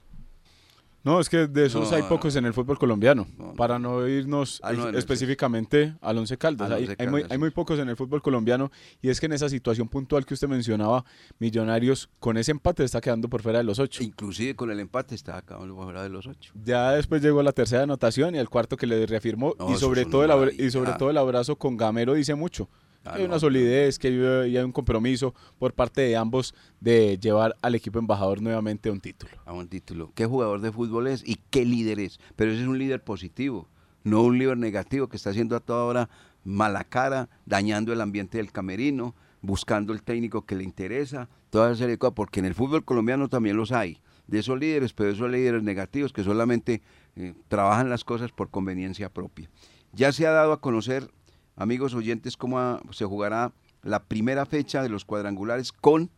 No, 1.07 1.21
es 1.21 1.29
que 1.29 1.47
de 1.47 1.67
esos 1.67 1.89
No, 1.89 1.95
hay 1.95 2.03
pocos 2.03 2.35
en 2.35 2.45
el 2.45 2.53
fútbol 2.53 2.77
colombiano. 2.77 3.25
No, 3.37 3.47
no. 3.47 3.53
Para 3.53 3.79
no 3.79 4.05
irnos 4.07 4.59
Ah, 4.61 4.73
no, 4.73 4.89
específicamente 4.89 5.95
al 6.01 6.17
Once 6.17 6.37
Caldas. 6.37 6.69
Al 6.69 6.95
Hay, 6.99 7.07
muy, 7.07 7.23
hay 7.29 7.37
muy 7.37 7.49
pocos 7.51 7.79
en 7.79 7.87
el 7.87 7.95
fútbol 7.95 8.21
colombiano. 8.21 8.71
Y 9.01 9.07
es 9.07 9.21
que 9.21 9.27
en 9.27 9.31
esa 9.31 9.47
situación 9.47 9.87
puntual 9.87 10.25
que 10.25 10.33
usted 10.33 10.49
mencionaba, 10.49 11.05
Millonarios 11.39 12.09
con 12.19 12.35
ese 12.35 12.51
empate 12.51 12.83
está 12.83 12.99
quedando 12.99 13.29
por 13.29 13.41
fuera 13.41 13.59
de 13.59 13.63
los 13.63 13.79
ocho. 13.79 14.03
Inclusive 14.03 14.55
con 14.55 14.69
el 14.69 14.81
empate 14.81 15.15
está 15.15 15.37
acabando 15.37 15.75
fuera 15.75 16.03
de 16.03 16.09
los 16.09 16.27
ocho. 16.27 16.51
Ya 16.61 16.91
después 16.91 17.21
llegó 17.21 17.41
la 17.41 17.53
tercera 17.53 17.83
anotación 17.83 18.35
y 18.35 18.39
el 18.39 18.49
cuarto 18.49 18.75
que 18.75 18.85
le 18.85 19.05
reafirmó. 19.05 19.55
Y, 19.69 19.77
sobre 19.77 20.03
todo 20.03 20.25
el, 20.25 20.59
y 20.59 20.69
sobre 20.71 20.91
todo 20.93 21.09
el 21.09 21.17
abrazo 21.17 21.55
con 21.55 21.77
Gamero 21.77 22.15
dice 22.15 22.35
mucho. 22.35 22.67
Ah, 23.05 23.13
hay 23.13 23.21
no, 23.21 23.29
una 23.29 23.39
solidez, 23.39 23.99
que 23.99 24.07
hay 24.07 24.57
un 24.57 24.71
compromiso 24.71 25.33
por 25.59 25.73
parte 25.73 26.01
de 26.01 26.15
ambos 26.17 26.53
de 26.79 27.17
llevar 27.17 27.55
al 27.61 27.75
equipo 27.75 27.99
embajador 27.99 28.41
nuevamente 28.41 28.89
a 28.89 28.91
un 28.91 28.99
título. 28.99 29.31
a 29.45 29.53
un 29.53 29.67
título. 29.67 30.11
¿Qué 30.15 30.25
jugador 30.25 30.61
de 30.61 30.71
fútbol 30.71 31.07
es 31.07 31.23
y 31.27 31.39
qué 31.49 31.65
líder 31.65 31.99
es? 31.99 32.19
Pero 32.35 32.51
ese 32.51 32.61
es 32.61 32.67
un 32.67 32.77
líder 32.77 33.03
positivo, 33.03 33.67
no 34.03 34.23
un 34.23 34.37
líder 34.37 34.57
negativo 34.57 35.07
que 35.07 35.17
está 35.17 35.29
haciendo 35.29 35.55
a 35.55 35.59
toda 35.59 35.83
hora 35.83 36.09
mala 36.43 36.85
cara, 36.85 37.29
dañando 37.45 37.91
el 37.91 38.01
ambiente 38.01 38.37
del 38.37 38.51
camerino, 38.51 39.15
buscando 39.41 39.93
el 39.93 40.01
técnico 40.01 40.45
que 40.45 40.55
le 40.55 40.63
interesa, 40.63 41.29
toda 41.49 41.69
esa 41.71 41.79
serie 41.79 41.91
de 41.91 41.97
cosas, 41.97 42.15
porque 42.15 42.39
en 42.39 42.45
el 42.45 42.55
fútbol 42.55 42.85
colombiano 42.85 43.27
también 43.27 43.57
los 43.57 43.71
hay, 43.71 44.01
de 44.27 44.39
esos 44.39 44.59
líderes, 44.59 44.93
pero 44.93 45.09
esos 45.09 45.29
líderes 45.29 45.63
negativos 45.63 46.13
que 46.13 46.23
solamente 46.23 46.81
eh, 47.15 47.33
trabajan 47.47 47.89
las 47.89 48.03
cosas 48.03 48.31
por 48.31 48.49
conveniencia 48.49 49.09
propia. 49.09 49.49
Ya 49.93 50.11
se 50.11 50.27
ha 50.27 50.31
dado 50.31 50.53
a 50.53 50.61
conocer, 50.61 51.09
amigos 51.57 51.93
oyentes, 51.93 52.37
cómo 52.37 52.79
se 52.91 53.03
jugará 53.05 53.51
la 53.83 54.03
primera 54.03 54.45
fecha 54.45 54.81
de 54.81 54.89
los 54.89 55.03
cuadrangulares 55.03 55.71
con 55.73 56.09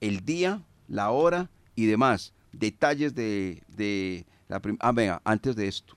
el 0.00 0.24
día, 0.24 0.62
la 0.88 1.10
hora 1.10 1.50
y 1.74 1.84
demás. 1.86 2.32
Detalles 2.52 3.14
de, 3.14 3.62
de 3.76 4.24
la 4.48 4.60
prim- 4.60 4.78
Ah, 4.80 4.92
venga, 4.92 5.20
antes 5.24 5.56
de 5.56 5.68
esto. 5.68 5.96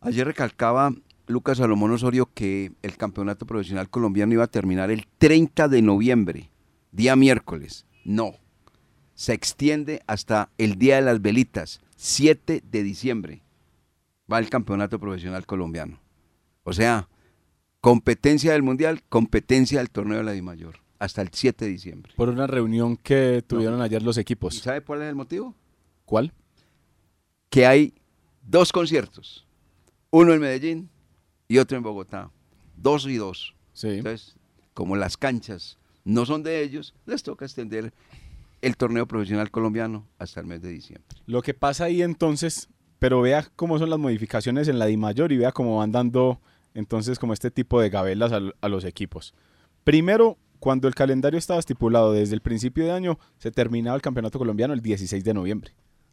Ayer 0.00 0.26
recalcaba 0.26 0.92
Lucas 1.26 1.58
Salomón 1.58 1.90
Osorio 1.92 2.30
que 2.32 2.72
el 2.82 2.96
campeonato 2.96 3.46
profesional 3.46 3.88
colombiano 3.90 4.32
iba 4.34 4.44
a 4.44 4.48
terminar 4.48 4.90
el 4.90 5.06
30 5.18 5.68
de 5.68 5.82
noviembre, 5.82 6.50
día 6.92 7.16
miércoles. 7.16 7.86
No. 8.04 8.32
Se 9.14 9.32
extiende 9.32 10.02
hasta 10.06 10.50
el 10.58 10.76
día 10.78 10.96
de 10.96 11.02
las 11.02 11.20
velitas, 11.20 11.80
7 11.96 12.62
de 12.64 12.82
diciembre. 12.82 13.42
Va 14.32 14.38
el 14.38 14.48
campeonato 14.48 15.00
profesional 15.00 15.44
colombiano. 15.46 15.98
O 16.62 16.72
sea, 16.72 17.08
competencia 17.80 18.52
del 18.52 18.62
Mundial, 18.62 19.02
competencia 19.08 19.78
del 19.78 19.90
torneo 19.90 20.18
de 20.18 20.24
la 20.24 20.32
Dimayor, 20.32 20.80
hasta 20.98 21.22
el 21.22 21.30
7 21.32 21.64
de 21.64 21.70
diciembre. 21.70 22.12
Por 22.16 22.28
una 22.28 22.46
reunión 22.46 22.96
que 22.96 23.42
tuvieron 23.46 23.80
ayer 23.80 24.02
los 24.02 24.16
¿Y 24.16 24.20
equipos. 24.20 24.56
sabe 24.58 24.80
cuál 24.82 25.02
es 25.02 25.08
el 25.08 25.14
motivo? 25.14 25.54
¿Cuál? 26.04 26.32
que 27.50 27.66
hay 27.66 27.94
dos 28.42 28.72
conciertos, 28.72 29.46
uno 30.10 30.32
en 30.32 30.40
Medellín 30.40 30.90
y 31.48 31.58
otro 31.58 31.76
en 31.76 31.82
Bogotá, 31.82 32.30
dos 32.76 33.06
y 33.06 33.16
dos. 33.16 33.54
Sí. 33.72 33.88
Entonces, 33.88 34.36
como 34.74 34.96
las 34.96 35.16
canchas 35.16 35.78
no 36.04 36.26
son 36.26 36.42
de 36.42 36.62
ellos, 36.62 36.94
les 37.06 37.22
toca 37.22 37.44
extender 37.44 37.92
el 38.60 38.76
torneo 38.76 39.06
profesional 39.06 39.50
colombiano 39.50 40.06
hasta 40.18 40.40
el 40.40 40.46
mes 40.46 40.62
de 40.62 40.70
diciembre. 40.70 41.06
Lo 41.26 41.42
que 41.42 41.54
pasa 41.54 41.84
ahí 41.84 42.02
entonces, 42.02 42.68
pero 42.98 43.20
vea 43.20 43.46
cómo 43.56 43.78
son 43.78 43.90
las 43.90 43.98
modificaciones 43.98 44.68
en 44.68 44.78
la 44.78 44.86
Di 44.86 44.96
Mayor 44.96 45.32
y 45.32 45.36
vea 45.36 45.52
cómo 45.52 45.78
van 45.78 45.92
dando 45.92 46.40
entonces 46.78 47.18
como 47.18 47.32
este 47.32 47.50
tipo 47.50 47.80
de 47.80 47.90
gabelas 47.90 48.32
a, 48.32 48.40
a 48.60 48.68
los 48.68 48.84
equipos. 48.84 49.34
Primero, 49.82 50.38
cuando 50.60 50.86
el 50.86 50.94
calendario 50.94 51.38
estaba 51.38 51.58
estipulado 51.58 52.12
desde 52.12 52.34
el 52.34 52.40
principio 52.40 52.84
de 52.84 52.92
año, 52.92 53.18
se 53.38 53.50
terminaba 53.50 53.96
el 53.96 54.02
campeonato 54.02 54.38
colombiano 54.38 54.74
el 54.74 54.80
16 54.80 55.24
de 55.24 55.34
noviembre, 55.34 55.72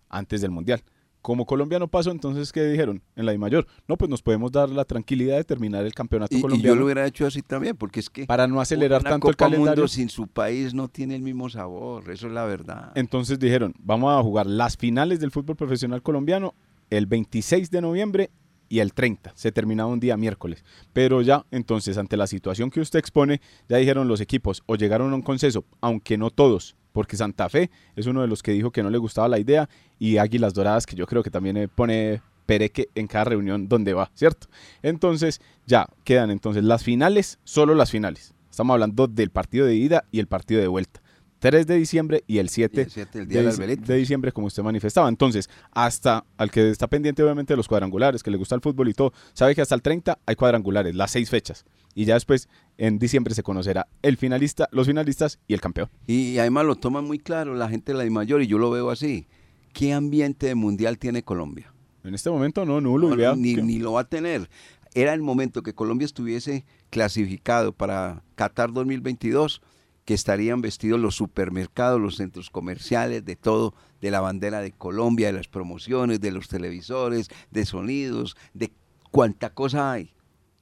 antes 0.10 0.42
del 0.42 0.52
Mundial. 0.52 0.82
Como 1.22 1.46
colombiano 1.46 1.88
pasó, 1.88 2.12
entonces, 2.12 2.52
¿qué 2.52 2.64
dijeron 2.64 3.02
en 3.16 3.26
la 3.26 3.32
Di 3.32 3.40
Mayor? 3.40 3.66
No, 3.88 3.98
pues 3.98 4.10
nos 4.10 4.22
podemos 4.22 4.52
dar 4.52 4.70
la 4.70 4.86
tranquilidad 4.86 5.38
de 5.38 5.44
terminar 5.44 5.84
el 5.86 5.94
campeonato 5.94 6.36
Y, 6.36 6.40
y 6.40 6.42
colombiano 6.42 6.76
yo 6.76 6.80
lo 6.80 6.86
hubiera 6.86 7.06
hecho 7.06 7.26
así 7.26 7.42
también, 7.42 7.76
porque 7.76 8.00
es 8.00 8.10
que 8.10 8.26
para 8.26 8.48
no 8.48 8.62
acelerar 8.62 9.02
una 9.02 9.10
tanto 9.12 9.30
el 9.30 9.36
calendario. 9.36 9.76
Mundo 9.76 9.88
sin 9.88 10.10
su 10.10 10.28
país 10.28 10.74
no 10.74 10.88
tiene 10.88 11.16
el 11.16 11.22
mismo 11.24 11.50
sabor, 11.50 12.12
eso 12.12 12.28
es 12.28 12.34
la 12.34 12.46
verdad. 12.46 12.92
Entonces 12.96 13.40
dijeron, 13.40 13.74
vamos 13.80 14.14
a 14.14 14.22
jugar 14.22 14.46
las 14.46 14.78
finales 14.78 15.20
del 15.20 15.32
fútbol 15.32 15.56
profesional 15.56 16.04
colombiano 16.04 16.54
el 16.92 17.08
26 17.08 17.72
de 17.72 17.82
noviembre 17.82 18.30
y 18.70 18.80
el 18.80 18.94
30. 18.94 19.32
Se 19.36 19.52
terminaba 19.52 19.90
un 19.90 20.00
día 20.00 20.18
miércoles. 20.18 20.64
Pero 20.94 21.22
ya, 21.22 21.46
entonces, 21.52 21.98
ante 21.98 22.18
la 22.18 22.28
situación 22.28 22.70
que 22.70 22.80
usted 22.80 23.00
expone, 23.00 23.42
ya 23.70 23.78
dijeron 23.78 24.08
los 24.08 24.22
equipos 24.22 24.64
o 24.66 24.76
llegaron 24.76 25.12
a 25.12 25.16
un 25.16 25.22
consenso, 25.22 25.66
aunque 25.82 26.18
no 26.18 26.30
todos, 26.30 26.76
porque 26.92 27.18
Santa 27.18 27.50
Fe 27.50 27.70
es 27.96 28.08
uno 28.08 28.22
de 28.22 28.28
los 28.28 28.42
que 28.42 28.52
dijo 28.52 28.72
que 28.72 28.84
no 28.84 28.90
le 28.90 28.98
gustaba 28.98 29.28
la 29.28 29.40
idea 29.40 29.70
y 30.00 30.18
Águilas 30.18 30.54
Doradas, 30.54 30.86
que 30.86 30.96
yo 30.96 31.06
creo 31.08 31.24
que 31.24 31.30
también 31.30 31.58
eh, 31.58 31.68
pone 31.68 32.22
pereque 32.46 32.90
en 32.96 33.08
cada 33.08 33.26
reunión 33.26 33.68
donde 33.68 33.94
va, 33.94 34.12
¿cierto? 34.14 34.48
Entonces, 34.82 35.42
ya 35.66 35.88
quedan 36.04 36.32
entonces 36.32 36.64
las 36.64 36.84
finales, 36.84 37.40
solo 37.44 37.76
las 37.76 37.92
finales. 37.92 38.34
Estamos 38.50 38.76
hablando 38.76 39.08
del 39.08 39.32
partido 39.32 39.66
de 39.66 39.76
ida 39.76 40.06
y 40.12 40.20
el 40.20 40.28
partido 40.28 40.62
de 40.62 40.68
vuelta. 40.68 41.02
3 41.50 41.68
de 41.68 41.76
diciembre 41.76 42.24
y 42.26 42.40
el 42.40 42.50
7, 42.50 42.82
Y 42.82 42.84
el 42.84 42.90
7, 42.90 43.20
el 43.20 43.28
día 43.28 43.44
de 43.44 43.96
diciembre, 43.98 44.32
como 44.32 44.48
usted 44.48 44.64
manifestaba. 44.64 45.08
Entonces, 45.10 45.48
hasta 45.72 46.26
al 46.38 46.50
que 46.50 46.72
está 46.72 46.88
pendiente, 46.88 47.22
obviamente, 47.22 47.54
de 47.54 47.58
los 47.58 47.68
cuadrangulares, 47.68 48.24
que 48.24 48.32
le 48.32 48.38
gusta 48.38 48.56
el 48.56 48.62
fútbol 48.62 48.90
y 48.90 48.96
todo, 48.96 49.14
sabe 49.34 49.54
que 49.54 49.62
hasta 49.62 49.76
el 49.76 49.84
30 49.84 50.18
hay 50.26 50.36
cuadrangulares, 50.36 50.96
las 50.96 51.12
seis 51.12 51.30
fechas. 51.30 51.64
Y 51.94 52.06
ya 52.06 52.16
después, 52.16 52.50
en 52.80 52.98
diciembre, 52.98 53.36
se 53.36 53.44
conocerá 53.44 53.88
el 54.02 54.18
finalista, 54.18 54.68
los 54.72 54.88
finalistas 54.88 55.38
y 55.48 55.54
el 55.54 55.62
campeón. 55.62 55.90
Y 56.08 56.40
además 56.40 56.66
lo 56.66 56.78
toman 56.78 57.06
muy 57.06 57.20
claro 57.20 57.54
la 57.54 57.70
gente 57.70 57.94
de 57.94 58.04
la 58.04 58.10
Mayor 58.10 58.42
y 58.42 58.48
yo 58.48 58.58
lo 58.58 58.72
veo 58.72 58.90
así. 58.90 59.28
¿Qué 59.72 59.94
ambiente 59.94 60.48
de 60.48 60.56
mundial 60.56 60.98
tiene 60.98 61.22
Colombia? 61.22 61.72
En 62.04 62.16
este 62.16 62.32
momento, 62.32 62.66
no, 62.66 62.82
nulo. 62.82 63.16
No, 63.16 63.36
ni, 63.36 63.54
que- 63.56 63.62
ni 63.62 63.78
lo 63.78 63.94
va 63.94 64.02
a 64.02 64.10
tener. 64.10 64.50
Era 64.96 65.14
el 65.14 65.22
momento 65.22 65.62
que 65.62 65.74
Colombia 65.74 66.06
estuviese 66.06 66.66
clasificado 66.90 67.72
para 67.72 68.24
Qatar 68.36 68.72
2022, 68.74 69.62
que 70.06 70.14
estarían 70.14 70.62
vestidos 70.62 71.00
los 71.00 71.16
supermercados, 71.16 72.00
los 72.00 72.18
centros 72.18 72.50
comerciales, 72.50 73.26
de 73.26 73.36
todo, 73.36 73.74
de 74.02 74.12
la 74.12 74.22
bandera 74.22 74.62
de 74.62 74.72
Colombia, 74.72 75.28
de 75.28 75.34
las 75.34 75.48
promociones, 75.48 76.22
de 76.22 76.32
los 76.32 76.48
televisores, 76.48 77.30
de 77.52 77.66
sonidos, 77.66 78.38
de 78.54 78.72
cuánta 79.12 79.50
cosa 79.50 79.92
hay. 79.92 80.14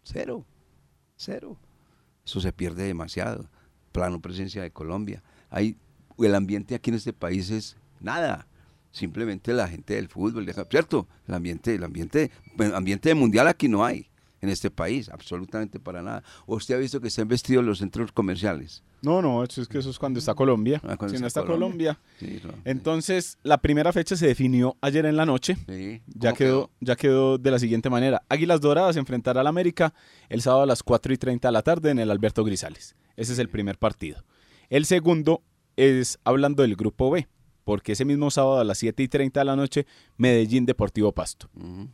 Cero, 0.03 0.45
cero. 1.17 1.57
Eso 2.25 2.39
se 2.39 2.53
pierde 2.53 2.83
demasiado. 2.83 3.49
Plano 3.91 4.21
presencia 4.21 4.61
de 4.61 4.71
Colombia. 4.71 5.21
Hay, 5.49 5.77
el 6.17 6.35
ambiente 6.35 6.73
aquí 6.73 6.89
en 6.89 6.95
este 6.95 7.13
país 7.13 7.49
es 7.49 7.75
nada 7.99 8.47
simplemente 8.93 9.51
la 9.53 9.67
gente 9.67 9.95
del 9.95 10.07
fútbol, 10.07 10.47
¿cierto? 10.69 11.07
El 11.27 11.33
ambiente, 11.33 11.75
el 11.75 11.83
ambiente, 11.83 12.31
el 12.57 12.75
ambiente 12.75 13.13
mundial 13.15 13.47
aquí 13.47 13.67
no 13.67 13.83
hay 13.83 14.07
en 14.39 14.49
este 14.49 14.69
país, 14.69 15.09
absolutamente 15.09 15.79
para 15.79 16.01
nada. 16.01 16.23
¿O 16.45 16.55
usted 16.55 16.75
ha 16.75 16.77
visto 16.77 17.01
que 17.01 17.07
están 17.07 17.27
vestidos 17.27 17.65
los 17.65 17.79
centros 17.79 18.11
comerciales? 18.11 18.83
No, 19.03 19.21
no, 19.21 19.43
eso 19.43 19.61
es 19.61 19.67
que 19.67 19.79
eso 19.79 19.89
es 19.89 19.99
cuando 19.99 20.17
está 20.17 20.33
Colombia. 20.33 20.79
Ah, 20.83 20.95
cuando 20.95 21.15
si 21.15 21.21
no 21.21 21.27
está 21.27 21.41
está 21.41 21.51
Colombia. 21.51 21.99
Sí, 22.19 22.39
no. 22.41 22.53
Entonces, 22.63 23.37
la 23.43 23.57
primera 23.57 23.91
fecha 23.91 24.15
se 24.15 24.27
definió 24.27 24.77
ayer 24.79 25.05
en 25.05 25.17
la 25.17 25.25
noche. 25.25 25.57
Sí. 25.67 26.01
Ya 26.07 26.29
¿Cómo 26.29 26.37
quedó, 26.37 26.71
ya 26.79 26.95
quedó 26.95 27.37
de 27.37 27.51
la 27.51 27.59
siguiente 27.59 27.89
manera. 27.89 28.23
Águilas 28.29 28.61
Doradas 28.61 28.95
enfrentará 28.95 29.41
al 29.41 29.47
América 29.47 29.93
el 30.29 30.41
sábado 30.41 30.63
a 30.63 30.65
las 30.65 30.83
4 30.83 31.13
y 31.13 31.17
30 31.17 31.49
de 31.49 31.51
la 31.51 31.61
tarde 31.63 31.91
en 31.91 31.99
el 31.99 32.09
Alberto 32.09 32.45
Grisales. 32.45 32.95
Ese 33.17 33.33
es 33.33 33.39
el 33.39 33.49
primer 33.49 33.77
partido. 33.77 34.23
El 34.69 34.85
segundo 34.85 35.43
es 35.75 36.17
hablando 36.23 36.63
del 36.63 36.77
grupo 36.77 37.11
B, 37.11 37.27
porque 37.63 37.93
ese 37.93 38.05
mismo 38.05 38.31
sábado 38.31 38.59
a 38.59 38.63
las 38.63 38.77
7 38.77 39.03
y 39.03 39.07
30 39.07 39.39
de 39.39 39.45
la 39.45 39.55
noche, 39.55 39.85
Medellín 40.17 40.65
Deportivo 40.65 41.11
Pasto. 41.11 41.49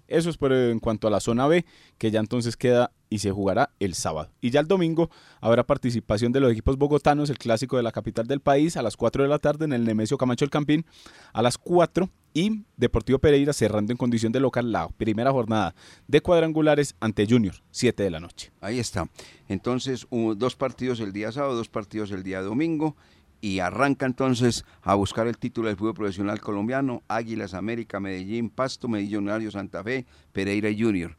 Eso 0.07 0.29
es 0.29 0.37
por, 0.37 0.51
en 0.53 0.79
cuanto 0.79 1.07
a 1.07 1.11
la 1.11 1.19
zona 1.19 1.47
B, 1.47 1.65
que 1.97 2.11
ya 2.11 2.19
entonces 2.19 2.57
queda 2.57 2.91
y 3.09 3.19
se 3.19 3.31
jugará 3.31 3.71
el 3.79 3.95
sábado. 3.95 4.29
Y 4.39 4.51
ya 4.51 4.59
el 4.59 4.67
domingo 4.67 5.09
habrá 5.41 5.65
participación 5.65 6.31
de 6.31 6.39
los 6.39 6.51
equipos 6.51 6.77
bogotanos, 6.77 7.29
el 7.29 7.37
clásico 7.37 7.77
de 7.77 7.83
la 7.83 7.91
capital 7.91 8.27
del 8.27 8.39
país, 8.39 8.77
a 8.77 8.81
las 8.81 8.95
4 8.97 9.23
de 9.23 9.29
la 9.29 9.39
tarde 9.39 9.65
en 9.65 9.73
el 9.73 9.83
Nemesio 9.83 10.17
Camacho 10.17 10.45
El 10.45 10.51
Campín, 10.51 10.85
a 11.33 11.41
las 11.41 11.57
4 11.57 12.09
y 12.33 12.63
Deportivo 12.77 13.19
Pereira 13.19 13.53
cerrando 13.53 13.91
en 13.91 13.97
condición 13.97 14.31
de 14.31 14.39
local 14.39 14.71
la 14.71 14.87
primera 14.89 15.31
jornada 15.31 15.73
de 16.07 16.21
cuadrangulares 16.21 16.95
ante 16.99 17.25
Junior, 17.27 17.55
7 17.71 18.03
de 18.03 18.11
la 18.11 18.19
noche. 18.19 18.51
Ahí 18.61 18.79
está. 18.79 19.09
Entonces, 19.47 20.07
dos 20.35 20.55
partidos 20.55 20.99
el 20.99 21.11
día 21.11 21.31
sábado, 21.31 21.55
dos 21.55 21.69
partidos 21.69 22.11
el 22.11 22.23
día 22.23 22.41
domingo. 22.41 22.95
Y 23.41 23.59
arranca 23.59 24.05
entonces 24.05 24.65
a 24.81 24.95
buscar 24.95 25.27
el 25.27 25.37
título 25.37 25.67
del 25.69 25.77
fútbol 25.77 25.93
profesional 25.93 26.41
colombiano. 26.41 27.03
Águilas, 27.07 27.53
América, 27.53 27.99
Medellín, 27.99 28.49
Pasto, 28.49 28.87
Millonario, 28.87 29.49
Santa 29.51 29.83
Fe, 29.83 30.05
Pereira 30.33 30.69
Junior. 30.77 31.15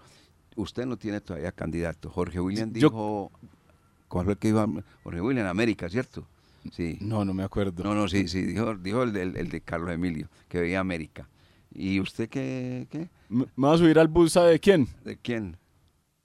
Usted 0.56 0.84
no 0.84 0.96
tiene 0.98 1.20
todavía 1.20 1.52
candidato. 1.52 2.10
Jorge 2.10 2.38
William 2.40 2.72
Yo- 2.72 2.88
dijo... 2.90 3.30
¿Cuál 4.08 4.24
fue 4.24 4.32
el 4.34 4.38
que 4.38 4.48
dijo? 4.48 4.66
Jorge 5.04 5.20
William, 5.20 5.46
América, 5.46 5.88
¿cierto? 5.88 6.26
Sí. 6.72 6.98
No, 7.00 7.24
no 7.24 7.32
me 7.32 7.42
acuerdo. 7.44 7.82
No, 7.84 7.94
no, 7.94 8.08
sí, 8.08 8.28
sí, 8.28 8.42
dijo, 8.42 8.74
dijo 8.76 9.02
el, 9.04 9.12
del- 9.12 9.36
el 9.36 9.48
de 9.48 9.60
Carlos 9.62 9.90
Emilio, 9.92 10.28
que 10.48 10.60
veía 10.60 10.80
América. 10.80 11.28
¿Y 11.72 12.00
usted 12.00 12.28
qué? 12.28 12.86
qué? 12.90 13.08
Me 13.28 13.46
voy 13.54 13.74
a 13.74 13.78
subir 13.78 13.98
al 13.98 14.08
bus, 14.08 14.32
¿sabe 14.32 14.50
de 14.50 14.60
quién? 14.60 14.88
¿De 15.04 15.16
quién? 15.16 15.56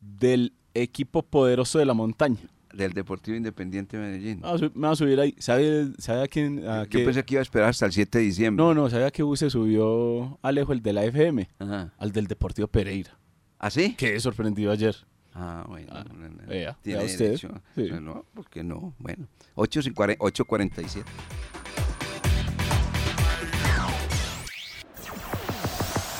Del 0.01 0.51
equipo 0.73 1.21
poderoso 1.23 1.77
de 1.79 1.85
la 1.85 1.93
montaña. 1.93 2.39
Del 2.76 2.93
Deportivo 2.93 3.38
Independiente 3.38 3.97
de 3.97 4.03
Medellín. 4.03 4.38
Me 4.41 4.47
va 4.47 4.53
a 4.53 4.57
su- 4.57 4.71
me 4.76 4.88
va 4.88 4.93
a 4.93 4.95
subir 4.95 5.19
ahí. 5.19 5.36
¿Sabe, 5.39 5.88
sabe 5.97 6.23
a 6.23 6.28
quién? 6.28 6.67
a 6.67 6.84
Yo 6.84 6.89
qué- 6.89 7.05
pensé 7.05 7.23
que 7.23 7.36
iba 7.36 7.39
a 7.39 7.43
esperar 7.43 7.69
hasta 7.69 7.86
el 7.86 7.91
7 7.91 8.19
de 8.19 8.23
diciembre. 8.26 8.63
No, 8.63 8.73
no, 8.73 8.89
¿sabe 8.89 9.05
a 9.05 9.11
qué 9.11 9.23
bus 9.23 9.39
se 9.39 9.49
subió 9.49 10.38
Alejo, 10.41 10.73
el 10.73 10.82
de 10.82 10.93
la 10.93 11.03
FM? 11.05 11.49
Ajá. 11.59 11.93
Al 11.97 12.11
del 12.11 12.28
Deportivo 12.28 12.67
Pereira. 12.67 13.17
¿Ah, 13.59 13.69
sí? 13.69 13.95
Quedé 13.95 14.19
sorprendido 14.19 14.71
ayer. 14.71 14.95
Ah, 15.34 15.65
bueno. 15.67 15.88
Ah, 15.91 16.05
no, 16.07 16.30
no, 16.30 16.38
vea, 16.47 16.78
Tiene 16.82 16.99
vea 16.99 17.07
usted. 17.11 17.26
derecho. 17.26 17.61
Sí. 17.76 17.89
No, 17.91 17.99
No, 17.99 18.26
¿por 18.34 18.49
qué 18.49 18.63
no? 18.63 18.93
Bueno, 18.99 19.28
8.47. 19.55 21.03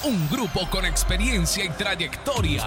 Un 0.08 0.30
grupo 0.30 0.70
con 0.70 0.86
experiencia 0.86 1.66
y 1.66 1.70
trayectoria. 1.70 2.64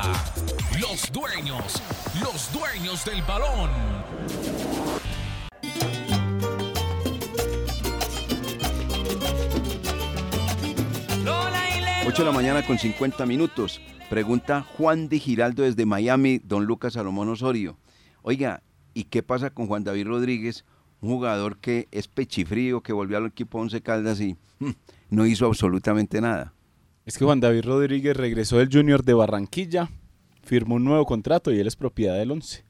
Los 0.81 1.13
dueños, 1.13 1.81
los 2.21 2.53
dueños 2.53 3.05
del 3.05 3.23
balón. 3.23 3.71
8 12.09 12.17
de 12.17 12.25
la 12.25 12.33
mañana 12.33 12.67
con 12.67 12.77
50 12.77 13.25
minutos. 13.25 13.81
Pregunta 14.11 14.63
Juan 14.77 15.09
de 15.09 15.21
Giraldo 15.21 15.63
desde 15.63 15.87
Miami, 15.87 16.41
don 16.43 16.65
Lucas 16.65 16.95
Salomón 16.95 17.29
Osorio. 17.29 17.79
Oiga, 18.23 18.65
¿y 18.95 19.05
qué 19.05 19.23
pasa 19.23 19.51
con 19.51 19.69
Juan 19.69 19.85
David 19.85 20.09
Rodríguez? 20.09 20.65
Un 21.01 21.11
jugador 21.11 21.59
que 21.59 21.87
es 21.93 22.09
pechifrío, 22.09 22.81
que 22.81 22.93
volvió 22.93 23.19
al 23.19 23.27
equipo 23.27 23.61
Once 23.61 23.81
Caldas 23.81 24.21
y 24.21 24.37
no 25.09 25.25
hizo 25.25 25.47
absolutamente 25.47 26.21
nada. 26.21 26.53
Es 27.09 27.17
que 27.17 27.25
Juan 27.25 27.41
David 27.41 27.65
Rodríguez 27.65 28.15
regresó 28.15 28.59
del 28.59 28.69
Junior 28.71 29.03
de 29.03 29.15
Barranquilla, 29.15 29.89
firmó 30.43 30.75
un 30.75 30.85
nuevo 30.85 31.07
contrato 31.07 31.51
y 31.51 31.59
él 31.59 31.67
es 31.67 31.75
propiedad 31.75 32.19
del 32.19 32.31
11. 32.31 32.65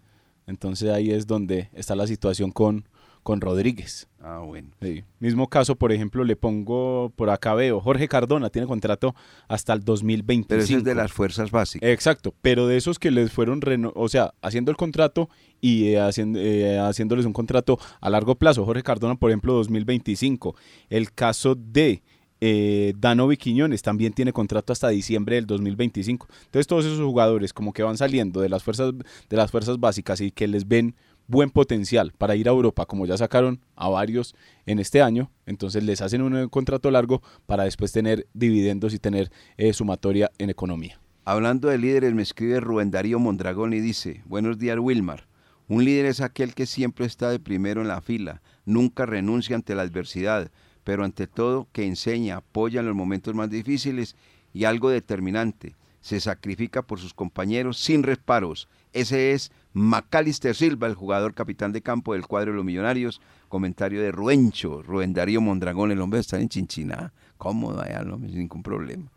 Entonces 0.47 0.91
ahí 0.91 1.11
es 1.11 1.27
donde 1.27 1.71
está 1.73 1.97
la 1.97 2.07
situación 2.07 2.53
con, 2.53 2.89
con 3.25 3.41
Rodríguez. 3.41 4.07
Ah, 4.21 4.39
bueno. 4.39 4.69
Sí. 4.81 5.03
Mismo 5.19 5.49
caso, 5.49 5.75
por 5.75 5.91
ejemplo, 5.91 6.23
le 6.23 6.37
pongo 6.37 7.13
por 7.17 7.31
acá 7.31 7.55
veo, 7.55 7.81
Jorge 7.81 8.07
Cardona 8.07 8.49
tiene 8.49 8.69
contrato 8.69 9.13
hasta 9.49 9.73
el 9.73 9.81
2025. 9.83 10.47
Pero 10.49 10.63
ese 10.63 10.75
es 10.77 10.85
de 10.85 10.95
las 10.95 11.11
fuerzas 11.11 11.51
básicas. 11.51 11.89
Exacto, 11.91 12.33
pero 12.41 12.69
de 12.69 12.77
esos 12.77 13.01
que 13.01 13.11
les 13.11 13.33
fueron, 13.33 13.61
reno- 13.61 13.93
o 13.97 14.09
sea, 14.09 14.35
haciendo 14.41 14.71
el 14.71 14.77
contrato 14.77 15.29
y 15.61 15.89
eh, 15.89 16.01
haciendo, 16.01 16.39
eh, 16.39 16.79
haciéndoles 16.79 17.27
un 17.27 17.33
contrato 17.33 17.77
a 18.01 18.09
largo 18.09 18.37
plazo. 18.37 18.65
Jorge 18.65 18.85
Cardona, 18.85 19.17
por 19.17 19.31
ejemplo, 19.33 19.55
2025. 19.55 20.55
El 20.91 21.13
caso 21.13 21.57
de 21.57 22.05
eh, 22.41 22.95
Danovi 22.99 23.37
Quiñones 23.37 23.83
también 23.83 24.13
tiene 24.13 24.33
contrato 24.33 24.73
hasta 24.73 24.89
diciembre 24.89 25.37
del 25.37 25.47
2025. 25.47 26.29
Entonces 26.47 26.67
todos 26.67 26.85
esos 26.85 27.01
jugadores 27.01 27.53
como 27.53 27.73
que 27.73 27.83
van 27.83 27.97
saliendo 27.97 28.41
de 28.41 28.49
las 28.49 28.63
fuerzas, 28.63 28.93
de 29.29 29.37
las 29.37 29.51
fuerzas 29.51 29.79
básicas 29.81 30.21
y 30.21 30.31
que 30.31 30.47
les 30.47 30.67
ven 30.67 30.95
buen 31.29 31.51
potencial 31.51 32.13
para 32.17 32.35
ir 32.35 32.49
a 32.49 32.53
Europa, 32.53 32.87
como 32.87 33.07
ya 33.07 33.17
sacaron 33.17 33.61
a 33.77 33.89
varios 33.89 34.35
en 34.67 34.79
este 34.79 35.03
año, 35.03 35.31
entonces 35.47 35.85
les 35.85 36.01
hacen 36.01 36.23
un 36.23 36.49
contrato 36.49 36.91
largo 36.91 37.23
para 37.47 37.65
después 37.65 37.93
tener 37.93 38.27
dividendos 38.33 38.95
y 38.95 38.99
tener 38.99 39.31
eh, 39.59 39.73
sumatoria 39.73 40.31
en 40.39 40.51
economía. 40.51 40.99
Hablando 41.25 41.69
de 41.69 41.77
líderes, 41.77 42.15
me 42.15 42.23
escribe 42.23 42.61
Rubén 42.61 42.91
Darío 42.91 43.19
Mondragón 43.19 43.75
y 43.75 43.81
dice, 43.81 44.23
buenos 44.25 44.59
días 44.59 44.79
Wilmar, 44.81 45.29
un 45.69 45.85
líder 45.85 46.07
es 46.07 46.23
aquel 46.23 46.55
que 46.55 46.65
siempre 46.65 47.05
está 47.05 47.31
de 47.31 47.39
primero 47.39 47.83
en 47.83 47.89
la 47.89 48.01
fila, 48.01 48.41
nunca 48.65 49.05
renuncia 49.05 49.55
ante 49.55 49.75
la 49.75 49.83
adversidad, 49.83 50.51
pero 50.89 51.05
ante 51.05 51.27
todo 51.27 51.69
que 51.71 51.85
enseña, 51.87 52.39
apoya 52.39 52.81
en 52.81 52.87
los 52.87 52.95
momentos 52.95 53.35
más 53.35 53.51
difíciles 53.51 54.17
y 54.55 54.65
algo 54.65 54.89
determinante, 54.89 55.77
se 56.01 56.19
sacrifica 56.19 56.81
por 56.81 56.99
sus 56.99 57.13
compañeros 57.13 57.77
sin 57.77 58.03
reparos. 58.03 58.71
Ese 58.95 59.33
es 59.33 59.53
Macalister 59.75 60.57
Silva, 60.57 60.87
el 60.87 60.95
jugador 60.95 61.35
capitán 61.35 61.73
de 61.73 61.83
campo 61.83 62.15
del 62.15 62.27
cuadro 62.27 62.53
de 62.53 62.57
los 62.57 62.65
millonarios. 62.65 63.21
Comentario 63.51 64.01
de 64.01 64.13
Ruencho, 64.13 64.81
Rubén 64.83 65.15
Mondragón, 65.43 65.93
el 65.93 66.01
hombre 66.01 66.21
está 66.21 66.41
en 66.41 66.49
Chinchiná, 66.49 67.13
cómodo 67.37 67.83
allá, 67.83 68.03
no, 68.03 68.17
sin 68.27 68.39
ningún 68.39 68.63
problema. 68.63 69.13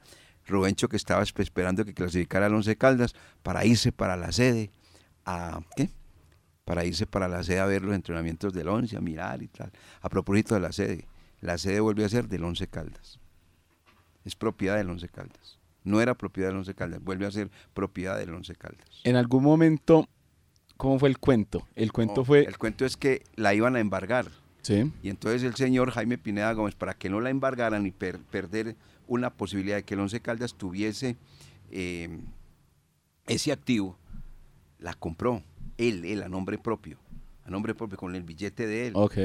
Rubencho 0.46 0.90
que 0.90 0.98
estaba 0.98 1.22
esp- 1.22 1.40
esperando 1.40 1.86
que 1.86 1.94
clasificara 1.94 2.48
al 2.48 2.54
Once 2.54 2.76
Caldas 2.76 3.16
para 3.44 3.64
irse 3.64 3.94
para 3.94 4.18
la 4.18 4.34
sede 4.34 4.72
a 5.24 5.62
¿qué? 5.78 5.90
Para 6.66 6.84
irse 6.84 7.06
para 7.06 7.30
la 7.30 7.44
sede 7.44 7.62
a 7.62 7.66
ver 7.66 7.82
los 7.82 7.96
entrenamientos 7.96 8.52
del 8.52 8.68
Once, 8.68 8.98
a 8.98 9.00
mirar 9.00 9.42
y 9.42 9.48
tal. 9.48 9.72
A 10.02 10.10
propósito 10.10 10.54
de 10.54 10.60
la 10.60 10.74
sede, 10.74 11.06
la 11.42 11.58
sede 11.58 11.80
volvió 11.80 12.06
a 12.06 12.10
ser 12.10 12.28
del 12.28 12.44
Once 12.44 12.68
Caldas. 12.68 13.20
Es 14.24 14.36
propiedad 14.36 14.78
del 14.78 14.90
Once 14.90 15.08
Caldas. 15.10 15.60
No 15.84 16.00
era 16.00 16.14
propiedad 16.16 16.50
del 16.50 16.58
Once 16.58 16.74
Caldas, 16.76 17.04
vuelve 17.04 17.26
a 17.26 17.32
ser 17.32 17.50
propiedad 17.74 18.18
del 18.18 18.34
Once 18.34 18.56
Caldas. 18.56 18.88
En 19.04 19.16
algún 19.16 19.44
momento, 19.44 20.08
¿cómo 20.78 21.00
fue 21.00 21.10
el 21.10 21.18
cuento? 21.18 21.68
El 21.76 21.92
cuento 21.92 22.22
Oh, 22.22 22.26
fue... 22.26 22.44
El 22.44 22.58
cuento 22.60 22.86
es 22.86 22.96
que 22.98 23.24
la 23.36 23.54
iban 23.56 23.76
a 23.76 23.80
embargar. 23.80 24.28
Sí. 24.62 24.92
Y 25.02 25.10
entonces 25.10 25.42
el 25.42 25.56
señor 25.56 25.90
Jaime 25.90 26.20
Pineda 26.20 26.54
Gómez, 26.54 26.76
para 26.76 26.94
que 26.94 27.10
no 27.10 27.20
la 27.20 27.32
embargaran 27.32 27.88
y 27.88 27.92
per- 27.92 28.20
perder 28.20 28.76
una 29.08 29.32
posibilidad 29.32 29.78
de 29.78 29.84
que 29.84 29.96
el 29.96 30.02
Once 30.02 30.22
Caldas 30.22 30.54
tuviese 30.54 31.18
eh, 31.72 32.20
ese 33.26 33.52
activo, 33.52 33.98
la 34.78 34.94
compró 34.94 35.42
él, 35.80 36.06
él, 36.06 36.22
a 36.22 36.30
nombre 36.30 36.60
propio, 36.60 37.00
a 37.44 37.50
nombre 37.50 37.74
propio, 37.76 37.98
con 37.98 38.16
el 38.16 38.24
billete 38.24 38.68
de 38.68 38.88
él. 38.88 38.94
Ok. 38.96 39.18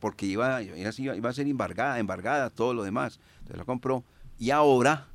porque 0.00 0.26
iba, 0.26 0.62
iba, 0.62 0.76
iba- 0.78 1.16
iba 1.16 1.30
a 1.30 1.32
ser 1.32 1.46
embargada, 1.46 1.98
embargada, 1.98 2.50
todo 2.50 2.74
lo 2.74 2.82
demás. 2.82 3.20
Entonces 3.38 3.56
la 3.58 3.64
compró 3.64 4.04
y 4.38 4.50
ahora 4.50 5.08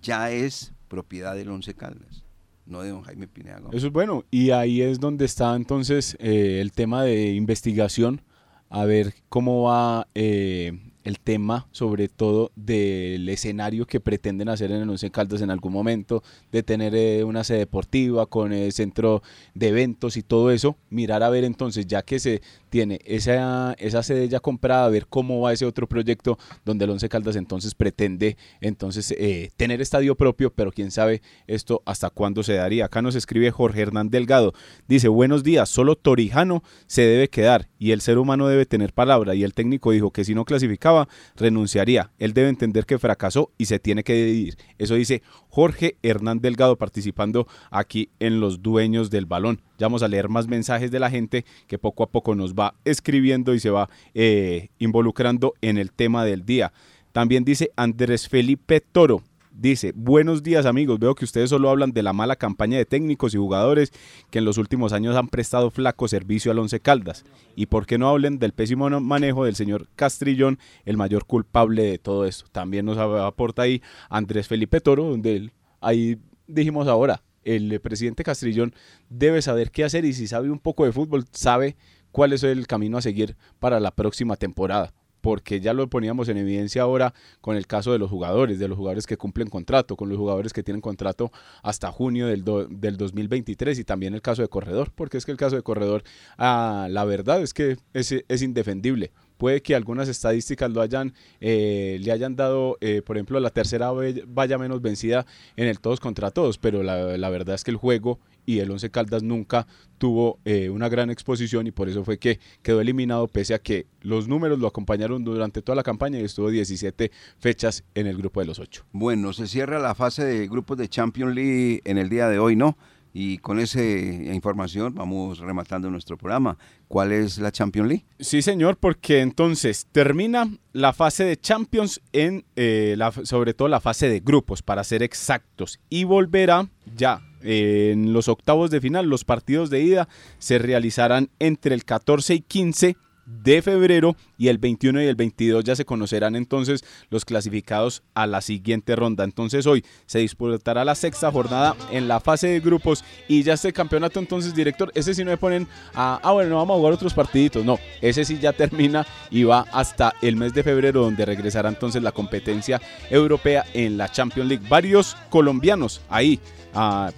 ya 0.00 0.30
es 0.30 0.72
propiedad 0.88 1.34
del 1.34 1.48
Once 1.48 1.74
Caldas, 1.74 2.24
no 2.66 2.82
de 2.82 2.90
don 2.90 3.02
Jaime 3.02 3.26
Pineda 3.26 3.58
Gómez. 3.58 3.76
Eso 3.78 3.88
es 3.88 3.92
bueno. 3.92 4.24
Y 4.30 4.50
ahí 4.50 4.80
es 4.82 5.00
donde 5.00 5.24
está 5.24 5.56
entonces 5.56 6.16
eh, 6.20 6.60
el 6.60 6.72
tema 6.72 7.02
de 7.02 7.32
investigación, 7.32 8.22
a 8.68 8.84
ver 8.84 9.14
cómo 9.28 9.62
va 9.64 10.06
eh, 10.14 10.92
el 11.04 11.20
tema, 11.20 11.68
sobre 11.70 12.08
todo 12.08 12.50
del 12.56 13.28
escenario 13.28 13.86
que 13.86 14.00
pretenden 14.00 14.48
hacer 14.48 14.72
en 14.72 14.82
el 14.82 14.90
Once 14.90 15.10
Caldas 15.10 15.42
en 15.42 15.50
algún 15.50 15.72
momento, 15.72 16.22
de 16.50 16.62
tener 16.62 16.94
eh, 16.94 17.22
una 17.24 17.44
sede 17.44 17.58
deportiva 17.58 18.26
con 18.26 18.52
eh, 18.52 18.72
centro 18.72 19.22
de 19.54 19.68
eventos 19.68 20.16
y 20.16 20.22
todo 20.22 20.50
eso. 20.50 20.76
Mirar 20.88 21.22
a 21.22 21.28
ver 21.28 21.44
entonces, 21.44 21.86
ya 21.86 22.02
que 22.02 22.18
se 22.18 22.40
tiene 22.74 22.98
esa, 23.04 23.76
esa 23.78 24.02
sede 24.02 24.28
ya 24.28 24.40
comprada, 24.40 24.86
a 24.86 24.88
ver 24.88 25.06
cómo 25.06 25.40
va 25.40 25.52
ese 25.52 25.64
otro 25.64 25.86
proyecto 25.86 26.38
donde 26.64 26.86
el 26.86 26.90
Once 26.90 27.08
Caldas 27.08 27.36
entonces 27.36 27.72
pretende 27.72 28.36
entonces 28.60 29.14
eh, 29.16 29.52
tener 29.56 29.80
estadio 29.80 30.16
propio, 30.16 30.52
pero 30.52 30.72
quién 30.72 30.90
sabe 30.90 31.22
esto 31.46 31.84
hasta 31.86 32.10
cuándo 32.10 32.42
se 32.42 32.54
daría. 32.54 32.86
Acá 32.86 33.00
nos 33.00 33.14
escribe 33.14 33.52
Jorge 33.52 33.82
Hernán 33.82 34.10
Delgado. 34.10 34.54
Dice, 34.88 35.06
buenos 35.06 35.44
días, 35.44 35.68
solo 35.68 35.94
Torijano 35.94 36.64
se 36.88 37.02
debe 37.02 37.28
quedar 37.28 37.68
y 37.78 37.92
el 37.92 38.00
ser 38.00 38.18
humano 38.18 38.48
debe 38.48 38.66
tener 38.66 38.92
palabra 38.92 39.36
y 39.36 39.44
el 39.44 39.54
técnico 39.54 39.92
dijo 39.92 40.10
que 40.10 40.24
si 40.24 40.34
no 40.34 40.44
clasificaba 40.44 41.06
renunciaría. 41.36 42.10
Él 42.18 42.34
debe 42.34 42.48
entender 42.48 42.86
que 42.86 42.98
fracasó 42.98 43.52
y 43.56 43.66
se 43.66 43.78
tiene 43.78 44.02
que 44.02 44.14
dividir. 44.14 44.56
Eso 44.78 44.96
dice 44.96 45.22
Jorge 45.54 45.96
Hernán 46.02 46.40
Delgado 46.40 46.74
participando 46.74 47.46
aquí 47.70 48.08
en 48.18 48.40
Los 48.40 48.60
Dueños 48.60 49.08
del 49.08 49.24
Balón. 49.24 49.60
Ya 49.78 49.86
vamos 49.86 50.02
a 50.02 50.08
leer 50.08 50.28
más 50.28 50.48
mensajes 50.48 50.90
de 50.90 50.98
la 50.98 51.10
gente 51.10 51.44
que 51.68 51.78
poco 51.78 52.02
a 52.02 52.08
poco 52.08 52.34
nos 52.34 52.54
va 52.54 52.74
escribiendo 52.84 53.54
y 53.54 53.60
se 53.60 53.70
va 53.70 53.88
eh, 54.14 54.70
involucrando 54.80 55.54
en 55.60 55.78
el 55.78 55.92
tema 55.92 56.24
del 56.24 56.44
día. 56.44 56.72
También 57.12 57.44
dice 57.44 57.70
Andrés 57.76 58.28
Felipe 58.28 58.80
Toro. 58.80 59.22
Dice, 59.56 59.92
buenos 59.94 60.42
días 60.42 60.66
amigos, 60.66 60.98
veo 60.98 61.14
que 61.14 61.24
ustedes 61.24 61.48
solo 61.48 61.70
hablan 61.70 61.92
de 61.92 62.02
la 62.02 62.12
mala 62.12 62.34
campaña 62.34 62.76
de 62.76 62.86
técnicos 62.86 63.34
y 63.34 63.36
jugadores 63.36 63.92
que 64.30 64.40
en 64.40 64.44
los 64.44 64.58
últimos 64.58 64.92
años 64.92 65.14
han 65.14 65.28
prestado 65.28 65.70
flaco 65.70 66.08
servicio 66.08 66.50
al 66.50 66.58
Once 66.58 66.80
Caldas. 66.80 67.24
¿Y 67.54 67.66
por 67.66 67.86
qué 67.86 67.96
no 67.96 68.08
hablen 68.08 68.40
del 68.40 68.52
pésimo 68.52 68.90
manejo 69.00 69.44
del 69.44 69.54
señor 69.54 69.88
Castrillón, 69.94 70.58
el 70.84 70.96
mayor 70.96 71.24
culpable 71.24 71.84
de 71.84 71.98
todo 71.98 72.24
esto? 72.24 72.46
También 72.50 72.84
nos 72.84 72.98
aporta 72.98 73.62
ahí 73.62 73.80
Andrés 74.10 74.48
Felipe 74.48 74.80
Toro, 74.80 75.04
donde 75.04 75.36
él, 75.36 75.52
ahí 75.80 76.18
dijimos 76.48 76.88
ahora, 76.88 77.22
el 77.44 77.80
presidente 77.80 78.24
Castrillón 78.24 78.74
debe 79.08 79.40
saber 79.40 79.70
qué 79.70 79.84
hacer 79.84 80.04
y 80.04 80.14
si 80.14 80.26
sabe 80.26 80.50
un 80.50 80.58
poco 80.58 80.84
de 80.84 80.90
fútbol, 80.90 81.26
sabe 81.30 81.76
cuál 82.10 82.32
es 82.32 82.42
el 82.42 82.66
camino 82.66 82.98
a 82.98 83.02
seguir 83.02 83.36
para 83.60 83.78
la 83.78 83.92
próxima 83.92 84.34
temporada 84.34 84.92
porque 85.24 85.58
ya 85.58 85.72
lo 85.72 85.88
poníamos 85.88 86.28
en 86.28 86.36
evidencia 86.36 86.82
ahora 86.82 87.14
con 87.40 87.56
el 87.56 87.66
caso 87.66 87.92
de 87.92 87.98
los 87.98 88.10
jugadores, 88.10 88.58
de 88.58 88.68
los 88.68 88.76
jugadores 88.76 89.06
que 89.06 89.16
cumplen 89.16 89.48
contrato, 89.48 89.96
con 89.96 90.10
los 90.10 90.18
jugadores 90.18 90.52
que 90.52 90.62
tienen 90.62 90.82
contrato 90.82 91.32
hasta 91.62 91.90
junio 91.90 92.26
del, 92.26 92.44
do- 92.44 92.66
del 92.66 92.98
2023 92.98 93.78
y 93.78 93.84
también 93.84 94.12
el 94.12 94.20
caso 94.20 94.42
de 94.42 94.48
Corredor, 94.48 94.92
porque 94.94 95.16
es 95.16 95.24
que 95.24 95.32
el 95.32 95.38
caso 95.38 95.56
de 95.56 95.62
Corredor, 95.62 96.02
ah, 96.36 96.88
la 96.90 97.06
verdad 97.06 97.40
es 97.40 97.54
que 97.54 97.78
es, 97.94 98.12
es 98.28 98.42
indefendible. 98.42 99.12
Puede 99.38 99.62
que 99.62 99.74
algunas 99.74 100.10
estadísticas 100.10 100.70
lo 100.70 100.82
hayan, 100.82 101.14
eh, 101.40 101.98
le 102.02 102.12
hayan 102.12 102.36
dado, 102.36 102.76
eh, 102.82 103.00
por 103.00 103.16
ejemplo, 103.16 103.40
la 103.40 103.48
tercera 103.48 103.92
vaya 104.26 104.58
menos 104.58 104.82
vencida 104.82 105.24
en 105.56 105.68
el 105.68 105.80
todos 105.80 106.00
contra 106.00 106.32
todos, 106.32 106.58
pero 106.58 106.82
la 106.82 107.30
verdad 107.30 107.54
es 107.54 107.64
que 107.64 107.70
el 107.70 107.78
juego 107.78 108.18
y 108.46 108.58
el 108.58 108.70
Once 108.70 108.90
Caldas 108.90 109.22
nunca 109.22 109.66
tuvo 109.98 110.38
eh, 110.44 110.70
una 110.70 110.88
gran 110.88 111.10
exposición 111.10 111.66
y 111.66 111.70
por 111.70 111.88
eso 111.88 112.04
fue 112.04 112.18
que 112.18 112.38
quedó 112.62 112.80
eliminado 112.80 113.26
pese 113.28 113.54
a 113.54 113.58
que 113.58 113.86
los 114.02 114.28
números 114.28 114.58
lo 114.58 114.66
acompañaron 114.66 115.24
durante 115.24 115.62
toda 115.62 115.76
la 115.76 115.82
campaña 115.82 116.20
y 116.20 116.24
estuvo 116.24 116.50
17 116.50 117.10
fechas 117.38 117.84
en 117.94 118.06
el 118.06 118.16
grupo 118.16 118.40
de 118.40 118.46
los 118.46 118.58
ocho. 118.58 118.84
Bueno, 118.92 119.32
se 119.32 119.46
cierra 119.46 119.78
la 119.78 119.94
fase 119.94 120.24
de 120.24 120.46
grupos 120.48 120.76
de 120.78 120.88
Champions 120.88 121.34
League 121.34 121.80
en 121.84 121.98
el 121.98 122.08
día 122.08 122.28
de 122.28 122.38
hoy, 122.38 122.56
¿no? 122.56 122.76
Y 123.16 123.38
con 123.38 123.60
esa 123.60 123.80
información 123.80 124.92
vamos 124.92 125.38
rematando 125.38 125.88
nuestro 125.88 126.18
programa. 126.18 126.58
¿Cuál 126.88 127.12
es 127.12 127.38
la 127.38 127.52
Champions 127.52 127.88
League? 127.88 128.04
Sí, 128.18 128.42
señor, 128.42 128.76
porque 128.76 129.20
entonces 129.20 129.86
termina 129.92 130.50
la 130.72 130.92
fase 130.92 131.22
de 131.22 131.36
Champions 131.36 132.00
en, 132.12 132.44
eh, 132.56 132.96
la, 132.98 133.12
sobre 133.12 133.54
todo 133.54 133.68
la 133.68 133.80
fase 133.80 134.08
de 134.08 134.18
grupos, 134.18 134.62
para 134.62 134.82
ser 134.82 135.04
exactos, 135.04 135.78
y 135.88 136.02
volverá 136.02 136.68
ya 136.96 137.22
en 137.44 138.12
los 138.12 138.28
octavos 138.28 138.70
de 138.70 138.80
final. 138.80 139.06
Los 139.06 139.24
partidos 139.24 139.70
de 139.70 139.82
ida 139.82 140.08
se 140.38 140.58
realizarán 140.58 141.30
entre 141.38 141.74
el 141.74 141.84
14 141.84 142.34
y 142.34 142.40
15 142.40 142.96
de 143.26 143.62
febrero 143.62 144.16
y 144.36 144.48
el 144.48 144.58
21 144.58 145.02
y 145.02 145.06
el 145.06 145.14
22 145.14 145.64
ya 145.64 145.76
se 145.76 145.84
conocerán 145.84 146.36
entonces 146.36 146.84
los 147.10 147.24
clasificados 147.24 148.02
a 148.14 148.26
la 148.26 148.40
siguiente 148.40 148.96
ronda. 148.96 149.24
Entonces 149.24 149.66
hoy 149.66 149.84
se 150.06 150.20
disputará 150.20 150.84
la 150.84 150.94
sexta 150.94 151.30
jornada 151.30 151.76
en 151.90 152.08
la 152.08 152.20
fase 152.20 152.48
de 152.48 152.60
grupos 152.60 153.04
y 153.28 153.42
ya 153.42 153.54
este 153.54 153.72
campeonato 153.72 154.18
entonces 154.18 154.54
director, 154.54 154.90
ese 154.94 155.14
sí 155.14 155.24
no 155.24 155.30
me 155.30 155.36
ponen 155.36 155.66
a, 155.94 156.20
ah 156.22 156.32
bueno, 156.32 156.50
no 156.50 156.56
vamos 156.56 156.74
a 156.74 156.78
jugar 156.78 156.92
otros 156.94 157.14
partiditos, 157.14 157.64
no, 157.64 157.78
ese 158.00 158.24
sí 158.24 158.38
ya 158.38 158.52
termina 158.52 159.06
y 159.30 159.44
va 159.44 159.66
hasta 159.72 160.14
el 160.22 160.36
mes 160.36 160.54
de 160.54 160.62
febrero 160.62 161.02
donde 161.02 161.24
regresará 161.24 161.68
entonces 161.68 162.02
la 162.02 162.12
competencia 162.12 162.80
europea 163.10 163.64
en 163.74 163.96
la 163.96 164.10
Champions 164.10 164.48
League. 164.48 164.66
Varios 164.68 165.16
colombianos 165.30 166.00
ahí 166.08 166.40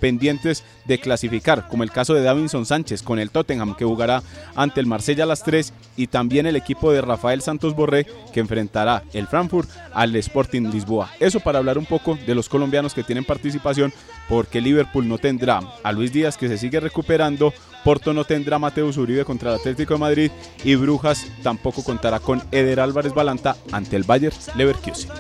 pendientes 0.01 0.65
de 0.85 0.99
clasificar, 0.99 1.67
como 1.69 1.83
el 1.83 1.91
caso 1.91 2.15
de 2.15 2.23
Davinson 2.23 2.67
Sánchez 2.67 3.03
con 3.03 3.19
el 3.19 3.31
Tottenham 3.31 3.75
que 3.75 3.85
jugará 3.85 4.23
ante 4.55 4.81
el 4.81 4.87
Marsella 4.87 5.25
a 5.25 5.27
las 5.27 5.43
3 5.43 5.73
y 5.97 6.07
también 6.09 6.47
el 6.47 6.57
equipo 6.57 6.93
de 6.93 7.01
Rafael 7.07 7.41
Santos 7.41 7.75
Borré 7.75 8.07
que 8.33 8.41
enfrentará 8.41 9.03
el 9.13 9.27
Frankfurt 9.27 9.71
al 9.95 10.15
Sporting 10.17 10.71
Lisboa. 10.71 11.11
Eso 11.21 11.41
para 11.41 11.59
hablar 11.59 11.79
un 11.79 11.87
poco 11.87 12.19
de 12.27 12.35
los 12.35 12.49
colombianos 12.49 12.95
que 12.95 13.03
tienen 13.03 13.25
participación 13.25 13.93
porque 14.29 14.61
Liverpool 14.61 15.09
no 15.09 15.19
tendrá 15.19 15.61
a 15.83 15.93
Luis 15.93 16.13
Díaz 16.13 16.37
que 16.37 16.49
se 16.49 16.59
sigue 16.59 16.81
recuperando, 16.81 17.53
Porto 17.85 18.13
no 18.13 18.25
tendrá 18.25 18.57
a 18.57 18.59
Mateus 18.59 18.97
Uribe 18.97 19.25
contra 19.25 19.51
el 19.51 19.61
Atlético 19.61 19.95
de 19.95 20.01
Madrid 20.01 20.31
y 20.65 20.75
Brujas 20.75 21.27
tampoco 21.43 21.85
contará 21.85 22.19
con 22.19 22.43
Eder 22.51 22.81
Álvarez 22.81 23.15
Balanta 23.15 23.57
ante 23.71 23.97
el 23.97 24.03
Bayer 24.03 24.33
Leverkusen. 24.57 25.11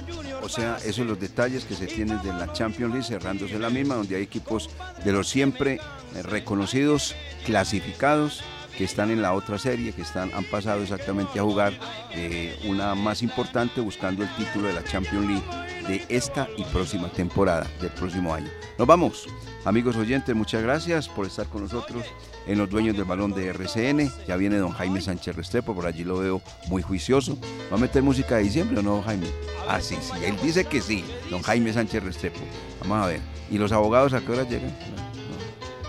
O 0.46 0.48
sea, 0.48 0.76
esos 0.76 0.96
son 0.96 1.08
los 1.08 1.18
detalles 1.18 1.64
que 1.64 1.74
se 1.74 1.88
tienen 1.88 2.22
de 2.22 2.32
la 2.32 2.52
Champions 2.52 2.92
League 2.92 3.08
cerrándose 3.08 3.58
la 3.58 3.68
misma, 3.68 3.96
donde 3.96 4.14
hay 4.14 4.22
equipos 4.22 4.70
de 5.04 5.10
los 5.10 5.28
siempre 5.28 5.80
eh, 6.14 6.22
reconocidos, 6.22 7.16
clasificados, 7.44 8.44
que 8.76 8.84
están 8.84 9.10
en 9.10 9.22
la 9.22 9.32
otra 9.32 9.58
serie, 9.58 9.92
que 9.92 10.02
están, 10.02 10.30
han 10.34 10.44
pasado 10.44 10.82
exactamente 10.82 11.38
a 11.38 11.42
jugar 11.42 11.72
eh, 12.12 12.58
una 12.66 12.94
más 12.94 13.22
importante 13.22 13.80
buscando 13.80 14.22
el 14.22 14.34
título 14.36 14.68
de 14.68 14.74
la 14.74 14.84
Champions 14.84 15.26
League 15.26 15.66
de 15.88 16.04
esta 16.08 16.48
y 16.56 16.64
próxima 16.64 17.08
temporada 17.08 17.66
del 17.80 17.90
próximo 17.90 18.34
año. 18.34 18.48
Nos 18.78 18.86
vamos. 18.86 19.26
Amigos 19.64 19.96
oyentes, 19.96 20.34
muchas 20.34 20.62
gracias 20.62 21.08
por 21.08 21.26
estar 21.26 21.46
con 21.46 21.62
nosotros 21.62 22.04
en 22.46 22.58
los 22.58 22.70
dueños 22.70 22.96
del 22.96 23.04
balón 23.04 23.32
de 23.32 23.48
RCN. 23.48 24.12
Ya 24.28 24.36
viene 24.36 24.58
don 24.58 24.70
Jaime 24.70 25.00
Sánchez 25.00 25.34
Restrepo, 25.34 25.74
por 25.74 25.86
allí 25.86 26.04
lo 26.04 26.18
veo 26.18 26.42
muy 26.68 26.82
juicioso. 26.82 27.36
¿Va 27.72 27.76
a 27.76 27.80
meter 27.80 28.02
música 28.02 28.36
de 28.36 28.44
diciembre 28.44 28.78
o 28.78 28.82
no, 28.82 29.02
Jaime? 29.02 29.26
Ah, 29.68 29.80
sí, 29.80 29.96
sí, 30.00 30.12
él 30.24 30.36
dice 30.40 30.64
que 30.66 30.80
sí, 30.80 31.04
don 31.30 31.42
Jaime 31.42 31.72
Sánchez 31.72 32.04
Restrepo. 32.04 32.40
Vamos 32.80 33.04
a 33.04 33.08
ver. 33.08 33.20
¿Y 33.50 33.58
los 33.58 33.72
abogados 33.72 34.12
a 34.12 34.20
qué 34.20 34.32
hora 34.32 34.44
llegan? 34.44 34.72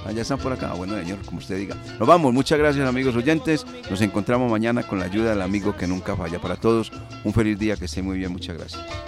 Ah, 0.05 0.11
ya 0.11 0.21
están 0.21 0.39
por 0.39 0.53
acá. 0.53 0.73
Bueno, 0.73 0.95
señor, 0.95 1.19
como 1.25 1.39
usted 1.39 1.57
diga. 1.57 1.75
Nos 1.99 2.07
vamos. 2.07 2.33
Muchas 2.33 2.57
gracias, 2.57 2.87
amigos 2.87 3.15
oyentes. 3.15 3.65
Nos 3.89 4.01
encontramos 4.01 4.49
mañana 4.49 4.83
con 4.83 4.99
la 4.99 5.05
ayuda 5.05 5.31
del 5.31 5.41
amigo 5.41 5.75
que 5.75 5.87
nunca 5.87 6.15
falla. 6.15 6.39
Para 6.39 6.55
todos, 6.55 6.91
un 7.23 7.33
feliz 7.33 7.57
día. 7.57 7.75
Que 7.75 7.85
esté 7.85 8.01
muy 8.01 8.17
bien. 8.17 8.31
Muchas 8.31 8.57
gracias. 8.57 9.07